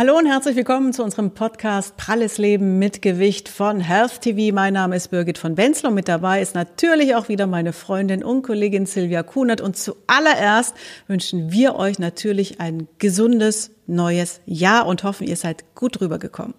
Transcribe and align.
Hallo 0.00 0.16
und 0.16 0.24
herzlich 0.24 0.56
willkommen 0.56 0.94
zu 0.94 1.04
unserem 1.04 1.32
Podcast 1.32 1.94
Pralles 1.98 2.38
Leben 2.38 2.78
mit 2.78 3.02
Gewicht 3.02 3.50
von 3.50 3.80
Health 3.80 4.22
TV. 4.22 4.54
Mein 4.54 4.72
Name 4.72 4.96
ist 4.96 5.08
Birgit 5.08 5.36
von 5.36 5.58
Wenzel 5.58 5.88
und 5.88 5.94
mit 5.94 6.08
dabei 6.08 6.40
ist 6.40 6.54
natürlich 6.54 7.14
auch 7.14 7.28
wieder 7.28 7.46
meine 7.46 7.74
Freundin 7.74 8.24
und 8.24 8.40
Kollegin 8.40 8.86
Silvia 8.86 9.22
Kunert. 9.22 9.60
Und 9.60 9.76
zuallererst 9.76 10.74
wünschen 11.06 11.52
wir 11.52 11.76
euch 11.76 11.98
natürlich 11.98 12.60
ein 12.60 12.88
gesundes 12.96 13.72
neues 13.86 14.40
Jahr 14.46 14.86
und 14.86 15.04
hoffen, 15.04 15.26
ihr 15.26 15.36
seid 15.36 15.74
gut 15.74 16.00
rübergekommen. 16.00 16.54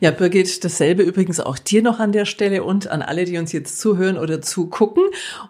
Ja, 0.00 0.10
Birgit, 0.10 0.64
dasselbe 0.64 1.02
übrigens 1.02 1.40
auch 1.40 1.58
dir 1.58 1.82
noch 1.82 1.98
an 1.98 2.12
der 2.12 2.26
Stelle 2.26 2.62
und 2.62 2.88
an 2.88 3.02
alle, 3.02 3.24
die 3.24 3.38
uns 3.38 3.52
jetzt 3.52 3.80
zuhören 3.80 4.18
oder 4.18 4.42
zugucken. 4.42 5.04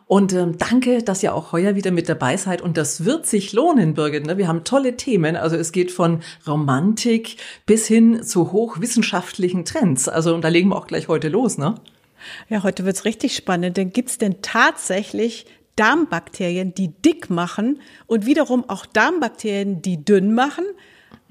Und 0.07 0.33
ähm, 0.33 0.57
danke, 0.59 1.03
dass 1.03 1.23
ihr 1.23 1.35
auch 1.35 1.53
heuer 1.53 1.75
wieder 1.75 1.91
mit 1.91 2.09
dabei 2.09 2.37
seid. 2.37 2.63
Und 2.63 2.77
das 2.77 3.05
wird 3.05 3.27
sich 3.27 3.53
lohnen, 3.53 3.95
Birgit. 3.95 4.27
Ne? 4.27 4.39
Wir 4.39 4.49
haben 4.49 4.65
tolle 4.65 4.97
Themen. 4.97 5.37
Also 5.37 5.57
es 5.57 5.73
geht 5.73 5.91
von 5.91 6.21
Romantik 6.47 7.37
bis 7.67 7.87
hin 7.87 8.23
zu 8.23 8.53
hochwissenschaftlichen 8.53 9.65
Trends. 9.65 10.09
Also 10.09 10.35
und 10.35 10.43
da 10.43 10.49
legen 10.49 10.69
wir 10.69 10.77
auch 10.77 10.87
gleich 10.87 11.09
heute 11.09 11.29
los, 11.29 11.59
ne? 11.59 11.75
Ja, 12.49 12.63
heute 12.63 12.85
wird's 12.85 13.05
richtig 13.05 13.37
spannend. 13.37 13.77
Denn 13.77 13.93
gibt's 13.93 14.19
denn 14.19 14.43
tatsächlich 14.43 15.47
Darmbakterien, 15.77 16.75
die 16.75 16.89
dick 16.89 17.31
machen 17.31 17.81
und 18.07 18.27
wiederum 18.27 18.69
auch 18.69 18.87
Darmbakterien, 18.87 19.83
die 19.83 20.05
dünn 20.05 20.35
machen? 20.35 20.65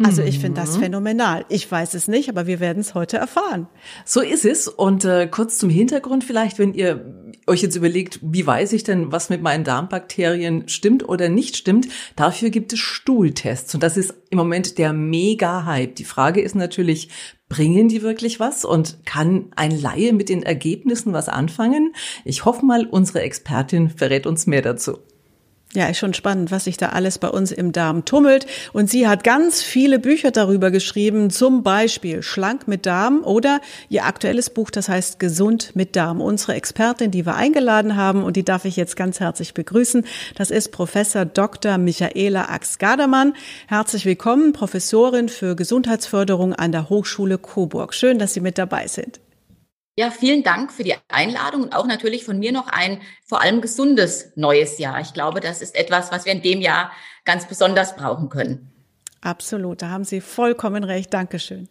Also 0.04 0.24
ich 0.24 0.40
finde 0.40 0.60
das 0.60 0.76
mhm. 0.76 0.82
phänomenal. 0.82 1.46
Ich 1.48 1.72
weiß 1.72 1.94
es 1.94 2.10
nicht, 2.10 2.28
aber 2.28 2.48
wir 2.48 2.60
werden 2.60 2.80
es 2.80 2.96
heute 2.96 3.18
erfahren. 3.18 3.68
So 4.04 4.20
ist 4.20 4.44
es. 4.44 4.68
Und 4.68 5.06
äh, 5.06 5.28
kurz 5.28 5.58
zum 5.58 5.70
Hintergrund 5.70 6.26
vielleicht, 6.26 6.60
wenn 6.60 6.74
ihr 6.74 7.32
euch 7.48 7.62
jetzt 7.62 7.78
überlegt, 7.78 8.20
wie 8.22 8.46
weiß 8.46 8.74
ich 8.74 8.84
denn, 8.84 9.14
was 9.14 9.30
mit 9.30 9.42
meinen 9.42 9.64
Darmbakterien 9.64 10.68
stimmt 10.68 11.08
oder 11.08 11.30
nicht 11.30 11.56
stimmt, 11.56 11.88
dafür 12.18 12.50
gibt 12.50 12.74
es 12.74 12.80
Stuhltests. 12.80 13.74
Und 13.74 13.84
das 13.84 13.96
ist 13.96 14.14
im 14.32 14.38
Moment 14.38 14.78
der 14.78 14.92
Mega-Hype. 14.92 15.96
Die 15.96 16.04
Frage 16.04 16.42
ist 16.42 16.56
natürlich, 16.56 17.10
bringen 17.48 17.88
die 17.88 18.02
wirklich 18.02 18.42
was 18.42 18.66
und 18.66 18.98
kann 19.06 19.52
ein 19.56 19.72
Laie 19.72 20.12
mit 20.12 20.28
den 20.28 20.44
Ergebnissen 20.44 21.14
was 21.14 21.30
anfangen? 21.30 21.94
Ich 22.26 22.44
hoffe 22.44 22.66
mal, 22.66 22.86
unsere 22.86 23.22
Expertin 23.22 23.90
verrät 23.90 24.28
uns 24.28 24.46
mehr 24.46 24.62
dazu. 24.62 24.98
Ja, 25.76 25.88
ist 25.88 25.98
schon 25.98 26.14
spannend, 26.14 26.52
was 26.52 26.64
sich 26.64 26.78
da 26.78 26.90
alles 26.90 27.20
bei 27.20 27.28
uns 27.28 27.52
im 27.52 27.74
Darm 27.74 28.06
tummelt. 28.06 28.48
Und 28.72 28.90
sie 28.90 29.10
hat 29.10 29.26
ganz 29.26 29.62
viele 29.62 30.00
Bücher 30.00 30.32
darüber 30.32 30.72
geschrieben, 30.72 31.30
zum 31.30 31.64
Beispiel 31.64 32.24
Schlank 32.24 32.66
mit 32.68 32.86
Darm 32.86 33.24
oder 33.24 33.60
ihr 33.90 34.06
aktuelles 34.06 34.50
Buch, 34.50 34.72
das 34.72 34.88
heißt 34.88 35.20
Gesund 35.20 35.76
mit 35.76 35.98
Darm. 35.98 36.22
Unsere 36.22 36.54
Expertin, 36.54 37.12
die 37.12 37.26
wir 37.26 37.36
eingeladen 37.36 37.98
haben 37.98 38.24
und 38.24 38.38
die 38.38 38.46
darf 38.46 38.64
ich 38.64 38.78
jetzt 38.78 38.96
ganz 38.96 39.20
herzlich 39.20 39.54
begrüßen, 39.54 40.06
das 40.36 40.50
ist 40.50 40.72
Professor 40.72 41.26
Dr. 41.26 41.78
Michaela 41.78 42.50
Ax-Gardermann. 42.50 43.34
Herzlich 43.68 44.06
willkommen, 44.06 44.54
Professorin 44.54 45.28
für 45.28 45.58
Gesundheitsförderung 45.58 46.54
an 46.54 46.72
der 46.72 46.90
Hochschule 46.90 47.38
Coburg. 47.38 47.94
Schön, 47.94 48.18
dass 48.18 48.34
Sie 48.34 48.40
mit 48.40 48.58
dabei 48.58 48.88
sind. 48.88 49.20
Ja, 49.98 50.12
vielen 50.12 50.44
Dank 50.44 50.74
für 50.74 50.84
die 50.84 50.96
Einladung 51.08 51.64
und 51.64 51.74
auch 51.74 51.88
natürlich 51.88 52.26
von 52.26 52.38
mir 52.38 52.52
noch 52.52 52.68
ein 52.68 53.00
vor 53.24 53.42
allem 53.42 53.62
gesundes 53.62 54.34
neues 54.36 54.78
Jahr. 54.78 55.00
Ich 55.00 55.14
glaube, 55.14 55.40
das 55.40 55.62
ist 55.62 55.74
etwas, 55.74 56.12
was 56.12 56.26
wir 56.26 56.34
in 56.34 56.42
dem 56.42 56.60
Jahr 56.60 56.92
ganz 57.24 57.48
besonders 57.48 57.96
brauchen 57.96 58.28
können. 58.28 58.70
Absolut, 59.22 59.82
da 59.82 59.90
haben 59.92 60.04
Sie 60.04 60.20
vollkommen 60.20 60.84
recht. 60.84 61.14
Dankeschön. 61.14 61.70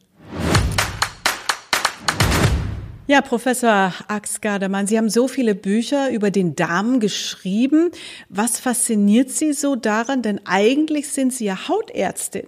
Ja, 3.07 3.21
Professor 3.21 3.93
Ax-Gardermann, 4.09 4.87
Sie 4.87 4.97
haben 4.97 5.11
so 5.11 5.29
viele 5.29 5.55
Bücher 5.55 6.09
über 6.09 6.31
den 6.31 6.57
Darm 6.57 7.01
geschrieben. 7.01 7.91
Was 8.31 8.59
fasziniert 8.59 9.29
Sie 9.29 9.53
so 9.53 9.77
daran? 9.77 10.23
Denn 10.23 10.41
eigentlich 10.47 11.11
sind 11.11 11.35
Sie 11.35 11.45
ja 11.45 11.69
Hautärztin. 11.69 12.47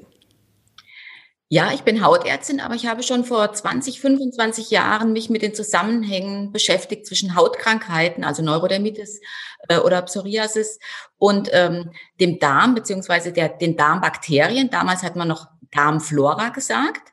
Ja, 1.49 1.73
ich 1.73 1.83
bin 1.83 2.05
Hautärztin, 2.05 2.59
aber 2.59 2.75
ich 2.75 2.87
habe 2.87 3.05
schon 3.05 3.25
vor 3.25 3.53
20, 3.53 4.01
25 4.01 4.71
Jahren 4.71 5.13
mich 5.13 5.31
mit 5.31 5.43
den 5.43 5.55
Zusammenhängen 5.55 6.51
beschäftigt 6.51 7.07
zwischen 7.07 7.37
Hautkrankheiten, 7.37 8.25
also 8.25 8.43
Neurodermitis 8.43 9.21
äh, 9.69 9.79
oder 9.79 10.03
Psoriasis 10.03 10.81
und 11.19 11.49
ähm, 11.53 11.93
dem 12.21 12.41
Darm 12.41 12.75
beziehungsweise 12.75 13.33
den 13.33 13.77
Darmbakterien. 13.77 14.71
Damals 14.71 15.05
hat 15.05 15.15
man 15.15 15.29
noch 15.29 15.47
Darmflora 15.71 16.49
gesagt. 16.49 17.13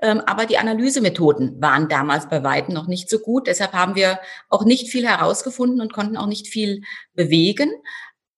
Ähm, 0.00 0.22
aber 0.26 0.46
die 0.46 0.58
Analysemethoden 0.58 1.60
waren 1.60 1.88
damals 1.88 2.28
bei 2.28 2.42
Weitem 2.42 2.74
noch 2.74 2.88
nicht 2.88 3.08
so 3.08 3.18
gut. 3.20 3.46
Deshalb 3.46 3.74
haben 3.74 3.94
wir 3.94 4.18
auch 4.48 4.64
nicht 4.64 4.90
viel 4.90 5.06
herausgefunden 5.06 5.80
und 5.80 5.92
konnten 5.92 6.16
auch 6.16 6.26
nicht 6.26 6.48
viel 6.48 6.82
bewegen. 7.14 7.70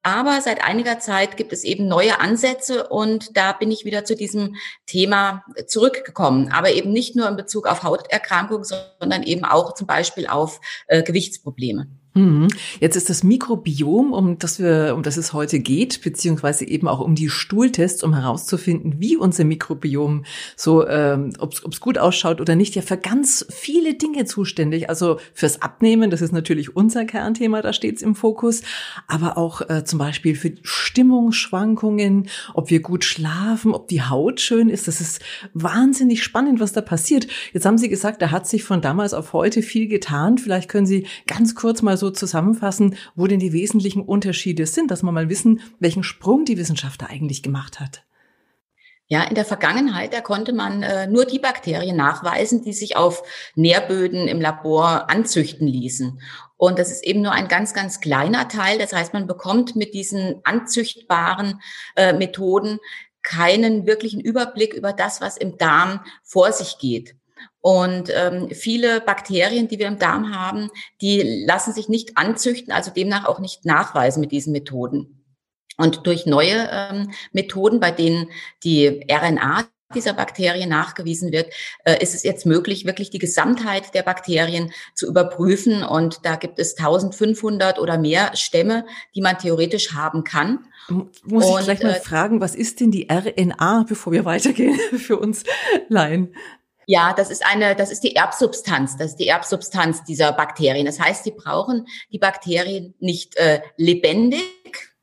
Aber 0.02 0.40
seit 0.40 0.64
einiger 0.64 0.98
Zeit 0.98 1.36
gibt 1.36 1.52
es 1.52 1.62
eben 1.62 1.86
neue 1.86 2.20
Ansätze 2.20 2.88
und 2.88 3.36
da 3.36 3.52
bin 3.52 3.70
ich 3.70 3.84
wieder 3.84 4.04
zu 4.04 4.16
diesem 4.16 4.56
Thema 4.86 5.44
zurückgekommen. 5.66 6.50
Aber 6.52 6.70
eben 6.70 6.90
nicht 6.90 7.16
nur 7.16 7.28
in 7.28 7.36
Bezug 7.36 7.66
auf 7.66 7.82
Hauterkrankungen, 7.82 8.64
sondern 8.64 9.22
eben 9.22 9.44
auch 9.44 9.74
zum 9.74 9.86
Beispiel 9.86 10.26
auf 10.26 10.60
äh, 10.86 11.02
Gewichtsprobleme. 11.02 11.86
Mhm. 12.14 12.48
Jetzt 12.80 12.96
ist 12.96 13.08
das 13.08 13.22
Mikrobiom, 13.22 14.12
um 14.12 14.36
das 14.38 14.58
wir, 14.58 14.94
um 14.96 15.04
das 15.04 15.16
es 15.16 15.32
heute 15.32 15.60
geht, 15.60 16.02
beziehungsweise 16.02 16.66
eben 16.66 16.88
auch 16.88 16.98
um 16.98 17.14
die 17.14 17.28
Stuhltests, 17.28 18.02
um 18.02 18.14
herauszufinden, 18.14 18.94
wie 18.98 19.16
unser 19.16 19.44
Mikrobiom 19.44 20.24
so, 20.56 20.86
ähm, 20.88 21.32
ob 21.38 21.52
es 21.52 21.80
gut 21.80 21.98
ausschaut 21.98 22.40
oder 22.40 22.56
nicht, 22.56 22.74
ja 22.74 22.82
für 22.82 22.96
ganz 22.96 23.46
viele 23.48 23.94
Dinge 23.94 24.24
zuständig. 24.24 24.88
Also 24.88 25.18
fürs 25.34 25.62
Abnehmen, 25.62 26.10
das 26.10 26.20
ist 26.20 26.32
natürlich 26.32 26.74
unser 26.74 27.04
Kernthema, 27.04 27.62
da 27.62 27.72
steht 27.72 27.98
es 27.98 28.02
im 28.02 28.16
Fokus, 28.16 28.62
aber 29.06 29.38
auch 29.38 29.60
äh, 29.68 29.84
zum 29.84 30.00
Beispiel 30.00 30.34
für 30.34 30.52
Stimmungsschwankungen, 30.62 32.28
ob 32.54 32.70
wir 32.70 32.80
gut 32.80 33.04
schlafen, 33.04 33.72
ob 33.72 33.86
die 33.86 34.02
Haut 34.02 34.40
schön 34.40 34.68
ist. 34.68 34.88
Das 34.88 35.00
ist 35.00 35.22
wahnsinnig 35.54 36.24
spannend, 36.24 36.58
was 36.58 36.72
da 36.72 36.80
passiert. 36.80 37.28
Jetzt 37.52 37.66
haben 37.66 37.78
Sie 37.78 37.88
gesagt, 37.88 38.20
da 38.20 38.32
hat 38.32 38.48
sich 38.48 38.64
von 38.64 38.80
damals 38.80 39.14
auf 39.14 39.32
heute 39.32 39.62
viel 39.62 39.86
getan. 39.86 40.38
Vielleicht 40.38 40.68
können 40.68 40.86
Sie 40.86 41.06
ganz 41.28 41.54
kurz 41.54 41.82
mal 41.82 41.99
so 42.00 42.10
zusammenfassen, 42.10 42.96
wo 43.14 43.26
denn 43.28 43.38
die 43.38 43.52
wesentlichen 43.52 44.02
Unterschiede 44.02 44.66
sind, 44.66 44.90
dass 44.90 45.04
wir 45.04 45.12
mal 45.12 45.28
wissen, 45.28 45.60
welchen 45.78 46.02
Sprung 46.02 46.44
die 46.44 46.58
Wissenschaft 46.58 47.02
da 47.02 47.06
eigentlich 47.06 47.42
gemacht 47.42 47.78
hat. 47.78 48.02
Ja, 49.12 49.24
in 49.24 49.34
der 49.34 49.44
Vergangenheit, 49.44 50.12
da 50.12 50.20
konnte 50.20 50.52
man 50.52 50.84
äh, 50.84 51.08
nur 51.08 51.24
die 51.24 51.40
Bakterien 51.40 51.96
nachweisen, 51.96 52.62
die 52.62 52.72
sich 52.72 52.96
auf 52.96 53.24
Nährböden 53.56 54.28
im 54.28 54.40
Labor 54.40 55.10
anzüchten 55.10 55.66
ließen. 55.66 56.20
Und 56.56 56.78
das 56.78 56.92
ist 56.92 57.02
eben 57.04 57.20
nur 57.20 57.32
ein 57.32 57.48
ganz, 57.48 57.74
ganz 57.74 58.00
kleiner 58.00 58.46
Teil. 58.46 58.78
Das 58.78 58.92
heißt, 58.92 59.12
man 59.12 59.26
bekommt 59.26 59.74
mit 59.74 59.94
diesen 59.94 60.40
anzüchtbaren 60.44 61.60
äh, 61.96 62.12
Methoden 62.12 62.78
keinen 63.22 63.84
wirklichen 63.84 64.20
Überblick 64.20 64.74
über 64.74 64.92
das, 64.92 65.20
was 65.20 65.36
im 65.36 65.58
Darm 65.58 66.04
vor 66.22 66.52
sich 66.52 66.78
geht. 66.78 67.16
Und 67.60 68.10
ähm, 68.14 68.48
viele 68.50 69.00
Bakterien, 69.00 69.68
die 69.68 69.78
wir 69.78 69.86
im 69.86 69.98
Darm 69.98 70.34
haben, 70.34 70.70
die 71.00 71.44
lassen 71.46 71.72
sich 71.74 71.88
nicht 71.88 72.16
anzüchten, 72.16 72.72
also 72.72 72.90
demnach 72.90 73.26
auch 73.26 73.38
nicht 73.38 73.64
nachweisen 73.64 74.20
mit 74.20 74.32
diesen 74.32 74.52
Methoden. 74.52 75.24
Und 75.76 76.06
durch 76.06 76.26
neue 76.26 76.68
ähm, 76.70 77.10
Methoden, 77.32 77.80
bei 77.80 77.90
denen 77.90 78.28
die 78.64 79.06
RNA 79.10 79.66
dieser 79.94 80.12
Bakterien 80.12 80.68
nachgewiesen 80.68 81.32
wird, 81.32 81.52
äh, 81.84 82.00
ist 82.02 82.14
es 82.14 82.22
jetzt 82.22 82.46
möglich, 82.46 82.84
wirklich 82.84 83.10
die 83.10 83.18
Gesamtheit 83.18 83.94
der 83.94 84.02
Bakterien 84.02 84.72
zu 84.94 85.06
überprüfen. 85.06 85.82
Und 85.82 86.24
da 86.24 86.36
gibt 86.36 86.58
es 86.58 86.76
1500 86.78 87.78
oder 87.78 87.98
mehr 87.98 88.36
Stämme, 88.36 88.86
die 89.14 89.20
man 89.20 89.38
theoretisch 89.38 89.92
haben 89.92 90.24
kann. 90.24 90.66
Muss 91.24 91.44
und, 91.44 91.60
ich 91.60 91.64
gleich 91.66 91.82
mal 91.82 91.92
äh, 91.92 92.00
fragen, 92.00 92.40
was 92.40 92.54
ist 92.54 92.80
denn 92.80 92.90
die 92.90 93.08
RNA, 93.10 93.84
bevor 93.88 94.12
wir 94.12 94.24
weitergehen 94.24 94.78
für 94.98 95.18
uns 95.18 95.44
Laien? 95.88 96.34
Ja, 96.90 97.12
das 97.12 97.30
ist 97.30 97.46
eine, 97.46 97.76
das 97.76 97.92
ist 97.92 98.02
die 98.02 98.16
Erbsubstanz, 98.16 98.96
das 98.96 99.12
ist 99.12 99.20
die 99.20 99.28
Erbsubstanz 99.28 100.02
dieser 100.02 100.32
Bakterien. 100.32 100.86
Das 100.86 100.98
heißt, 100.98 101.22
sie 101.22 101.30
brauchen 101.30 101.86
die 102.10 102.18
Bakterien 102.18 102.94
nicht 102.98 103.36
äh, 103.36 103.60
lebendig. 103.76 104.42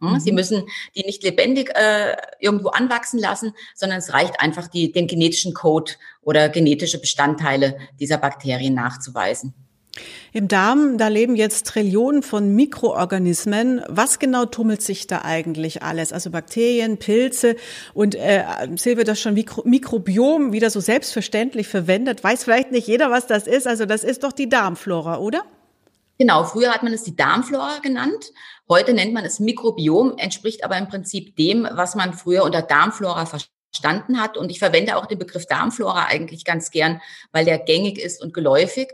Hm? 0.02 0.12
Mhm. 0.12 0.20
Sie 0.20 0.34
müssen 0.34 0.68
die 0.98 1.06
nicht 1.06 1.24
lebendig 1.24 1.74
äh, 1.78 2.18
irgendwo 2.42 2.72
anwachsen 2.72 3.22
lassen, 3.22 3.54
sondern 3.74 4.00
es 4.00 4.12
reicht 4.12 4.42
einfach, 4.42 4.68
die, 4.68 4.92
den 4.92 5.08
genetischen 5.08 5.54
Code 5.54 5.94
oder 6.22 6.50
genetische 6.50 7.00
Bestandteile 7.00 7.78
dieser 8.02 8.18
Bakterien 8.18 8.74
nachzuweisen. 8.74 9.54
Im 10.34 10.48
Darm, 10.48 10.98
da 10.98 11.08
leben 11.08 11.36
jetzt 11.36 11.68
Trillionen 11.68 12.24
von 12.24 12.54
Mikroorganismen. 12.56 13.82
Was 13.88 14.20
genau 14.20 14.46
tummelt 14.46 14.82
sich 14.82 15.08
da 15.08 15.22
eigentlich 15.24 15.84
alles? 15.84 16.14
Also 16.14 16.30
Bakterien, 16.30 16.98
Pilze 16.98 17.56
und 17.94 18.16
äh, 18.16 18.44
Silvia 18.76 19.04
das 19.04 19.20
schon 19.20 19.34
Mikro 19.34 19.64
Mikrobiom 19.66 20.52
wieder 20.52 20.70
so 20.70 20.80
selbstverständlich 20.80 21.68
verwendet. 21.68 22.24
Weiß 22.24 22.44
vielleicht 22.44 22.72
nicht 22.72 22.88
jeder, 22.88 23.12
was 23.12 23.28
das 23.28 23.48
ist. 23.48 23.68
Also 23.68 23.86
das 23.86 24.04
ist 24.04 24.24
doch 24.24 24.32
die 24.32 24.50
Darmflora, 24.50 25.18
oder? 25.18 25.44
Genau, 26.20 26.44
früher 26.46 26.74
hat 26.74 26.82
man 26.82 26.94
es 26.94 27.04
die 27.04 27.16
Darmflora 27.16 27.80
genannt. 27.80 28.32
Heute 28.68 28.94
nennt 28.94 29.14
man 29.14 29.24
es 29.24 29.40
Mikrobiom, 29.40 30.18
entspricht 30.18 30.64
aber 30.64 30.78
im 30.78 30.88
Prinzip 30.88 31.36
dem, 31.36 31.68
was 31.72 31.96
man 31.96 32.14
früher 32.14 32.44
unter 32.44 32.64
Darmflora 32.64 33.26
verstanden 33.26 34.20
hat. 34.20 34.36
Und 34.36 34.50
ich 34.50 34.60
verwende 34.60 34.98
auch 34.98 35.06
den 35.06 35.20
Begriff 35.20 35.46
Darmflora 35.46 36.06
eigentlich 36.06 36.44
ganz 36.44 36.72
gern, 36.72 37.02
weil 37.32 37.46
der 37.46 37.60
gängig 37.60 38.00
ist 38.00 38.22
und 38.22 38.34
geläufig. 38.34 38.90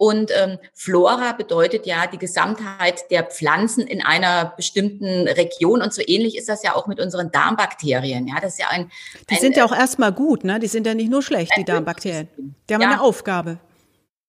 Und 0.00 0.30
ähm, 0.34 0.56
Flora 0.72 1.32
bedeutet 1.32 1.84
ja 1.84 2.06
die 2.06 2.16
Gesamtheit 2.16 3.10
der 3.10 3.22
Pflanzen 3.22 3.86
in 3.86 4.02
einer 4.02 4.54
bestimmten 4.56 5.28
Region. 5.28 5.82
Und 5.82 5.92
so 5.92 6.00
ähnlich 6.06 6.38
ist 6.38 6.48
das 6.48 6.62
ja 6.62 6.74
auch 6.74 6.86
mit 6.86 6.98
unseren 7.00 7.30
Darmbakterien. 7.30 8.26
Ja, 8.26 8.36
das 8.40 8.54
ist 8.54 8.60
ja 8.60 8.68
ein. 8.70 8.90
Die 9.28 9.34
ein, 9.34 9.40
sind 9.42 9.58
ja 9.58 9.64
auch 9.66 9.76
erstmal 9.76 10.10
gut, 10.10 10.42
ne? 10.42 10.58
Die 10.58 10.68
sind 10.68 10.86
ja 10.86 10.94
nicht 10.94 11.10
nur 11.10 11.22
schlecht, 11.22 11.52
die 11.54 11.66
Darmbakterien. 11.66 12.28
Die 12.38 12.72
haben 12.72 12.80
ja. 12.80 12.92
eine 12.92 13.02
Aufgabe. 13.02 13.58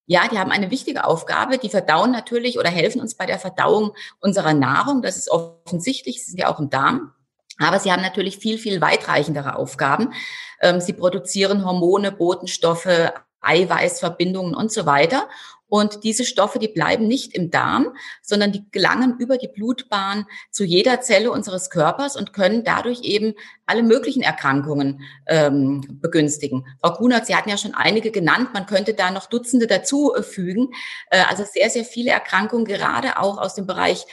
Ja, 0.07 0.27
die 0.29 0.37
haben 0.37 0.51
eine 0.51 0.71
wichtige 0.71 1.05
Aufgabe. 1.05 1.57
Die 1.57 1.69
verdauen 1.69 2.11
natürlich 2.11 2.59
oder 2.59 2.69
helfen 2.69 2.99
uns 2.99 3.15
bei 3.15 3.25
der 3.25 3.39
Verdauung 3.39 3.93
unserer 4.19 4.53
Nahrung. 4.53 5.01
Das 5.01 5.15
ist 5.15 5.31
offensichtlich. 5.31 6.21
Sie 6.25 6.31
sind 6.31 6.39
ja 6.41 6.53
auch 6.53 6.59
im 6.59 6.69
Darm. 6.69 7.13
Aber 7.59 7.79
sie 7.79 7.93
haben 7.93 8.01
natürlich 8.01 8.39
viel, 8.39 8.57
viel 8.57 8.81
weitreichendere 8.81 9.55
Aufgaben. 9.55 10.11
Ähm, 10.59 10.81
sie 10.81 10.91
produzieren 10.91 11.63
Hormone, 11.63 12.11
Botenstoffe, 12.11 13.13
Eiweißverbindungen 13.41 14.55
und 14.55 14.71
so 14.71 14.85
weiter. 14.85 15.27
Und 15.71 16.03
diese 16.03 16.25
Stoffe, 16.25 16.59
die 16.59 16.67
bleiben 16.67 17.07
nicht 17.07 17.33
im 17.33 17.49
Darm, 17.49 17.95
sondern 18.21 18.51
die 18.51 18.69
gelangen 18.71 19.15
über 19.19 19.37
die 19.37 19.47
Blutbahn 19.47 20.25
zu 20.51 20.65
jeder 20.65 20.99
Zelle 20.99 21.31
unseres 21.31 21.69
Körpers 21.69 22.17
und 22.17 22.33
können 22.33 22.65
dadurch 22.65 23.03
eben 23.03 23.35
alle 23.65 23.81
möglichen 23.81 24.21
Erkrankungen 24.21 24.99
ähm, 25.27 25.99
begünstigen. 26.01 26.67
Frau 26.81 26.91
Kunert, 26.95 27.25
Sie 27.25 27.37
hatten 27.37 27.49
ja 27.49 27.55
schon 27.55 27.73
einige 27.73 28.11
genannt, 28.11 28.49
man 28.53 28.65
könnte 28.65 28.93
da 28.93 29.11
noch 29.11 29.27
Dutzende 29.27 29.65
dazu 29.65 30.13
äh, 30.13 30.23
fügen. 30.23 30.73
Äh, 31.09 31.23
also 31.29 31.45
sehr, 31.49 31.69
sehr 31.69 31.85
viele 31.85 32.11
Erkrankungen, 32.11 32.65
gerade 32.65 33.17
auch 33.17 33.37
aus 33.37 33.55
dem 33.55 33.65
Bereich 33.65 34.05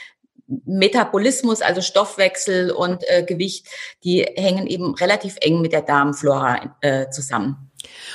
Metabolismus, 0.47 1.61
also 1.61 1.81
Stoffwechsel 1.81 2.71
und 2.71 3.03
äh, 3.09 3.23
Gewicht, 3.23 3.67
die 4.05 4.21
hängen 4.21 4.65
eben 4.65 4.95
relativ 4.95 5.35
eng 5.41 5.59
mit 5.59 5.73
der 5.73 5.81
Darmflora 5.81 6.77
äh, 6.79 7.09
zusammen. 7.09 7.68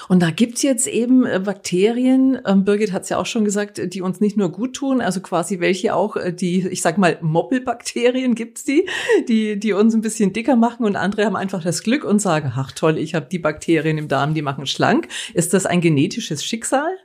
Und 0.08 0.22
da 0.22 0.30
gibt's 0.30 0.62
jetzt 0.62 0.86
eben 0.86 1.24
äh, 1.24 1.40
Bakterien, 1.40 2.40
ähm, 2.46 2.64
Birgit 2.64 2.92
hat 2.92 3.02
es 3.02 3.08
ja 3.08 3.18
auch 3.18 3.26
schon 3.26 3.44
gesagt, 3.44 3.80
die 3.92 4.02
uns 4.02 4.20
nicht 4.20 4.36
nur 4.36 4.50
gut 4.50 4.74
tun, 4.74 5.00
also 5.00 5.20
quasi 5.20 5.60
welche 5.60 5.94
auch, 5.94 6.16
äh, 6.16 6.32
die, 6.32 6.66
ich 6.68 6.82
sag 6.82 6.98
mal, 6.98 7.18
Moppelbakterien 7.20 8.34
gibt's 8.34 8.64
die, 8.64 8.88
die, 9.28 9.58
die 9.58 9.72
uns 9.72 9.94
ein 9.94 10.02
bisschen 10.02 10.32
dicker 10.32 10.56
machen 10.56 10.84
und 10.84 10.96
andere 10.96 11.24
haben 11.24 11.36
einfach 11.36 11.62
das 11.62 11.82
Glück 11.82 12.04
und 12.04 12.20
sagen, 12.20 12.52
ach 12.54 12.72
toll, 12.72 12.98
ich 12.98 13.14
habe 13.14 13.26
die 13.30 13.38
Bakterien 13.38 13.98
im 13.98 14.08
Darm, 14.08 14.34
die 14.34 14.42
machen 14.42 14.66
schlank. 14.66 15.08
Ist 15.32 15.54
das 15.54 15.66
ein 15.66 15.80
genetisches 15.80 16.44
Schicksal? 16.44 16.96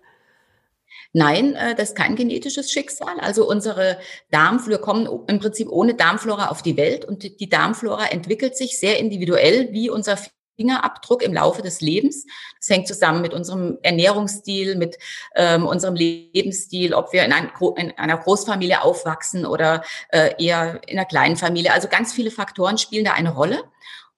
Nein, 1.11 1.55
äh, 1.55 1.73
das 1.75 1.89
ist 1.89 1.95
kein 1.95 2.15
genetisches 2.15 2.71
Schicksal. 2.71 3.19
Also 3.19 3.47
unsere 3.49 3.97
Darmflora 4.29 4.79
kommen 4.79 5.07
im 5.27 5.39
Prinzip 5.39 5.69
ohne 5.69 5.95
Darmflora 5.95 6.49
auf 6.49 6.61
die 6.61 6.77
Welt 6.77 7.05
und 7.05 7.39
die 7.39 7.49
Darmflora 7.49 8.07
entwickelt 8.07 8.55
sich 8.55 8.77
sehr 8.77 8.99
individuell 8.99 9.69
wie 9.71 9.89
unser 9.89 10.17
Fingerabdruck 10.59 11.23
im 11.23 11.33
Laufe 11.33 11.61
des 11.61 11.79
Lebens. 11.79 12.25
Das 12.57 12.69
hängt 12.69 12.87
zusammen 12.87 13.21
mit 13.21 13.33
unserem 13.33 13.77
Ernährungsstil, 13.81 14.75
mit 14.75 14.97
ähm, 15.35 15.65
unserem 15.65 15.95
Lebensstil, 15.95 16.93
ob 16.93 17.13
wir 17.13 17.23
in, 17.23 17.31
ein, 17.31 17.49
in, 17.77 17.97
einer 17.97 18.17
Großfamilie 18.17 18.81
aufwachsen 18.81 19.45
oder 19.45 19.83
äh, 20.09 20.31
eher 20.37 20.81
in 20.85 20.97
einer 20.97 21.07
kleinen 21.07 21.37
Familie. 21.37 21.71
Also 21.71 21.87
ganz 21.87 22.11
viele 22.11 22.29
Faktoren 22.29 22.77
spielen 22.77 23.05
da 23.05 23.13
eine 23.13 23.33
Rolle. 23.33 23.63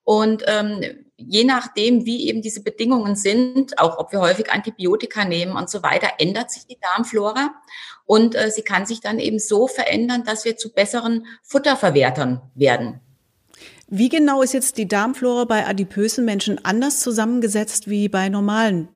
Und 0.02 0.42
ähm, 0.48 0.82
je 1.16 1.44
nachdem, 1.44 2.04
wie 2.06 2.26
eben 2.28 2.42
diese 2.42 2.64
Bedingungen 2.64 3.14
sind, 3.14 3.78
auch 3.78 3.98
ob 3.98 4.10
wir 4.10 4.20
häufig 4.20 4.50
Antibiotika 4.50 5.24
nehmen 5.24 5.52
und 5.56 5.70
so 5.70 5.84
weiter, 5.84 6.08
ändert 6.18 6.50
sich 6.50 6.66
die 6.66 6.78
Darmflora. 6.80 7.54
Und 8.04 8.34
äh, 8.34 8.50
sie 8.50 8.62
kann 8.62 8.84
sich 8.84 9.00
dann 9.00 9.20
eben 9.20 9.38
so 9.38 9.68
verändern, 9.68 10.24
dass 10.24 10.44
wir 10.44 10.56
zu 10.56 10.72
besseren 10.72 11.26
Futterverwertern 11.44 12.42
werden. 12.56 13.00
Wie 13.94 14.08
genau 14.08 14.40
ist 14.40 14.54
jetzt 14.54 14.78
die 14.78 14.88
Darmflora 14.88 15.44
bei 15.44 15.66
adipösen 15.66 16.24
Menschen 16.24 16.64
anders 16.64 17.00
zusammengesetzt 17.00 17.90
wie 17.90 18.08
bei 18.08 18.30
normalen? 18.30 18.88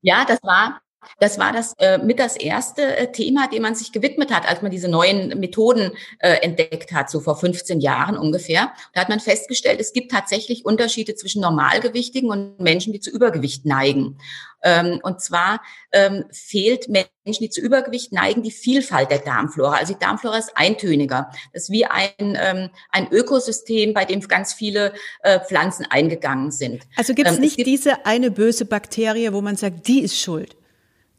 Ja, 0.00 0.24
das 0.24 0.42
war 0.42 0.80
das 1.18 1.38
war 1.38 1.52
das 1.52 1.74
äh, 1.78 1.98
mit 1.98 2.18
das 2.18 2.36
erste 2.36 2.96
äh, 2.96 3.12
Thema, 3.12 3.48
dem 3.48 3.62
man 3.62 3.74
sich 3.74 3.92
gewidmet 3.92 4.32
hat, 4.32 4.48
als 4.48 4.62
man 4.62 4.70
diese 4.70 4.88
neuen 4.88 5.38
Methoden 5.38 5.92
äh, 6.18 6.34
entdeckt 6.42 6.92
hat, 6.92 7.10
so 7.10 7.20
vor 7.20 7.36
15 7.36 7.80
Jahren 7.80 8.16
ungefähr. 8.16 8.72
Da 8.94 9.02
hat 9.02 9.08
man 9.08 9.20
festgestellt, 9.20 9.80
es 9.80 9.92
gibt 9.92 10.10
tatsächlich 10.10 10.64
Unterschiede 10.64 11.14
zwischen 11.14 11.42
Normalgewichtigen 11.42 12.30
und 12.30 12.60
Menschen, 12.60 12.92
die 12.92 13.00
zu 13.00 13.10
Übergewicht 13.10 13.64
neigen. 13.64 14.18
Ähm, 14.62 15.00
und 15.02 15.20
zwar 15.20 15.62
ähm, 15.92 16.24
fehlt 16.30 16.88
Menschen, 16.88 17.06
die 17.40 17.50
zu 17.50 17.60
Übergewicht 17.60 18.12
neigen, 18.12 18.42
die 18.42 18.50
Vielfalt 18.50 19.10
der 19.10 19.18
Darmflora. 19.18 19.76
Also 19.76 19.94
die 19.94 19.98
Darmflora 19.98 20.36
ist 20.36 20.52
eintöniger. 20.54 21.30
Das 21.52 21.64
ist 21.64 21.70
wie 21.70 21.86
ein, 21.86 22.10
ähm, 22.18 22.68
ein 22.90 23.10
Ökosystem, 23.10 23.94
bei 23.94 24.04
dem 24.04 24.20
ganz 24.20 24.52
viele 24.52 24.92
äh, 25.22 25.40
Pflanzen 25.40 25.86
eingegangen 25.88 26.50
sind. 26.50 26.82
Also 26.96 27.14
gibt 27.14 27.28
es 27.28 27.38
nicht 27.38 27.56
gibt 27.56 27.68
diese 27.68 28.04
eine 28.04 28.30
böse 28.30 28.66
Bakterie, 28.66 29.32
wo 29.32 29.40
man 29.40 29.56
sagt, 29.56 29.88
die 29.88 30.02
ist 30.02 30.18
schuld? 30.18 30.56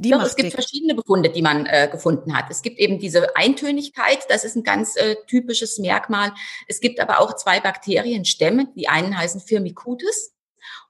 Die 0.01 0.09
Doch, 0.09 0.24
es 0.24 0.36
gibt 0.36 0.51
verschiedene 0.51 0.95
Befunde, 0.95 1.30
die 1.30 1.44
man 1.44 1.68
äh, 1.68 1.88
gefunden 1.92 2.36
hat. 2.36 2.45
Es 2.50 2.63
gibt 2.63 2.80
eben 2.80 2.98
diese 2.98 3.36
Eintönigkeit, 3.36 4.25
das 4.30 4.44
ist 4.44 4.56
ein 4.56 4.63
ganz 4.63 4.95
äh, 4.95 5.15
typisches 5.27 5.77
Merkmal. 5.77 6.33
Es 6.68 6.80
gibt 6.80 7.00
aber 7.00 7.19
auch 7.19 7.36
zwei 7.36 7.59
Bakterienstämme. 7.59 8.69
Die 8.75 8.89
einen 8.89 9.15
heißen 9.15 9.42
Firmicutes 9.42 10.33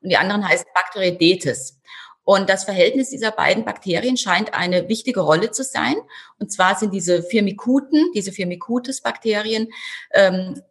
und 0.02 0.10
die 0.10 0.16
anderen 0.16 0.48
heißen 0.48 0.66
Bacteroidetes. 0.74 1.81
Und 2.24 2.50
das 2.50 2.63
Verhältnis 2.63 3.10
dieser 3.10 3.31
beiden 3.31 3.66
Bakterien 3.66 4.16
scheint 4.16 4.54
eine 4.54 4.88
wichtige 4.88 5.19
Rolle 5.19 5.52
zu 5.52 5.66
sein. 5.66 5.96
Und 6.40 6.54
zwar 6.54 6.78
sind 6.78 6.94
diese 6.94 7.22
Firmicuten, 7.22 8.13
diese 8.16 8.31
Firmicutes-Bakterien, 8.31 9.68
ähm, 10.13 10.62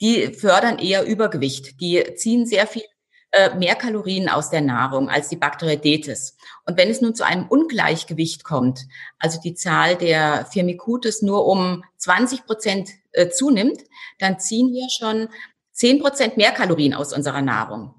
die 0.00 0.32
fördern 0.32 0.78
eher 0.78 1.04
Übergewicht. 1.04 1.78
Die 1.82 2.14
ziehen 2.14 2.46
sehr 2.46 2.66
viel 2.66 2.84
äh, 3.32 3.54
mehr 3.56 3.74
Kalorien 3.74 4.28
aus 4.28 4.50
der 4.50 4.60
Nahrung 4.60 5.08
als 5.08 5.28
die 5.28 5.36
Bacteroidetes. 5.36 6.36
Und 6.66 6.76
wenn 6.76 6.90
es 6.90 7.00
nun 7.00 7.14
zu 7.14 7.24
einem 7.24 7.46
Ungleichgewicht 7.48 8.44
kommt, 8.44 8.86
also 9.18 9.40
die 9.40 9.54
Zahl 9.54 9.96
der 9.96 10.46
Firmicutes 10.52 11.22
nur 11.22 11.46
um 11.46 11.82
20 11.96 12.44
Prozent 12.44 12.90
äh, 13.12 13.28
zunimmt, 13.28 13.80
dann 14.18 14.38
ziehen 14.38 14.72
wir 14.72 14.88
schon 14.90 15.28
10 15.72 16.00
Prozent 16.00 16.36
mehr 16.36 16.52
Kalorien 16.52 16.94
aus 16.94 17.12
unserer 17.12 17.42
Nahrung. 17.42 17.94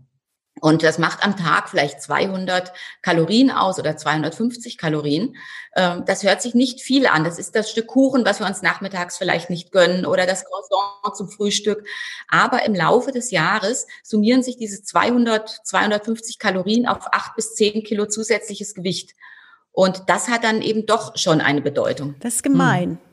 Und 0.64 0.82
das 0.82 0.98
macht 0.98 1.26
am 1.26 1.36
Tag 1.36 1.68
vielleicht 1.68 2.02
200 2.02 2.72
Kalorien 3.02 3.52
aus 3.52 3.80
oder 3.80 3.98
250 3.98 4.78
Kalorien. 4.78 5.36
Ähm, 5.76 6.06
das 6.06 6.24
hört 6.24 6.42
sich 6.42 6.56
nicht 6.56 6.80
viel 6.80 7.06
an. 7.06 7.26
Das 7.26 7.38
ist 7.38 7.54
das 7.54 7.70
Stück 7.70 7.88
Kuchen, 7.88 8.24
was 8.24 8.40
wir 8.40 8.48
uns 8.48 8.62
nachmittags 8.62 9.18
vielleicht 9.18 9.50
nicht 9.50 9.74
gönnen 9.74 10.06
oder 10.06 10.26
das 10.26 10.46
Croissant 10.46 11.18
zum 11.18 11.30
Frühstück. 11.30 11.86
Aber 12.30 12.66
im 12.66 12.74
Laufe 12.74 13.12
des 13.12 13.30
Jahres 13.30 13.88
summieren 14.04 14.42
sich 14.42 14.56
diese 14.56 14.82
200, 14.82 15.50
250 15.50 16.40
Kalorien 16.40 16.88
auf 16.88 17.08
acht 17.12 17.36
bis 17.36 17.56
zehn 17.56 17.84
Kilo 17.84 18.06
zusätzliches 18.06 18.74
Gewicht. 18.74 19.16
Und 19.74 20.04
das 20.08 20.30
hat 20.30 20.46
dann 20.46 20.62
eben 20.62 20.86
doch 20.86 21.18
schon 21.18 21.42
eine 21.42 21.60
Bedeutung. 21.60 22.16
Das 22.22 22.36
ist 22.36 22.44
gemein. 22.44 22.92
Hm. 22.92 23.13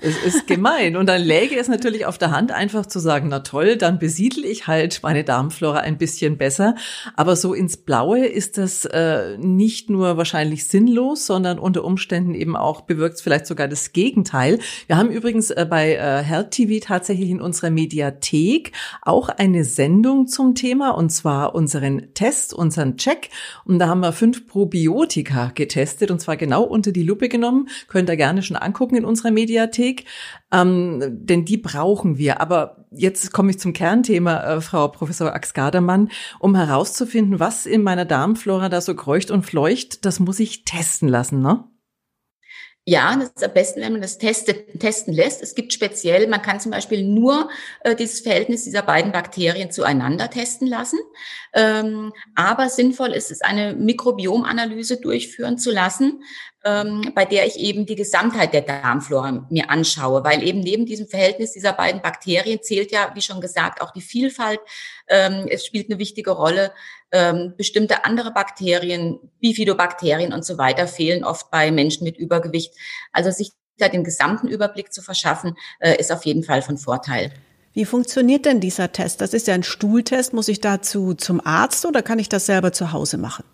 Es 0.00 0.16
ist 0.16 0.46
gemein. 0.46 0.96
Und 0.96 1.06
dann 1.06 1.20
läge 1.20 1.58
es 1.58 1.66
natürlich 1.66 2.06
auf 2.06 2.18
der 2.18 2.30
Hand, 2.30 2.52
einfach 2.52 2.86
zu 2.86 3.00
sagen, 3.00 3.28
na 3.30 3.40
toll, 3.40 3.76
dann 3.76 3.98
besiedle 3.98 4.46
ich 4.46 4.68
halt 4.68 5.00
meine 5.02 5.24
Darmflora 5.24 5.78
ein 5.78 5.98
bisschen 5.98 6.38
besser. 6.38 6.76
Aber 7.16 7.34
so 7.34 7.52
ins 7.52 7.76
Blaue 7.76 8.24
ist 8.24 8.58
das 8.58 8.84
äh, 8.84 9.36
nicht 9.38 9.90
nur 9.90 10.16
wahrscheinlich 10.16 10.68
sinnlos, 10.68 11.26
sondern 11.26 11.58
unter 11.58 11.82
Umständen 11.82 12.36
eben 12.36 12.54
auch 12.54 12.82
bewirkt 12.82 13.16
es 13.16 13.22
vielleicht 13.22 13.46
sogar 13.46 13.66
das 13.66 13.92
Gegenteil. 13.92 14.60
Wir 14.86 14.96
haben 14.96 15.10
übrigens 15.10 15.50
äh, 15.50 15.66
bei 15.68 15.94
äh, 15.94 16.22
Health 16.22 16.52
TV 16.52 16.78
tatsächlich 16.80 17.30
in 17.30 17.40
unserer 17.40 17.70
Mediathek 17.70 18.70
auch 19.02 19.28
eine 19.28 19.64
Sendung 19.64 20.28
zum 20.28 20.54
Thema, 20.54 20.90
und 20.90 21.10
zwar 21.10 21.56
unseren 21.56 22.14
Test, 22.14 22.54
unseren 22.54 22.98
Check. 22.98 23.30
Und 23.64 23.80
da 23.80 23.88
haben 23.88 24.00
wir 24.00 24.12
fünf 24.12 24.46
Probiotika 24.46 25.50
getestet, 25.56 26.12
und 26.12 26.20
zwar 26.20 26.36
genau 26.36 26.62
unter 26.62 26.92
die 26.92 27.02
Lupe 27.02 27.28
genommen. 27.28 27.68
Könnt 27.88 28.08
ihr 28.08 28.16
gerne 28.16 28.42
schon 28.42 28.56
angucken 28.56 28.94
in 28.94 29.04
unserer 29.04 29.32
Mediathek. 29.32 29.87
Weg, 29.88 30.04
ähm, 30.52 31.00
denn 31.10 31.44
die 31.44 31.56
brauchen 31.56 32.18
wir. 32.18 32.40
Aber 32.40 32.84
jetzt 32.90 33.32
komme 33.32 33.50
ich 33.50 33.58
zum 33.58 33.72
Kernthema, 33.72 34.42
äh, 34.44 34.60
Frau 34.60 34.88
Professor 34.88 35.32
Ax-Gardermann, 35.34 36.10
um 36.38 36.54
herauszufinden, 36.54 37.40
was 37.40 37.66
in 37.66 37.82
meiner 37.82 38.04
Darmflora 38.04 38.68
da 38.68 38.80
so 38.80 38.94
kreucht 38.94 39.30
und 39.30 39.44
fleucht, 39.44 40.04
das 40.04 40.20
muss 40.20 40.40
ich 40.40 40.64
testen 40.64 41.08
lassen, 41.08 41.40
ne? 41.40 41.64
Ja, 42.88 43.14
das 43.16 43.28
ist 43.36 43.44
am 43.44 43.52
besten, 43.52 43.82
wenn 43.82 43.92
man 43.92 44.00
das 44.00 44.16
testet, 44.16 44.80
testen 44.80 45.12
lässt. 45.12 45.42
Es 45.42 45.54
gibt 45.54 45.74
speziell, 45.74 46.26
man 46.26 46.40
kann 46.40 46.58
zum 46.58 46.72
Beispiel 46.72 47.04
nur 47.04 47.50
äh, 47.84 47.94
dieses 47.94 48.20
Verhältnis 48.20 48.64
dieser 48.64 48.80
beiden 48.80 49.12
Bakterien 49.12 49.70
zueinander 49.70 50.30
testen 50.30 50.66
lassen. 50.66 50.98
Ähm, 51.52 52.14
aber 52.34 52.70
sinnvoll 52.70 53.12
ist 53.12 53.30
es, 53.30 53.42
eine 53.42 53.74
Mikrobiomanalyse 53.74 55.02
durchführen 55.02 55.58
zu 55.58 55.70
lassen, 55.70 56.22
ähm, 56.64 57.12
bei 57.14 57.26
der 57.26 57.46
ich 57.46 57.58
eben 57.58 57.84
die 57.84 57.94
Gesamtheit 57.94 58.54
der 58.54 58.62
Darmflora 58.62 59.46
mir 59.50 59.68
anschaue, 59.68 60.24
weil 60.24 60.42
eben 60.42 60.60
neben 60.60 60.86
diesem 60.86 61.08
Verhältnis 61.08 61.52
dieser 61.52 61.74
beiden 61.74 62.00
Bakterien 62.00 62.62
zählt 62.62 62.90
ja, 62.90 63.10
wie 63.14 63.20
schon 63.20 63.42
gesagt, 63.42 63.82
auch 63.82 63.90
die 63.90 64.00
Vielfalt. 64.00 64.60
Ähm, 65.08 65.46
es 65.50 65.66
spielt 65.66 65.90
eine 65.90 65.98
wichtige 65.98 66.30
Rolle. 66.30 66.72
Ähm, 67.10 67.54
bestimmte 67.56 68.04
andere 68.04 68.32
Bakterien, 68.32 69.18
Bifidobakterien 69.40 70.32
und 70.32 70.44
so 70.44 70.58
weiter 70.58 70.86
fehlen 70.86 71.24
oft 71.24 71.50
bei 71.50 71.70
Menschen 71.70 72.04
mit 72.04 72.18
Übergewicht. 72.18 72.74
Also 73.12 73.30
sich 73.30 73.52
da 73.78 73.88
den 73.88 74.04
gesamten 74.04 74.48
Überblick 74.48 74.92
zu 74.92 75.02
verschaffen, 75.02 75.56
äh, 75.80 75.96
ist 75.98 76.12
auf 76.12 76.26
jeden 76.26 76.44
Fall 76.44 76.62
von 76.62 76.76
Vorteil. 76.76 77.32
Wie 77.72 77.84
funktioniert 77.84 78.44
denn 78.44 78.60
dieser 78.60 78.92
Test? 78.92 79.20
Das 79.20 79.34
ist 79.34 79.46
ja 79.46 79.54
ein 79.54 79.62
Stuhltest. 79.62 80.32
Muss 80.32 80.48
ich 80.48 80.60
dazu 80.60 81.14
zum 81.14 81.40
Arzt 81.44 81.86
oder 81.86 82.02
kann 82.02 82.18
ich 82.18 82.28
das 82.28 82.46
selber 82.46 82.72
zu 82.72 82.92
Hause 82.92 83.18
machen? 83.18 83.44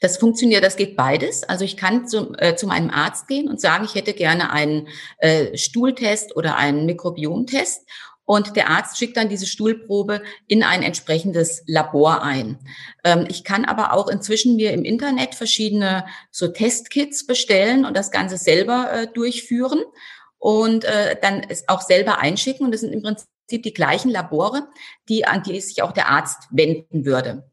Das 0.00 0.18
funktioniert, 0.18 0.64
das 0.64 0.76
geht 0.76 0.96
beides. 0.96 1.44
Also 1.44 1.64
ich 1.64 1.76
kann 1.76 2.06
zu, 2.06 2.34
äh, 2.38 2.56
zu 2.56 2.66
meinem 2.66 2.90
Arzt 2.90 3.28
gehen 3.28 3.48
und 3.48 3.60
sagen, 3.60 3.84
ich 3.84 3.94
hätte 3.94 4.12
gerne 4.12 4.50
einen 4.50 4.88
äh, 5.18 5.56
Stuhltest 5.56 6.36
oder 6.36 6.56
einen 6.56 6.84
Mikrobiomtest. 6.86 7.82
Und 8.26 8.56
der 8.56 8.70
Arzt 8.70 8.96
schickt 8.96 9.16
dann 9.16 9.28
diese 9.28 9.46
Stuhlprobe 9.46 10.22
in 10.46 10.62
ein 10.62 10.82
entsprechendes 10.82 11.62
Labor 11.66 12.22
ein. 12.22 12.58
Ähm, 13.04 13.26
ich 13.28 13.44
kann 13.44 13.64
aber 13.64 13.92
auch 13.92 14.08
inzwischen 14.08 14.56
mir 14.56 14.72
im 14.72 14.84
Internet 14.84 15.34
verschiedene 15.34 16.06
so 16.30 16.48
Testkits 16.48 17.26
bestellen 17.26 17.84
und 17.84 17.96
das 17.96 18.10
Ganze 18.10 18.38
selber 18.38 18.90
äh, 18.92 19.06
durchführen 19.12 19.82
und 20.38 20.84
äh, 20.84 21.16
dann 21.20 21.42
es 21.48 21.68
auch 21.68 21.82
selber 21.82 22.18
einschicken. 22.18 22.64
Und 22.66 22.72
das 22.72 22.80
sind 22.80 22.92
im 22.92 23.02
Prinzip 23.02 23.28
die 23.62 23.74
gleichen 23.74 24.10
Labore, 24.10 24.68
die 25.08 25.26
an 25.26 25.42
die 25.42 25.60
sich 25.60 25.82
auch 25.82 25.92
der 25.92 26.08
Arzt 26.08 26.48
wenden 26.50 27.04
würde. 27.04 27.50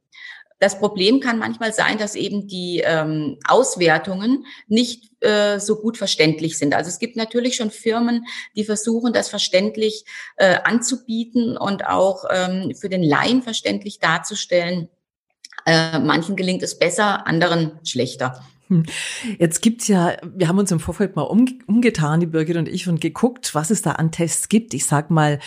Das 0.61 0.77
Problem 0.77 1.21
kann 1.21 1.39
manchmal 1.39 1.73
sein, 1.73 1.97
dass 1.97 2.13
eben 2.13 2.47
die 2.47 2.83
ähm, 2.85 3.39
Auswertungen 3.47 4.45
nicht 4.67 5.11
äh, 5.21 5.59
so 5.59 5.77
gut 5.77 5.97
verständlich 5.97 6.55
sind. 6.59 6.75
Also 6.75 6.87
es 6.87 6.99
gibt 6.99 7.15
natürlich 7.15 7.55
schon 7.55 7.71
Firmen, 7.71 8.27
die 8.55 8.63
versuchen, 8.63 9.11
das 9.11 9.27
verständlich 9.27 10.05
äh, 10.37 10.57
anzubieten 10.63 11.57
und 11.57 11.87
auch 11.87 12.25
ähm, 12.29 12.75
für 12.79 12.89
den 12.89 13.01
Laien 13.01 13.41
verständlich 13.41 13.97
darzustellen. 13.97 14.87
Äh, 15.65 15.97
manchen 15.97 16.35
gelingt 16.35 16.61
es 16.61 16.77
besser, 16.77 17.25
anderen 17.25 17.79
schlechter. 17.83 18.43
Jetzt 19.37 19.61
gibt's 19.61 19.87
ja, 19.87 20.13
wir 20.23 20.47
haben 20.47 20.59
uns 20.59 20.71
im 20.71 20.79
Vorfeld 20.79 21.15
mal 21.15 21.23
umgetan, 21.23 22.19
die 22.19 22.25
Birgit 22.25 22.57
und 22.57 22.67
ich, 22.67 22.87
und 22.87 23.01
geguckt, 23.01 23.53
was 23.53 23.69
es 23.69 23.81
da 23.81 23.91
an 23.93 24.11
Tests 24.11 24.49
gibt. 24.49 24.73
Ich 24.73 24.85
sag 24.85 25.09
mal, 25.11 25.39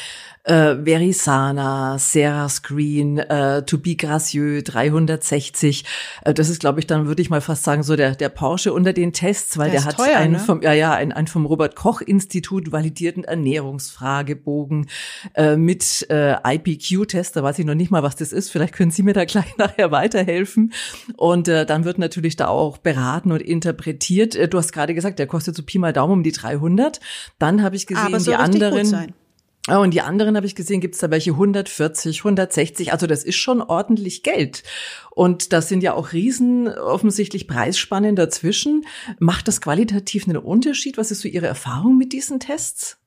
äh, 0.45 0.77
Verisana, 0.85 1.99
Serra 1.99 2.49
Screen, 2.49 3.19
äh, 3.19 3.65
To 3.65 3.79
Be 3.79 3.97
Gracieux 3.97 4.63
360. 4.63 5.85
Äh, 6.23 6.35
das 6.35 6.51
ist, 6.51 6.61
glaube 6.61 6.81
ich, 6.81 6.87
dann 6.87 7.07
würde 7.07 7.23
ich 7.23 7.31
mal 7.31 7.41
fast 7.41 7.65
sagen, 7.65 7.83
so 7.83 7.97
der, 7.97 8.15
der 8.15 8.29
Porsche 8.29 8.73
unter 8.73 8.93
den 8.93 9.13
Tests, 9.13 9.57
weil 9.57 9.71
der, 9.71 9.81
der 9.81 9.89
hat 9.89 9.97
teuer, 9.97 10.17
einen, 10.17 10.35
ne? 10.35 10.39
vom, 10.39 10.61
ja, 10.61 10.73
ja, 10.73 10.93
einen, 10.93 11.13
einen 11.13 11.29
vom 11.29 11.47
Robert 11.47 11.77
Koch 11.77 12.03
Institut 12.03 12.73
validierten 12.73 13.25
Ernährungsfragebogen 13.25 14.89
äh, 15.35 15.57
mit 15.57 16.07
äh, 16.11 16.37
IPQ-Test. 16.45 17.37
Da 17.37 17.43
weiß 17.43 17.59
ich 17.59 17.65
noch 17.65 17.75
nicht 17.75 17.91
mal, 17.91 18.03
was 18.03 18.17
das 18.17 18.33
ist. 18.33 18.51
Vielleicht 18.51 18.75
können 18.75 18.91
Sie 18.91 19.03
mir 19.03 19.15
da 19.15 19.25
gleich 19.25 19.55
nachher 19.57 19.91
weiterhelfen. 19.91 20.75
Und 21.17 21.49
äh, 21.49 21.65
dann 21.65 21.87
wird 21.87 21.99
natürlich 21.99 22.37
da 22.37 22.49
auch 22.49 22.77
beraten 22.77 23.14
und 23.23 23.41
interpretiert. 23.41 24.35
Äh, 24.35 24.49
du 24.49 24.59
hast 24.59 24.73
gerade 24.73 24.95
gesagt, 24.95 25.19
der 25.19 25.27
kostet 25.27 25.57
so 25.57 25.63
Pi 25.63 25.79
mal 25.79 25.93
Daumen 25.93 26.13
um 26.13 26.23
die 26.23 26.33
300. 26.33 27.01
Dann 27.39 27.63
habe 27.63 27.77
ich 27.77 27.87
gesehen, 27.87 28.19
die 28.19 28.35
anderen. 28.35 29.15
Oh, 29.67 29.79
und 29.79 29.93
die 29.93 30.03
anderen 30.03 30.37
habe 30.37 30.45
ich 30.45 30.55
gesehen, 30.55 30.83
gibt 30.83 30.95
es 30.95 31.01
da 31.01 31.11
welche 31.11 31.31
140, 31.31 32.19
160. 32.19 32.93
Also 32.93 33.07
das 33.07 33.25
ist 33.25 33.37
schon 33.37 33.63
ordentlich 33.63 34.23
Geld. 34.23 34.63
Und 35.11 35.55
das 35.55 35.71
sind 35.71 35.83
ja 35.83 35.95
auch 35.95 36.13
riesen 36.13 36.69
offensichtlich 36.69 37.49
Preisspannen 37.49 38.15
dazwischen. 38.15 38.85
Macht 39.19 39.49
das 39.49 39.63
qualitativ 39.63 40.29
einen 40.29 40.37
Unterschied? 40.37 40.99
Was 40.99 41.11
ist 41.11 41.23
so 41.23 41.29
Ihre 41.29 41.47
Erfahrung 41.47 41.97
mit 41.97 42.13
diesen 42.13 42.41
Tests? 42.41 42.99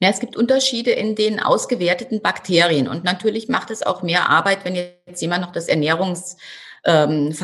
Ja, 0.00 0.08
es 0.08 0.18
gibt 0.18 0.36
Unterschiede 0.36 0.90
in 0.90 1.14
den 1.14 1.38
ausgewerteten 1.38 2.20
Bakterien. 2.20 2.88
Und 2.88 3.04
natürlich 3.04 3.48
macht 3.48 3.70
es 3.70 3.84
auch 3.84 4.02
mehr 4.02 4.28
Arbeit, 4.28 4.64
wenn 4.64 4.74
jetzt 4.74 5.22
jemand 5.22 5.42
noch 5.42 5.52
das 5.52 5.68
Ernährungsverhalten 5.68 6.42
ähm, 6.84 7.34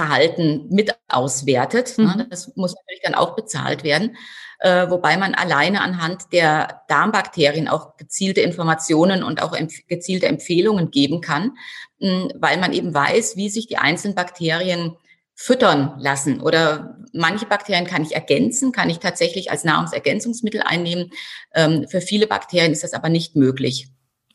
mit 0.70 0.94
auswertet. 1.08 1.96
Mhm. 1.98 2.26
Das 2.30 2.54
muss 2.56 2.74
natürlich 2.74 3.02
dann 3.02 3.14
auch 3.14 3.36
bezahlt 3.36 3.84
werden 3.84 4.16
äh, 4.60 4.90
wobei 4.90 5.16
man 5.16 5.34
alleine 5.34 5.80
anhand 5.80 6.32
der 6.32 6.82
Darmbakterien 6.88 7.66
auch 7.66 7.96
gezielte 7.96 8.42
Informationen 8.42 9.22
und 9.22 9.42
auch 9.42 9.54
empf 9.54 9.86
gezielte 9.88 10.26
Empfehlungen 10.26 10.90
geben 10.90 11.20
kann, 11.20 11.52
mh, 11.98 12.28
weil 12.34 12.58
man 12.58 12.72
eben 12.72 12.94
weiß, 12.94 13.36
wie 13.36 13.48
sich 13.48 13.66
die 13.66 13.78
einzelnen 13.78 14.14
Bakterien 14.14 14.96
füttern 15.34 15.94
lassen. 15.98 16.40
Oder 16.42 16.98
manche 17.14 17.46
Bakterien 17.46 17.86
kann 17.86 18.02
ich 18.02 18.14
ergänzen, 18.14 18.72
kann 18.72 18.90
ich 18.90 18.98
tatsächlich 18.98 19.50
als 19.50 19.64
Nahrungsergänzungsmittel 19.64 20.60
einnehmen. 20.62 21.10
Ähm, 21.54 21.86
für 21.88 22.02
viele 22.02 22.26
Bakterien 22.26 22.72
ist 22.72 22.84
das 22.84 22.92
aber 22.92 23.08
nicht 23.08 23.36
möglich. 23.36 23.88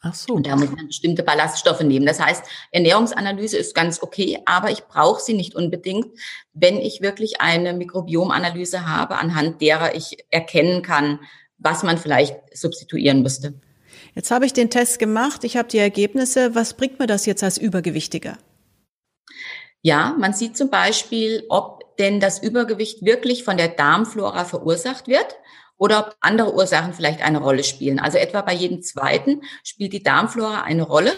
Ach 0.07 0.13
so. 0.13 0.35
Und 0.35 0.45
da 0.45 0.55
muss 0.55 0.69
man 0.69 0.85
bestimmte 0.85 1.23
Ballaststoffe 1.23 1.81
nehmen. 1.81 2.05
Das 2.05 2.19
heißt, 2.19 2.43
Ernährungsanalyse 2.71 3.57
ist 3.57 3.73
ganz 3.73 4.03
okay, 4.03 4.39
aber 4.45 4.69
ich 4.69 4.83
brauche 4.83 5.19
sie 5.19 5.33
nicht 5.33 5.55
unbedingt, 5.55 6.05
wenn 6.53 6.77
ich 6.77 7.01
wirklich 7.01 7.41
eine 7.41 7.73
Mikrobiomanalyse 7.73 8.87
habe, 8.87 9.17
anhand 9.17 9.61
derer 9.61 9.95
ich 9.95 10.23
erkennen 10.29 10.83
kann, 10.83 11.21
was 11.57 11.81
man 11.81 11.97
vielleicht 11.97 12.35
substituieren 12.53 13.23
müsste. 13.23 13.55
Jetzt 14.13 14.29
habe 14.29 14.45
ich 14.45 14.53
den 14.53 14.69
Test 14.69 14.99
gemacht, 14.99 15.43
ich 15.43 15.57
habe 15.57 15.69
die 15.69 15.79
Ergebnisse. 15.79 16.53
Was 16.53 16.75
bringt 16.75 16.99
mir 16.99 17.07
das 17.07 17.25
jetzt 17.25 17.43
als 17.43 17.57
Übergewichtiger? 17.57 18.37
Ja, 19.81 20.15
man 20.19 20.33
sieht 20.33 20.55
zum 20.55 20.69
Beispiel, 20.69 21.45
ob 21.49 21.97
denn 21.97 22.19
das 22.19 22.43
Übergewicht 22.43 23.03
wirklich 23.03 23.43
von 23.43 23.57
der 23.57 23.69
Darmflora 23.69 24.45
verursacht 24.45 25.07
wird 25.07 25.35
oder 25.77 25.99
ob 25.99 26.15
andere 26.21 26.53
Ursachen 26.53 26.93
vielleicht 26.93 27.21
eine 27.21 27.39
Rolle 27.39 27.63
spielen. 27.63 27.99
Also 27.99 28.17
etwa 28.17 28.41
bei 28.41 28.53
jedem 28.53 28.81
zweiten 28.81 29.41
spielt 29.63 29.93
die 29.93 30.03
Darmflora 30.03 30.61
eine 30.61 30.83
Rolle. 30.83 31.13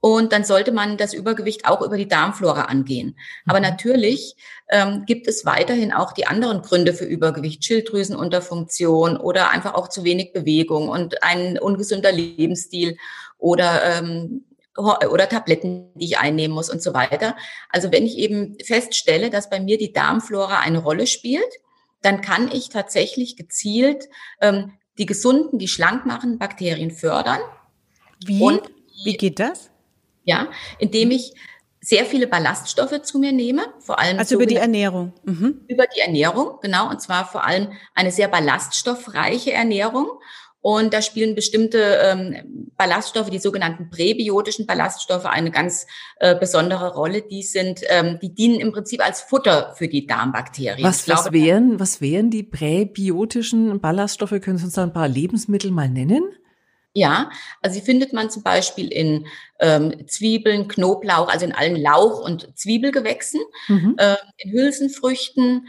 Und 0.00 0.32
dann 0.32 0.44
sollte 0.44 0.70
man 0.70 0.96
das 0.96 1.12
Übergewicht 1.12 1.66
auch 1.66 1.82
über 1.82 1.96
die 1.96 2.06
Darmflora 2.06 2.62
angehen. 2.62 3.16
Aber 3.46 3.58
mhm. 3.58 3.64
natürlich 3.64 4.36
ähm, 4.70 5.04
gibt 5.06 5.26
es 5.26 5.44
weiterhin 5.44 5.92
auch 5.92 6.12
die 6.12 6.26
anderen 6.26 6.62
Gründe 6.62 6.94
für 6.94 7.04
Übergewicht, 7.04 7.64
Schilddrüsenunterfunktion 7.64 9.16
oder 9.16 9.50
einfach 9.50 9.74
auch 9.74 9.88
zu 9.88 10.04
wenig 10.04 10.32
Bewegung 10.32 10.88
und 10.88 11.24
ein 11.24 11.58
ungesunder 11.58 12.12
Lebensstil 12.12 12.96
oder 13.38 13.98
ähm, 13.98 14.44
oder 14.76 15.28
Tabletten, 15.28 15.90
die 15.96 16.04
ich 16.04 16.18
einnehmen 16.18 16.54
muss 16.54 16.70
und 16.70 16.80
so 16.80 16.94
weiter. 16.94 17.36
Also 17.68 17.90
wenn 17.90 18.06
ich 18.06 18.16
eben 18.16 18.56
feststelle, 18.64 19.28
dass 19.28 19.50
bei 19.50 19.58
mir 19.58 19.76
die 19.76 19.92
Darmflora 19.92 20.60
eine 20.60 20.78
Rolle 20.78 21.08
spielt, 21.08 21.52
dann 22.02 22.20
kann 22.20 22.50
ich 22.52 22.68
tatsächlich 22.68 23.36
gezielt 23.36 24.08
ähm, 24.40 24.72
die 24.98 25.06
gesunden, 25.06 25.58
die 25.58 25.68
schlank 25.68 26.06
machen 26.06 26.38
Bakterien 26.38 26.90
fördern. 26.90 27.40
Wie? 28.24 28.42
Und, 28.42 28.62
Wie 29.04 29.16
geht 29.16 29.38
das? 29.38 29.70
Ja, 30.24 30.48
indem 30.78 31.10
ich 31.12 31.34
sehr 31.80 32.04
viele 32.04 32.26
Ballaststoffe 32.26 33.02
zu 33.02 33.18
mir 33.18 33.32
nehme, 33.32 33.62
vor 33.78 33.98
allem 33.98 34.18
also 34.18 34.34
über 34.34 34.46
die 34.46 34.56
Ernährung. 34.56 35.12
Mhm. 35.24 35.64
Über 35.68 35.84
die 35.86 36.00
Ernährung, 36.00 36.58
genau, 36.60 36.90
und 36.90 37.00
zwar 37.00 37.24
vor 37.24 37.44
allem 37.44 37.72
eine 37.94 38.10
sehr 38.10 38.28
ballaststoffreiche 38.28 39.52
Ernährung. 39.52 40.08
Und 40.70 40.92
da 40.92 41.00
spielen 41.00 41.34
bestimmte 41.34 41.78
ähm, 42.02 42.72
Ballaststoffe, 42.76 43.30
die 43.30 43.38
sogenannten 43.38 43.88
präbiotischen 43.88 44.66
Ballaststoffe, 44.66 45.24
eine 45.24 45.50
ganz 45.50 45.86
äh, 46.18 46.38
besondere 46.38 46.92
Rolle. 46.92 47.22
Die 47.22 47.42
sind, 47.42 47.80
ähm, 47.88 48.18
die 48.20 48.34
dienen 48.34 48.60
im 48.60 48.72
Prinzip 48.72 49.02
als 49.02 49.22
Futter 49.22 49.74
für 49.78 49.88
die 49.88 50.06
Darmbakterien. 50.06 50.86
Was, 50.86 51.06
glaube, 51.06 51.20
was 51.24 51.32
wären, 51.32 51.80
was 51.80 52.02
wären 52.02 52.28
die 52.28 52.42
präbiotischen 52.42 53.80
Ballaststoffe? 53.80 54.38
Können 54.42 54.58
Sie 54.58 54.66
uns 54.66 54.74
da 54.74 54.82
ein 54.82 54.92
paar 54.92 55.08
Lebensmittel 55.08 55.70
mal 55.70 55.88
nennen? 55.88 56.22
Ja, 56.92 57.30
also 57.62 57.80
die 57.80 57.84
findet 57.86 58.12
man 58.12 58.28
zum 58.28 58.42
Beispiel 58.42 58.92
in 58.92 59.26
ähm, 59.60 60.06
Zwiebeln, 60.06 60.68
Knoblauch, 60.68 61.28
also 61.28 61.46
in 61.46 61.52
allen 61.52 61.76
Lauch- 61.76 62.22
und 62.22 62.58
Zwiebelgewächsen, 62.58 63.40
mhm. 63.68 63.94
äh, 63.96 64.16
in 64.36 64.52
Hülsenfrüchten, 64.52 65.68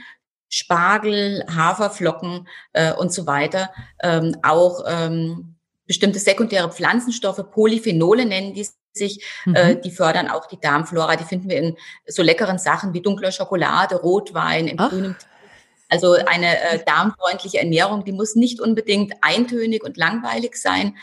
Spargel, 0.50 1.46
Haferflocken 1.53 2.48
äh, 2.74 2.94
und 2.94 3.13
so 3.13 3.27
weiter, 3.27 3.70
ähm, 4.01 4.36
auch 4.44 4.84
ähm, 4.88 5.56
bestimmte 5.86 6.20
sekundäre 6.20 6.72
Pflanzenstoffe, 6.72 7.44
Polyphenole 7.51 8.25
nennen 8.25 8.53
die 8.53 8.68
sich, 8.94 9.24
äh, 9.46 9.50
mhm. 9.50 9.56
äh, 9.56 9.75
die 9.75 9.91
fördern 9.91 10.29
auch 10.29 10.48
die 10.48 10.60
Darmflora. 10.60 11.15
Die 11.15 11.24
finden 11.24 11.50
wir 11.50 11.58
in 11.58 11.77
so 12.08 12.24
leckeren 12.24 12.58
Sachen 12.58 12.94
wie 12.94 13.01
dunkler 13.01 13.32
Schokolade, 13.32 13.96
Rotwein, 13.96 14.68
in 14.68 14.79
Ach. 14.79 14.89
grünem 14.89 15.15
also 15.91 16.13
eine 16.13 16.62
äh, 16.62 16.79
darmfreundliche 16.86 17.58
Ernährung, 17.58 18.06
die 18.06 18.12
muss 18.12 18.36
nicht 18.36 18.62
unbedingt 18.62 19.13
eintönig 19.22 19.84
und 19.84 19.98
langweilig 19.98 20.56
sein. 20.56 20.96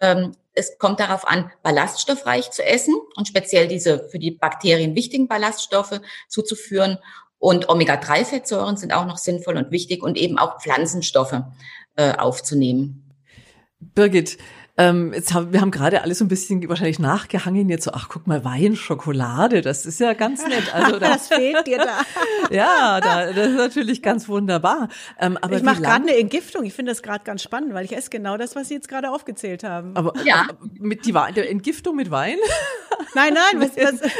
Ähm, 0.00 0.36
es 0.54 0.78
kommt 0.78 1.00
darauf 1.00 1.26
an, 1.26 1.50
ballaststoffreich 1.62 2.52
zu 2.52 2.64
essen 2.64 2.94
und 3.16 3.26
speziell 3.26 3.66
diese 3.66 4.08
für 4.10 4.20
die 4.20 4.30
Bakterien 4.30 4.94
wichtigen 4.94 5.26
Ballaststoffe 5.26 6.00
zuzuführen 6.28 6.98
und 7.42 7.68
Omega-3-Fettsäuren 7.68 8.76
sind 8.76 8.92
auch 8.94 9.04
noch 9.04 9.18
sinnvoll 9.18 9.56
und 9.56 9.72
wichtig 9.72 10.04
und 10.04 10.16
eben 10.16 10.38
auch 10.38 10.60
Pflanzenstoffe 10.62 11.42
äh, 11.96 12.12
aufzunehmen. 12.12 13.12
Birgit, 13.80 14.38
ähm, 14.78 15.12
jetzt 15.12 15.34
haben, 15.34 15.52
wir 15.52 15.60
haben 15.60 15.72
gerade 15.72 16.02
alles 16.02 16.18
so 16.18 16.24
ein 16.24 16.28
bisschen 16.28 16.66
wahrscheinlich 16.68 17.00
nachgehangen 17.00 17.68
jetzt 17.68 17.84
so, 17.84 17.90
ach 17.92 18.08
guck 18.08 18.28
mal, 18.28 18.44
Wein, 18.44 18.76
Schokolade, 18.76 19.60
das 19.60 19.86
ist 19.86 19.98
ja 19.98 20.12
ganz 20.12 20.46
nett. 20.46 20.72
Also 20.72 21.00
da, 21.00 21.08
das 21.14 21.26
fehlt 21.26 21.66
dir 21.66 21.78
da. 21.78 22.02
ja, 22.54 23.00
da, 23.00 23.32
das 23.32 23.48
ist 23.48 23.56
natürlich 23.56 24.02
ganz 24.02 24.28
wunderbar. 24.28 24.88
Ähm, 25.18 25.36
aber 25.36 25.56
ich 25.56 25.64
mache 25.64 25.82
gerade 25.82 26.08
eine 26.08 26.16
Entgiftung. 26.16 26.64
Ich 26.64 26.74
finde 26.74 26.92
das 26.92 27.02
gerade 27.02 27.24
ganz 27.24 27.42
spannend, 27.42 27.74
weil 27.74 27.84
ich 27.84 27.96
esse 27.96 28.08
genau 28.08 28.36
das, 28.36 28.54
was 28.54 28.68
Sie 28.68 28.74
jetzt 28.74 28.88
gerade 28.88 29.10
aufgezählt 29.10 29.64
haben. 29.64 29.96
Aber, 29.96 30.14
ja. 30.24 30.46
Aber 30.48 30.58
mit 30.78 31.06
die, 31.06 31.12
der 31.12 31.50
Entgiftung 31.50 31.96
mit 31.96 32.12
Wein? 32.12 32.38
Nein, 33.14 33.34
nein, 33.34 33.60
was, 33.60 33.76
was 33.76 34.10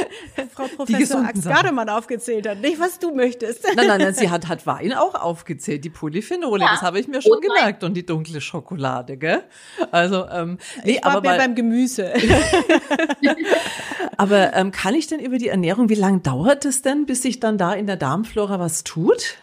Frau 0.54 0.66
Professor 0.76 1.24
Ax 1.24 1.42
Gardemann 1.42 1.88
aufgezählt 1.88 2.48
hat, 2.48 2.60
nicht 2.60 2.78
was 2.80 2.98
du 2.98 3.14
möchtest. 3.14 3.64
Nein, 3.76 3.86
nein, 3.86 4.00
nein, 4.00 4.14
sie 4.14 4.30
hat, 4.30 4.48
hat 4.48 4.66
Wein 4.66 4.92
auch 4.92 5.14
aufgezählt, 5.14 5.84
die 5.84 5.90
Polyphenole, 5.90 6.64
ja. 6.64 6.72
das 6.72 6.82
habe 6.82 7.00
ich 7.00 7.08
mir 7.08 7.22
schon 7.22 7.40
gemerkt 7.40 7.84
und 7.84 7.94
die 7.94 8.04
dunkle 8.04 8.40
Schokolade, 8.40 9.16
gell? 9.16 9.42
Also, 9.90 10.28
ähm, 10.28 10.58
nee, 10.84 10.92
ich 10.92 11.04
war 11.04 11.12
aber 11.12 11.28
mehr 11.28 11.38
beim 11.38 11.54
Gemüse. 11.54 12.12
aber 14.16 14.54
ähm, 14.54 14.70
kann 14.70 14.94
ich 14.94 15.06
denn 15.06 15.20
über 15.20 15.38
die 15.38 15.48
Ernährung, 15.48 15.88
wie 15.88 15.94
lange 15.94 16.20
dauert 16.20 16.64
es 16.64 16.82
denn, 16.82 17.06
bis 17.06 17.22
sich 17.22 17.40
dann 17.40 17.58
da 17.58 17.72
in 17.72 17.86
der 17.86 17.96
Darmflora 17.96 18.58
was 18.58 18.84
tut? 18.84 19.36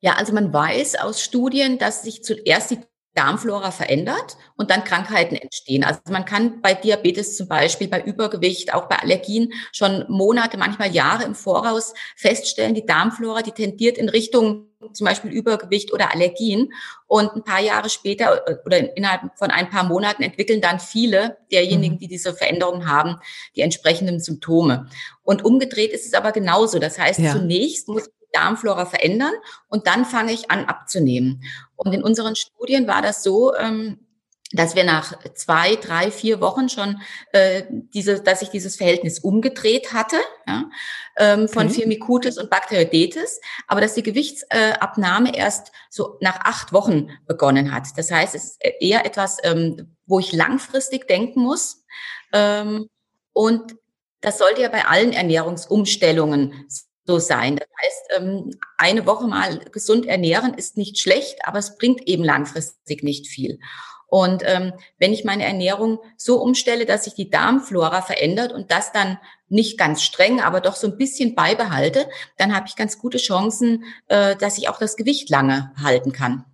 Ja, 0.00 0.14
also 0.14 0.32
man 0.32 0.52
weiß 0.52 0.96
aus 0.96 1.22
Studien, 1.22 1.78
dass 1.78 2.02
sich 2.02 2.24
zuerst 2.24 2.70
die 2.70 2.78
Darmflora 3.14 3.72
verändert 3.72 4.36
und 4.56 4.70
dann 4.70 4.84
Krankheiten 4.84 5.34
entstehen. 5.34 5.82
Also 5.82 6.00
man 6.10 6.24
kann 6.24 6.60
bei 6.62 6.74
Diabetes 6.74 7.36
zum 7.36 7.48
Beispiel, 7.48 7.88
bei 7.88 8.00
Übergewicht, 8.00 8.72
auch 8.72 8.88
bei 8.88 8.96
Allergien 8.96 9.52
schon 9.72 10.04
Monate, 10.08 10.56
manchmal 10.58 10.92
Jahre 10.92 11.24
im 11.24 11.34
Voraus 11.34 11.92
feststellen, 12.16 12.74
die 12.74 12.86
Darmflora, 12.86 13.42
die 13.42 13.52
tendiert 13.52 13.98
in 13.98 14.08
Richtung 14.08 14.70
zum 14.92 15.06
Beispiel 15.06 15.30
Übergewicht 15.30 15.92
oder 15.92 16.12
Allergien. 16.12 16.72
Und 17.06 17.34
ein 17.34 17.44
paar 17.44 17.60
Jahre 17.60 17.90
später 17.90 18.46
äh, 18.46 18.56
oder 18.64 18.96
innerhalb 18.96 19.36
von 19.36 19.50
ein 19.50 19.68
paar 19.68 19.84
Monaten 19.84 20.22
entwickeln 20.22 20.60
dann 20.60 20.80
viele 20.80 21.38
derjenigen, 21.52 21.96
mhm. 21.96 21.98
die 21.98 22.08
diese 22.08 22.32
Veränderungen 22.32 22.88
haben, 22.88 23.16
die 23.56 23.60
entsprechenden 23.60 24.20
Symptome. 24.20 24.88
Und 25.22 25.44
umgedreht 25.44 25.92
ist 25.92 26.06
es 26.06 26.14
aber 26.14 26.32
genauso. 26.32 26.78
Das 26.78 26.98
heißt, 26.98 27.18
ja. 27.18 27.32
zunächst 27.32 27.88
muss 27.88 28.08
Darmflora 28.32 28.86
verändern 28.86 29.32
und 29.68 29.86
dann 29.86 30.04
fange 30.04 30.32
ich 30.32 30.50
an 30.50 30.64
abzunehmen. 30.66 31.42
Und 31.76 31.92
in 31.92 32.02
unseren 32.02 32.36
Studien 32.36 32.86
war 32.86 33.02
das 33.02 33.22
so, 33.22 33.54
ähm, 33.54 33.98
dass 34.52 34.74
wir 34.74 34.84
nach 34.84 35.16
zwei, 35.34 35.76
drei, 35.76 36.10
vier 36.10 36.40
Wochen 36.40 36.68
schon 36.68 37.00
äh, 37.32 37.62
diese, 37.70 38.20
dass 38.20 38.42
ich 38.42 38.48
dieses 38.48 38.76
Verhältnis 38.76 39.20
umgedreht 39.20 39.92
hatte 39.92 40.16
ja, 40.46 40.64
ähm, 41.18 41.48
von 41.48 41.66
okay. 41.66 41.76
Firmicutes 41.76 42.36
und 42.36 42.50
Bakteriodetes, 42.50 43.40
aber 43.68 43.80
dass 43.80 43.94
die 43.94 44.02
Gewichtsabnahme 44.02 45.36
erst 45.36 45.70
so 45.88 46.16
nach 46.20 46.40
acht 46.40 46.72
Wochen 46.72 47.10
begonnen 47.26 47.72
hat. 47.72 47.86
Das 47.96 48.10
heißt, 48.10 48.34
es 48.34 48.44
ist 48.44 48.58
eher 48.80 49.06
etwas, 49.06 49.38
ähm, 49.44 49.96
wo 50.06 50.18
ich 50.18 50.32
langfristig 50.32 51.06
denken 51.06 51.42
muss. 51.42 51.84
Ähm, 52.32 52.88
und 53.32 53.76
das 54.20 54.38
sollte 54.38 54.62
ja 54.62 54.68
bei 54.68 54.84
allen 54.84 55.12
Ernährungsumstellungen 55.12 56.66
so 57.10 57.18
sein. 57.18 57.56
Das 57.56 57.68
heißt, 57.82 58.22
ähm, 58.22 58.50
eine 58.78 59.04
Woche 59.04 59.26
mal 59.26 59.58
gesund 59.72 60.06
ernähren 60.06 60.54
ist 60.54 60.76
nicht 60.76 60.98
schlecht, 61.00 61.40
aber 61.44 61.58
es 61.58 61.76
bringt 61.76 62.06
eben 62.06 62.22
langfristig 62.22 63.02
nicht 63.02 63.26
viel. 63.26 63.58
Und 64.06 64.42
ähm, 64.44 64.72
wenn 64.98 65.12
ich 65.12 65.24
meine 65.24 65.44
Ernährung 65.44 65.98
so 66.16 66.40
umstelle, 66.40 66.86
dass 66.86 67.04
sich 67.04 67.14
die 67.14 67.30
Darmflora 67.30 68.02
verändert 68.02 68.52
und 68.52 68.70
das 68.70 68.92
dann 68.92 69.18
nicht 69.48 69.76
ganz 69.76 70.02
streng, 70.02 70.40
aber 70.40 70.60
doch 70.60 70.76
so 70.76 70.86
ein 70.86 70.96
bisschen 70.96 71.34
beibehalte, 71.34 72.08
dann 72.36 72.54
habe 72.54 72.66
ich 72.68 72.76
ganz 72.76 72.98
gute 72.98 73.18
Chancen, 73.18 73.84
äh, 74.06 74.36
dass 74.36 74.58
ich 74.58 74.68
auch 74.68 74.78
das 74.78 74.96
Gewicht 74.96 75.30
lange 75.30 75.72
halten 75.82 76.12
kann. 76.12 76.44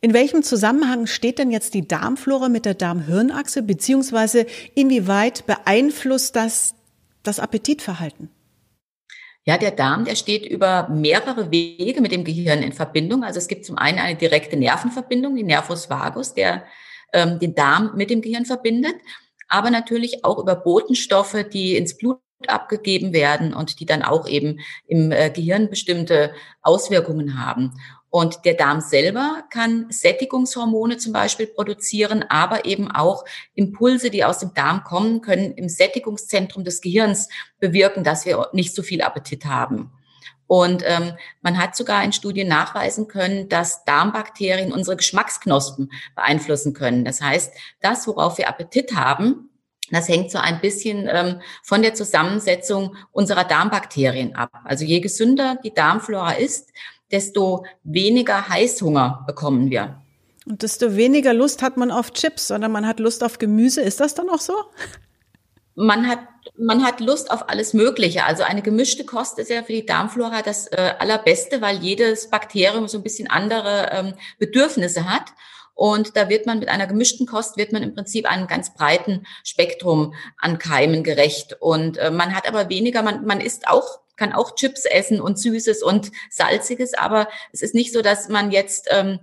In 0.00 0.12
welchem 0.12 0.42
Zusammenhang 0.42 1.06
steht 1.06 1.38
denn 1.38 1.50
jetzt 1.50 1.72
die 1.72 1.88
Darmflora 1.88 2.48
mit 2.48 2.66
der 2.66 2.74
Darmhirnachse, 2.74 3.62
beziehungsweise 3.62 4.46
inwieweit 4.74 5.46
beeinflusst 5.46 6.36
das 6.36 6.74
das 7.22 7.40
Appetitverhalten? 7.40 8.33
Ja, 9.46 9.58
der 9.58 9.72
Darm, 9.72 10.06
der 10.06 10.16
steht 10.16 10.46
über 10.46 10.88
mehrere 10.88 11.50
Wege 11.50 12.00
mit 12.00 12.12
dem 12.12 12.24
Gehirn 12.24 12.62
in 12.62 12.72
Verbindung. 12.72 13.24
Also 13.24 13.38
es 13.38 13.48
gibt 13.48 13.66
zum 13.66 13.76
einen 13.76 13.98
eine 13.98 14.16
direkte 14.16 14.56
Nervenverbindung, 14.56 15.36
die 15.36 15.42
Nervus 15.42 15.90
vagus, 15.90 16.32
der 16.32 16.64
ähm, 17.12 17.38
den 17.38 17.54
Darm 17.54 17.92
mit 17.94 18.08
dem 18.08 18.22
Gehirn 18.22 18.46
verbindet, 18.46 18.94
aber 19.48 19.70
natürlich 19.70 20.24
auch 20.24 20.38
über 20.38 20.56
Botenstoffe, 20.56 21.44
die 21.52 21.76
ins 21.76 21.96
Blut 21.98 22.20
abgegeben 22.46 23.12
werden 23.12 23.52
und 23.52 23.80
die 23.80 23.86
dann 23.86 24.02
auch 24.02 24.26
eben 24.26 24.60
im 24.86 25.12
äh, 25.12 25.30
Gehirn 25.30 25.68
bestimmte 25.68 26.32
Auswirkungen 26.62 27.38
haben. 27.38 27.74
Und 28.14 28.44
der 28.44 28.54
Darm 28.54 28.80
selber 28.80 29.42
kann 29.50 29.86
Sättigungshormone 29.90 30.98
zum 30.98 31.12
Beispiel 31.12 31.48
produzieren, 31.48 32.24
aber 32.28 32.64
eben 32.64 32.88
auch 32.88 33.24
Impulse, 33.56 34.08
die 34.08 34.24
aus 34.24 34.38
dem 34.38 34.54
Darm 34.54 34.84
kommen, 34.84 35.20
können 35.20 35.50
im 35.54 35.68
Sättigungszentrum 35.68 36.62
des 36.62 36.80
Gehirns 36.80 37.28
bewirken, 37.58 38.04
dass 38.04 38.24
wir 38.24 38.50
nicht 38.52 38.72
so 38.72 38.84
viel 38.84 39.02
Appetit 39.02 39.46
haben. 39.46 39.90
Und 40.46 40.84
ähm, 40.86 41.14
man 41.42 41.58
hat 41.58 41.74
sogar 41.74 42.04
in 42.04 42.12
Studien 42.12 42.46
nachweisen 42.46 43.08
können, 43.08 43.48
dass 43.48 43.84
Darmbakterien 43.84 44.72
unsere 44.72 44.96
Geschmacksknospen 44.96 45.90
beeinflussen 46.14 46.72
können. 46.72 47.04
Das 47.04 47.20
heißt, 47.20 47.52
das, 47.80 48.06
worauf 48.06 48.38
wir 48.38 48.48
Appetit 48.48 48.94
haben, 48.94 49.50
das 49.90 50.08
hängt 50.08 50.30
so 50.30 50.38
ein 50.38 50.60
bisschen 50.60 51.08
ähm, 51.10 51.40
von 51.64 51.82
der 51.82 51.94
Zusammensetzung 51.94 52.94
unserer 53.10 53.42
Darmbakterien 53.42 54.36
ab. 54.36 54.52
Also 54.62 54.84
je 54.84 55.00
gesünder 55.00 55.58
die 55.64 55.74
Darmflora 55.74 56.34
ist, 56.34 56.70
desto 57.10 57.64
weniger 57.82 58.48
Heißhunger 58.48 59.24
bekommen 59.26 59.70
wir. 59.70 60.02
Und 60.46 60.62
desto 60.62 60.96
weniger 60.96 61.32
Lust 61.32 61.62
hat 61.62 61.76
man 61.76 61.90
auf 61.90 62.12
Chips, 62.12 62.48
sondern 62.48 62.70
man 62.72 62.86
hat 62.86 63.00
Lust 63.00 63.24
auf 63.24 63.38
Gemüse. 63.38 63.80
Ist 63.80 64.00
das 64.00 64.14
dann 64.14 64.28
auch 64.28 64.40
so? 64.40 64.54
Man 65.74 66.06
hat, 66.06 66.20
man 66.56 66.84
hat 66.84 67.00
Lust 67.00 67.30
auf 67.30 67.48
alles 67.48 67.72
Mögliche. 67.72 68.24
Also 68.24 68.42
eine 68.42 68.62
gemischte 68.62 69.04
Kost 69.04 69.38
ist 69.38 69.50
ja 69.50 69.62
für 69.62 69.72
die 69.72 69.86
Darmflora 69.86 70.42
das 70.42 70.66
äh, 70.68 70.94
Allerbeste, 70.98 71.60
weil 71.62 71.78
jedes 71.78 72.30
Bakterium 72.30 72.88
so 72.88 72.98
ein 72.98 73.02
bisschen 73.02 73.28
andere 73.28 73.88
ähm, 73.92 74.14
Bedürfnisse 74.38 75.08
hat. 75.08 75.32
Und 75.74 76.16
da 76.16 76.28
wird 76.28 76.46
man 76.46 76.60
mit 76.60 76.68
einer 76.68 76.86
gemischten 76.86 77.26
Kost, 77.26 77.56
wird 77.56 77.72
man 77.72 77.82
im 77.82 77.94
Prinzip 77.94 78.30
einem 78.30 78.46
ganz 78.46 78.74
breiten 78.74 79.26
Spektrum 79.42 80.14
an 80.38 80.58
Keimen 80.58 81.02
gerecht. 81.02 81.56
Und 81.58 81.96
äh, 81.96 82.10
man 82.10 82.34
hat 82.34 82.46
aber 82.46 82.68
weniger, 82.68 83.02
man, 83.02 83.24
man 83.24 83.40
isst 83.40 83.66
auch 83.66 84.00
kann 84.16 84.32
auch 84.32 84.54
Chips 84.54 84.84
essen 84.84 85.20
und 85.20 85.38
Süßes 85.38 85.82
und 85.82 86.10
Salziges, 86.30 86.94
aber 86.94 87.28
es 87.52 87.62
ist 87.62 87.74
nicht 87.74 87.92
so, 87.92 88.02
dass 88.02 88.28
man 88.28 88.50
jetzt 88.50 88.88
ähm, 88.90 89.20